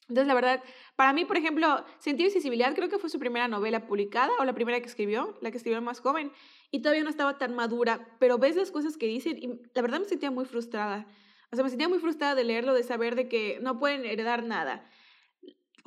Entonces, 0.09 0.27
la 0.27 0.33
verdad, 0.33 0.65
para 0.97 1.13
mí, 1.13 1.27
por 1.27 1.37
ejemplo, 1.37 1.85
Sentido 1.99 2.31
y 2.31 2.33
Sensibilidad 2.33 2.75
creo 2.75 2.89
que 2.89 2.99
fue 2.99 3.11
su 3.11 3.19
primera 3.19 3.47
novela 3.47 3.87
publicada 3.87 4.33
o 4.41 4.45
la 4.47 4.55
primera 4.55 4.81
que 4.81 4.87
escribió, 4.87 5.37
la 5.43 5.51
que 5.51 5.59
escribió 5.59 5.83
más 5.83 6.01
joven, 6.01 6.33
y 6.71 6.81
todavía 6.81 7.05
no 7.05 7.11
estaba 7.11 7.37
tan 7.37 7.55
madura, 7.55 8.17
pero 8.19 8.39
ves 8.39 8.57
las 8.57 8.71
cosas 8.71 8.97
que 8.97 9.05
dicen 9.05 9.37
y 9.37 9.49
la 9.75 9.83
verdad 9.83 10.01
me 10.01 10.07
sentía 10.07 10.31
muy 10.31 10.47
frustrada. 10.47 11.07
O 11.53 11.57
sea, 11.57 11.63
me 11.63 11.69
sentía 11.69 11.91
muy 11.91 11.99
frustrada 11.99 12.35
de 12.35 12.45
leerlo, 12.45 12.73
de 12.73 12.85
saber 12.85 13.17
de 13.17 13.29
que 13.29 13.59
no 13.61 13.79
pueden 13.79 14.07
heredar 14.07 14.45
nada. 14.45 14.89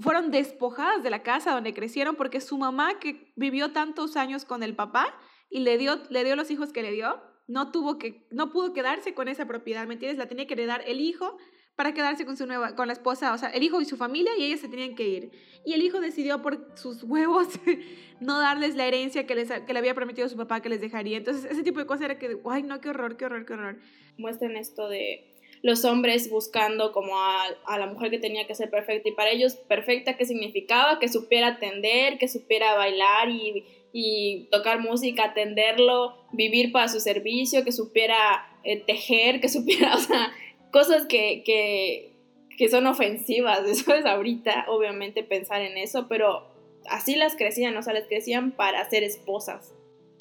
Fueron 0.01 0.31
despojadas 0.31 1.03
de 1.03 1.09
la 1.09 1.23
casa 1.23 1.53
donde 1.53 1.73
crecieron 1.73 2.15
porque 2.15 2.41
su 2.41 2.57
mamá, 2.57 2.99
que 2.99 3.31
vivió 3.35 3.71
tantos 3.71 4.17
años 4.17 4.45
con 4.45 4.63
el 4.63 4.75
papá 4.75 5.13
y 5.49 5.59
le 5.59 5.77
dio, 5.77 6.01
le 6.09 6.23
dio 6.23 6.35
los 6.35 6.49
hijos 6.49 6.71
que 6.71 6.81
le 6.81 6.91
dio, 6.91 7.21
no 7.47 7.71
tuvo 7.71 7.97
que, 7.97 8.27
no 8.31 8.51
pudo 8.51 8.73
quedarse 8.73 9.13
con 9.13 9.27
esa 9.27 9.45
propiedad, 9.45 9.85
¿me 9.85 9.93
entiendes? 9.93 10.17
La 10.17 10.27
tenía 10.27 10.47
que 10.47 10.53
heredar 10.53 10.83
el 10.87 11.01
hijo 11.01 11.37
para 11.75 11.93
quedarse 11.93 12.25
con 12.25 12.37
su 12.37 12.45
nueva, 12.45 12.75
con 12.75 12.87
la 12.87 12.93
esposa, 12.93 13.33
o 13.33 13.37
sea, 13.37 13.49
el 13.49 13.63
hijo 13.63 13.81
y 13.81 13.85
su 13.85 13.97
familia 13.97 14.31
y 14.37 14.43
ellas 14.43 14.59
se 14.59 14.69
tenían 14.69 14.95
que 14.95 15.07
ir. 15.07 15.31
Y 15.65 15.73
el 15.73 15.81
hijo 15.81 15.99
decidió 15.99 16.41
por 16.41 16.77
sus 16.77 17.03
huevos 17.03 17.47
no 18.19 18.39
darles 18.39 18.75
la 18.75 18.85
herencia 18.85 19.25
que, 19.25 19.35
les, 19.35 19.49
que 19.49 19.73
le 19.73 19.79
había 19.79 19.95
prometido 19.95 20.27
su 20.29 20.37
papá 20.37 20.61
que 20.61 20.69
les 20.69 20.81
dejaría. 20.81 21.17
Entonces, 21.17 21.49
ese 21.49 21.63
tipo 21.63 21.79
de 21.79 21.85
cosas 21.85 22.03
era 22.03 22.19
que, 22.19 22.37
ay, 22.49 22.63
no, 22.63 22.79
qué 22.81 22.89
horror, 22.89 23.17
qué 23.17 23.25
horror, 23.25 23.45
qué 23.45 23.53
horror. 23.53 23.79
Muestran 24.17 24.55
esto 24.57 24.87
de 24.89 25.30
los 25.61 25.85
hombres 25.85 26.29
buscando 26.29 26.91
como 26.91 27.17
a, 27.19 27.45
a, 27.65 27.77
la 27.77 27.85
mujer 27.85 28.09
que 28.09 28.17
tenía 28.17 28.47
que 28.47 28.55
ser 28.55 28.69
perfecta 28.69 29.09
y 29.09 29.11
para 29.11 29.29
ellos 29.29 29.55
perfecta, 29.55 30.17
¿qué 30.17 30.25
significaba? 30.25 30.99
Que 30.99 31.07
supiera 31.07 31.47
atender, 31.47 32.17
que 32.17 32.27
supiera 32.27 32.73
bailar 32.73 33.29
y, 33.29 33.65
y 33.93 34.47
tocar 34.51 34.79
música, 34.79 35.25
atenderlo, 35.25 36.17
vivir 36.31 36.71
para 36.71 36.87
su 36.87 36.99
servicio, 36.99 37.63
que 37.63 37.71
supiera 37.71 38.47
eh, 38.63 38.77
tejer, 38.77 39.39
que 39.39 39.49
supiera, 39.49 39.95
o 39.95 39.99
sea, 39.99 40.31
cosas 40.71 41.05
que, 41.05 41.43
que, 41.45 42.13
que 42.57 42.69
son 42.69 42.87
ofensivas, 42.87 43.59
eso 43.67 43.93
es 43.93 44.05
ahorita, 44.05 44.65
obviamente, 44.67 45.23
pensar 45.23 45.61
en 45.61 45.77
eso, 45.77 46.07
pero 46.07 46.47
así 46.89 47.15
las 47.15 47.35
crecían, 47.35 47.77
o 47.77 47.83
sea, 47.83 47.93
las 47.93 48.07
crecían 48.07 48.51
para 48.51 48.87
ser 48.89 49.03
esposas. 49.03 49.73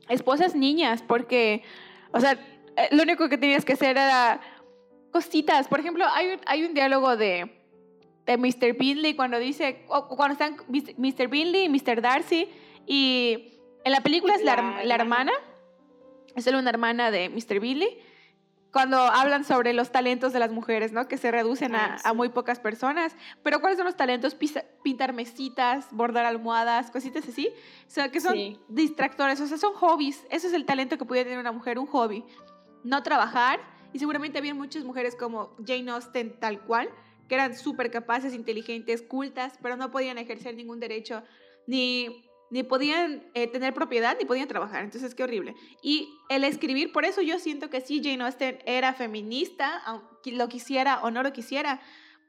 Esposas 0.09 0.55
niñas, 0.55 1.03
porque, 1.07 1.63
o 2.13 2.21
sea, 2.21 2.33
eh, 2.77 2.89
lo 2.91 3.05
único 3.05 3.29
que 3.29 3.39
tenías 3.39 3.65
que 3.65 3.75
hacer 3.75 3.97
era 3.97 4.41
cositas. 5.11 5.69
Por 5.69 5.81
ejemplo, 5.81 6.05
hay, 6.13 6.39
hay 6.47 6.65
un 6.65 6.75
diálogo 6.75 7.17
de, 7.17 7.51
de 8.27 8.37
Mr. 8.37 8.75
Binley 8.79 9.15
cuando 9.15 9.39
dice, 9.39 9.85
cuando 9.87 10.33
están 10.33 10.57
Mr. 10.69 11.29
Binley 11.29 11.65
y 11.65 11.69
Mr. 11.69 12.01
Darcy, 12.01 12.49
y 12.87 13.55
en 13.85 13.93
la 13.93 14.01
película 14.03 14.35
es 14.35 14.43
la, 14.45 14.83
la, 14.85 14.95
hermana, 14.95 15.33
es 16.35 16.45
solo 16.45 16.59
una 16.59 16.71
hermana 16.71 17.11
de 17.11 17.29
Mr. 17.29 17.61
Billy. 17.61 17.89
Cuando 18.73 18.99
hablan 18.99 19.43
sobre 19.43 19.73
los 19.73 19.91
talentos 19.91 20.33
de 20.33 20.39
las 20.39 20.53
mujeres, 20.53 20.93
¿no? 20.93 21.09
Que 21.09 21.17
se 21.19 21.33
reducen 21.33 21.75
a, 21.75 21.97
Ah, 22.05 22.13
muy 22.13 22.29
pocas 22.29 22.61
personas. 22.61 23.17
Pero 23.43 23.61
¿cuáles 23.61 23.77
son 23.79 23.85
los 23.87 23.97
talentos? 23.97 24.37
Pisa- 24.37 24.65
pintar 24.85 25.13
mesitas, 25.13 25.89
bordar 25.91 26.25
almohadas, 26.25 26.93
cositas 26.93 27.27
así. 27.29 27.49
O 27.49 27.91
sea, 27.91 28.13
que 28.13 28.21
son 28.21 28.35
Sí. 28.35 28.61
distractores, 28.69 29.41
o 29.41 29.49
sea, 29.49 29.59
son 29.59 29.75
hobbies. 29.75 30.25
Ese 30.31 30.47
es 30.47 30.53
el 30.53 30.67
talento 30.67 30.99
que 30.99 31.05
puede 31.05 31.25
tener 31.25 31.41
una 31.41 31.51
mujer, 31.51 31.81
un 31.81 31.87
hobby. 31.87 32.25
No 32.85 33.03
trabajar. 33.03 33.59
Y 33.93 33.99
seguramente 33.99 34.39
había 34.39 34.55
muchas 34.55 34.85
mujeres 34.85 35.17
como 35.17 35.57
Jane 35.67 35.91
Austen, 35.91 36.39
tal 36.39 36.65
cual, 36.65 36.91
que 37.29 37.35
eran 37.35 37.57
súper 37.57 37.91
capaces, 37.91 38.35
inteligentes, 38.35 39.03
cultas, 39.03 39.55
pero 39.63 39.77
no 39.77 39.91
podían 39.91 40.19
ejercer 40.19 40.55
ningún 40.55 40.81
derecho, 40.81 41.23
ni, 41.67 42.25
ni 42.51 42.63
podían 42.63 43.25
eh, 43.35 43.47
tener 43.47 43.73
propiedad, 43.75 44.17
ni 44.19 44.25
podían 44.25 44.49
trabajar. 44.49 44.85
Entonces, 44.85 45.15
qué 45.15 45.23
horrible. 45.23 45.55
Y 45.83 46.13
el 46.29 46.45
escribir, 46.45 46.93
por 46.93 47.05
eso 47.05 47.23
yo 47.23 47.39
siento 47.39 47.71
que 47.71 47.81
sí, 47.81 48.01
Jane 48.03 48.25
Austen 48.25 48.59
era 48.67 48.95
feminista, 48.95 49.83
lo 50.25 50.49
quisiera 50.49 51.03
o 51.03 51.11
no 51.11 51.23
lo 51.23 51.33
quisiera, 51.33 51.81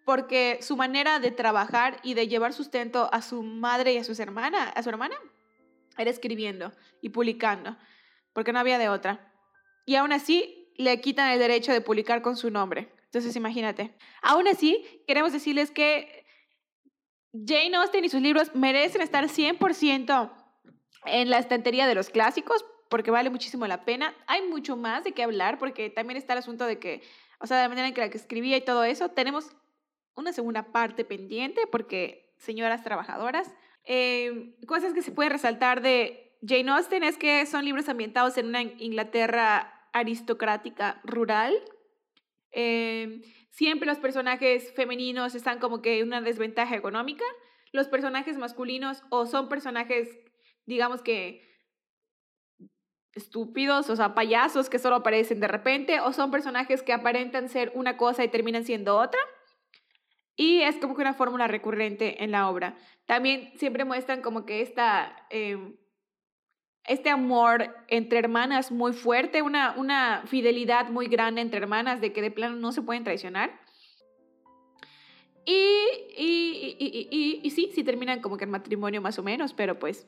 porque 0.06 0.60
su 0.62 0.78
manera 0.78 1.20
de 1.20 1.32
trabajar 1.32 2.00
y 2.04 2.14
de 2.14 2.28
llevar 2.28 2.54
sustento 2.54 3.10
a 3.12 3.22
su 3.22 3.44
madre 3.44 3.94
y 3.94 3.98
a, 3.98 4.04
sus 4.04 4.20
hermana, 4.20 4.66
a 4.70 4.84
su 4.84 4.90
hermana 4.90 5.16
era 5.98 6.10
escribiendo 6.10 6.72
y 7.02 7.10
publicando, 7.10 7.78
porque 8.34 8.54
no 8.54 8.60
había 8.60 8.78
de 8.78 8.90
otra. 8.90 9.34
Y 9.86 9.96
aún 9.96 10.14
así 10.14 10.61
le 10.78 11.00
quitan 11.02 11.32
el 11.32 11.40
derecho 11.40 11.72
de 11.72 11.82
publicar 11.82 12.22
con 12.22 12.38
su 12.38 12.50
nombre. 12.50 12.92
Entonces 13.06 13.36
imagínate. 13.36 13.96
Aún 14.22 14.48
así, 14.48 14.86
queremos 15.08 15.34
decirles 15.34 15.72
que 15.72 16.26
Jane 17.34 17.76
Austen 17.76 18.06
y 18.06 18.10
sus 18.10 18.22
libros 18.22 18.56
merecen 18.56 19.02
estar 19.02 19.28
100% 19.28 20.32
en 21.06 21.30
la 21.30 21.40
estantería 21.40 21.88
de 21.88 21.96
los 21.96 22.10
clásicos 22.10 22.66
porque 22.90 23.12
vale 23.12 23.30
muchísimo 23.30 23.66
la 23.68 23.86
pena. 23.86 24.14
Hay 24.28 24.48
mucho 24.48 24.76
más 24.76 25.04
de 25.04 25.14
qué 25.14 25.24
hablar 25.24 25.58
porque 25.60 25.90
también 25.90 26.18
está 26.18 26.34
el 26.34 26.40
asunto 26.40 26.66
de 26.66 26.80
que, 26.80 27.02
o 27.40 27.48
sea, 27.48 27.58
de 27.58 27.64
la 27.64 27.70
manera 27.70 27.88
en 27.88 27.94
que 27.94 28.02
la 28.02 28.08
escribía 28.08 28.58
y 28.58 28.62
todo 28.62 28.84
eso, 28.84 29.10
tenemos 29.10 29.56
una 30.16 30.34
segunda 30.34 30.72
parte 30.72 31.06
pendiente 31.06 31.62
porque 31.72 32.34
señoras 32.38 32.84
trabajadoras. 32.84 33.54
Eh, 33.86 34.56
cosas 34.68 34.94
que 34.94 35.02
se 35.02 35.12
pueden 35.12 35.32
resaltar 35.32 35.82
de 35.82 36.38
Jane 36.46 36.72
Austen 36.72 37.04
es 37.04 37.18
que 37.18 37.46
son 37.46 37.66
libros 37.66 37.88
ambientados 37.88 38.38
en 38.38 38.48
una 38.48 38.62
Inglaterra 38.62 39.81
aristocrática 39.94 41.02
rural. 41.04 41.54
Eh, 42.52 43.22
siempre 43.50 43.88
los 43.88 44.00
personajes 44.00 44.74
femeninos 44.74 45.36
están 45.36 45.60
como 45.60 45.82
que 45.82 46.00
en 46.00 46.08
una 46.08 46.22
desventaja 46.22 46.76
económica. 46.76 47.26
Los 47.72 47.88
personajes 47.88 48.38
masculinos 48.38 49.04
o 49.10 49.26
son 49.26 49.48
personajes, 49.48 50.10
digamos 50.66 51.02
que 51.02 51.50
estúpidos, 53.14 53.90
o 53.90 53.96
sea, 53.96 54.14
payasos 54.14 54.70
que 54.70 54.80
solo 54.80 54.98
aparecen 54.98 55.40
de 55.40 55.48
repente, 55.48 56.00
o 56.00 56.14
son 56.14 56.32
personajes 56.32 56.82
que 56.82 56.94
aparentan 56.94 57.50
ser 57.50 57.72
una 57.76 57.98
cosa 57.98 58.24
y 58.24 58.30
terminan 58.30 58.64
siendo 58.64 58.98
otra. 58.98 59.20
Y 60.36 60.62
es 60.62 60.78
como 60.78 60.96
que 60.96 61.02
una 61.02 61.14
fórmula 61.14 61.48
recurrente 61.48 62.24
en 62.24 62.32
la 62.32 62.50
obra. 62.50 62.78
También 63.06 63.52
siempre 63.58 63.86
muestran 63.86 64.22
como 64.22 64.46
que 64.46 64.62
esta, 64.62 65.28
eh, 65.30 65.76
este 66.86 67.10
amor 67.10 67.74
entre 67.88 68.20
hermanas 68.20 68.72
muy 68.72 68.94
fuerte, 68.94 69.42
una, 69.42 69.76
una 69.78 70.24
fidelidad 70.28 70.90
muy 70.90 71.08
grande 71.08 71.42
entre 71.42 71.60
hermanas 71.60 72.02
de 72.02 72.12
que 72.12 72.22
de 72.22 72.32
plano 72.32 72.56
no 72.56 72.72
se 72.72 72.82
pueden 72.82 73.04
traicionar. 73.04 73.52
Y, 75.46 75.54
y, 76.18 76.76
y, 76.80 77.40
y, 77.44 77.50
sí, 77.50 77.72
sí 77.74 77.84
terminan 77.84 78.22
como 78.22 78.38
que 78.38 78.44
en 78.44 78.52
matrimonio 78.52 79.02
más 79.02 79.18
o 79.20 79.24
menos, 79.24 79.54
pero 79.54 79.80
pues... 79.80 80.08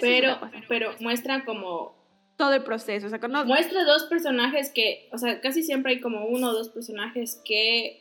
Pero, 0.00 0.38
pero 0.68 0.92
muestra 1.00 1.44
como 1.44 1.94
Todo 2.36 2.54
el 2.54 2.64
proceso, 2.64 3.06
o 3.06 3.10
sea, 3.10 3.18
no- 3.18 3.44
muestra 3.44 3.84
dos 3.84 4.04
personajes 4.04 4.70
que, 4.72 5.08
o 5.12 5.18
sea, 5.18 5.40
casi 5.40 5.62
siempre 5.62 5.92
hay 5.92 6.00
como 6.00 6.26
uno 6.26 6.48
o 6.48 6.52
dos 6.52 6.70
personajes 6.70 7.40
que 7.44 8.00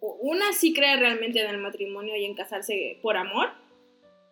una 0.00 0.52
sí 0.52 0.72
cree 0.72 0.96
realmente 0.96 1.40
en 1.40 1.50
el 1.50 1.58
matrimonio 1.58 2.14
y 2.16 2.24
en 2.24 2.34
casarse 2.34 2.98
por 3.02 3.16
amor 3.16 3.50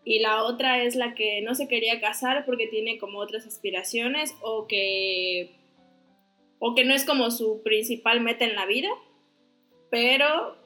y 0.07 0.21
la 0.21 0.45
otra 0.45 0.85
es 0.85 0.95
la 0.95 1.17
que 1.17 1.43
no 1.43 1.57
se 1.57 1.67
quería 1.67 2.01
casar 2.01 2.45
porque 2.47 2.69
tiene 2.69 2.97
como 2.97 3.19
otras 3.19 3.45
aspiraciones 3.45 4.33
o 4.41 4.69
que 4.69 5.51
o 6.61 6.77
que 6.77 6.85
no 6.85 6.95
es 6.95 7.05
como 7.05 7.33
su 7.33 7.61
principal 7.65 8.21
meta 8.21 8.45
en 8.45 8.55
la 8.55 8.67
vida, 8.67 8.89
pero 9.91 10.57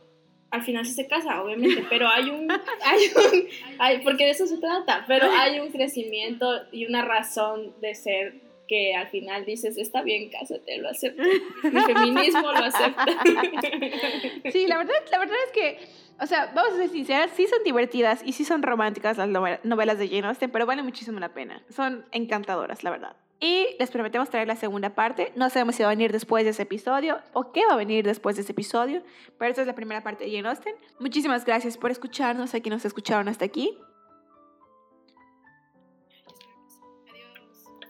al 0.51 0.63
final 0.63 0.85
sí 0.85 0.93
se 0.93 1.09
casa, 1.09 1.43
obviamente, 1.43 1.83
pero 1.89 2.07
hay 2.07 2.29
un 2.29 2.51
hay 2.85 3.01
un 3.17 3.49
hay, 3.79 3.99
porque 4.03 4.27
de 4.27 4.33
eso 4.33 4.47
se 4.47 4.59
trata, 4.59 5.07
pero 5.09 5.31
hay 5.33 5.59
un 5.59 5.73
crecimiento 5.73 6.47
y 6.71 6.85
una 6.85 7.03
razón 7.03 7.73
de 7.81 7.95
ser 7.95 8.35
que 8.71 8.95
al 8.95 9.09
final 9.09 9.45
dices, 9.45 9.77
está 9.79 10.01
bien, 10.03 10.31
cásate, 10.31 10.79
lo 10.79 10.91
acepto. 10.91 11.21
Mi 11.65 11.81
feminismo 11.81 12.53
lo 12.53 12.59
acepta. 12.59 13.05
Sí, 14.53 14.67
la 14.69 14.79
verdad, 14.79 14.95
la 15.11 15.19
verdad 15.19 15.37
es 15.47 15.53
que, 15.53 15.79
o 16.23 16.27
sea, 16.27 16.53
vamos 16.55 16.75
a 16.75 16.77
ser 16.77 16.89
sinceras, 16.91 17.31
sí 17.35 17.49
son 17.49 17.63
divertidas 17.65 18.23
y 18.25 18.33
sí 18.33 18.45
son 18.45 18.63
románticas 18.63 19.19
las 19.19 19.29
nove- 19.29 19.59
novelas 19.65 19.99
de 19.99 20.09
Jane 20.09 20.29
Austen, 20.29 20.51
pero 20.53 20.67
valen 20.67 20.85
muchísimo 20.85 21.19
la 21.19 21.31
pena. 21.35 21.63
Son 21.71 22.05
encantadoras, 22.13 22.85
la 22.85 22.91
verdad. 22.91 23.17
Y 23.41 23.67
les 23.79 23.91
prometemos 23.91 24.31
traer 24.31 24.47
la 24.47 24.55
segunda 24.57 24.91
parte. 24.95 25.33
No 25.35 25.49
sabemos 25.51 25.75
si 25.75 25.83
va 25.83 25.89
a 25.89 25.93
venir 25.93 26.13
después 26.13 26.45
de 26.45 26.51
ese 26.51 26.63
episodio 26.63 27.19
o 27.33 27.53
qué 27.53 27.67
va 27.67 27.73
a 27.73 27.77
venir 27.77 28.05
después 28.05 28.37
de 28.37 28.43
ese 28.43 28.53
episodio, 28.53 29.03
pero 29.39 29.51
esta 29.51 29.63
es 29.63 29.67
la 29.67 29.75
primera 29.75 30.03
parte 30.03 30.25
de 30.25 30.31
Jane 30.37 30.49
Austen. 30.49 30.75
Muchísimas 30.99 31.45
gracias 31.45 31.77
por 31.77 31.91
escucharnos, 31.91 32.55
a 32.55 32.61
quienes 32.61 32.79
nos 32.79 32.85
escucharon 32.85 33.29
hasta 33.29 33.45
aquí. 33.47 33.77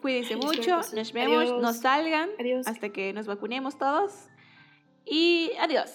Cuídense 0.01 0.37
mucho, 0.37 0.77
nos 0.95 1.13
vemos, 1.13 1.43
Adiós. 1.43 1.63
no 1.63 1.73
salgan 1.75 2.31
Adiós. 2.39 2.67
hasta 2.67 2.89
que 2.89 3.13
nos 3.13 3.27
vacunemos 3.27 3.77
todos. 3.79 4.13
Y 5.05 5.53
adiós. 5.59 5.91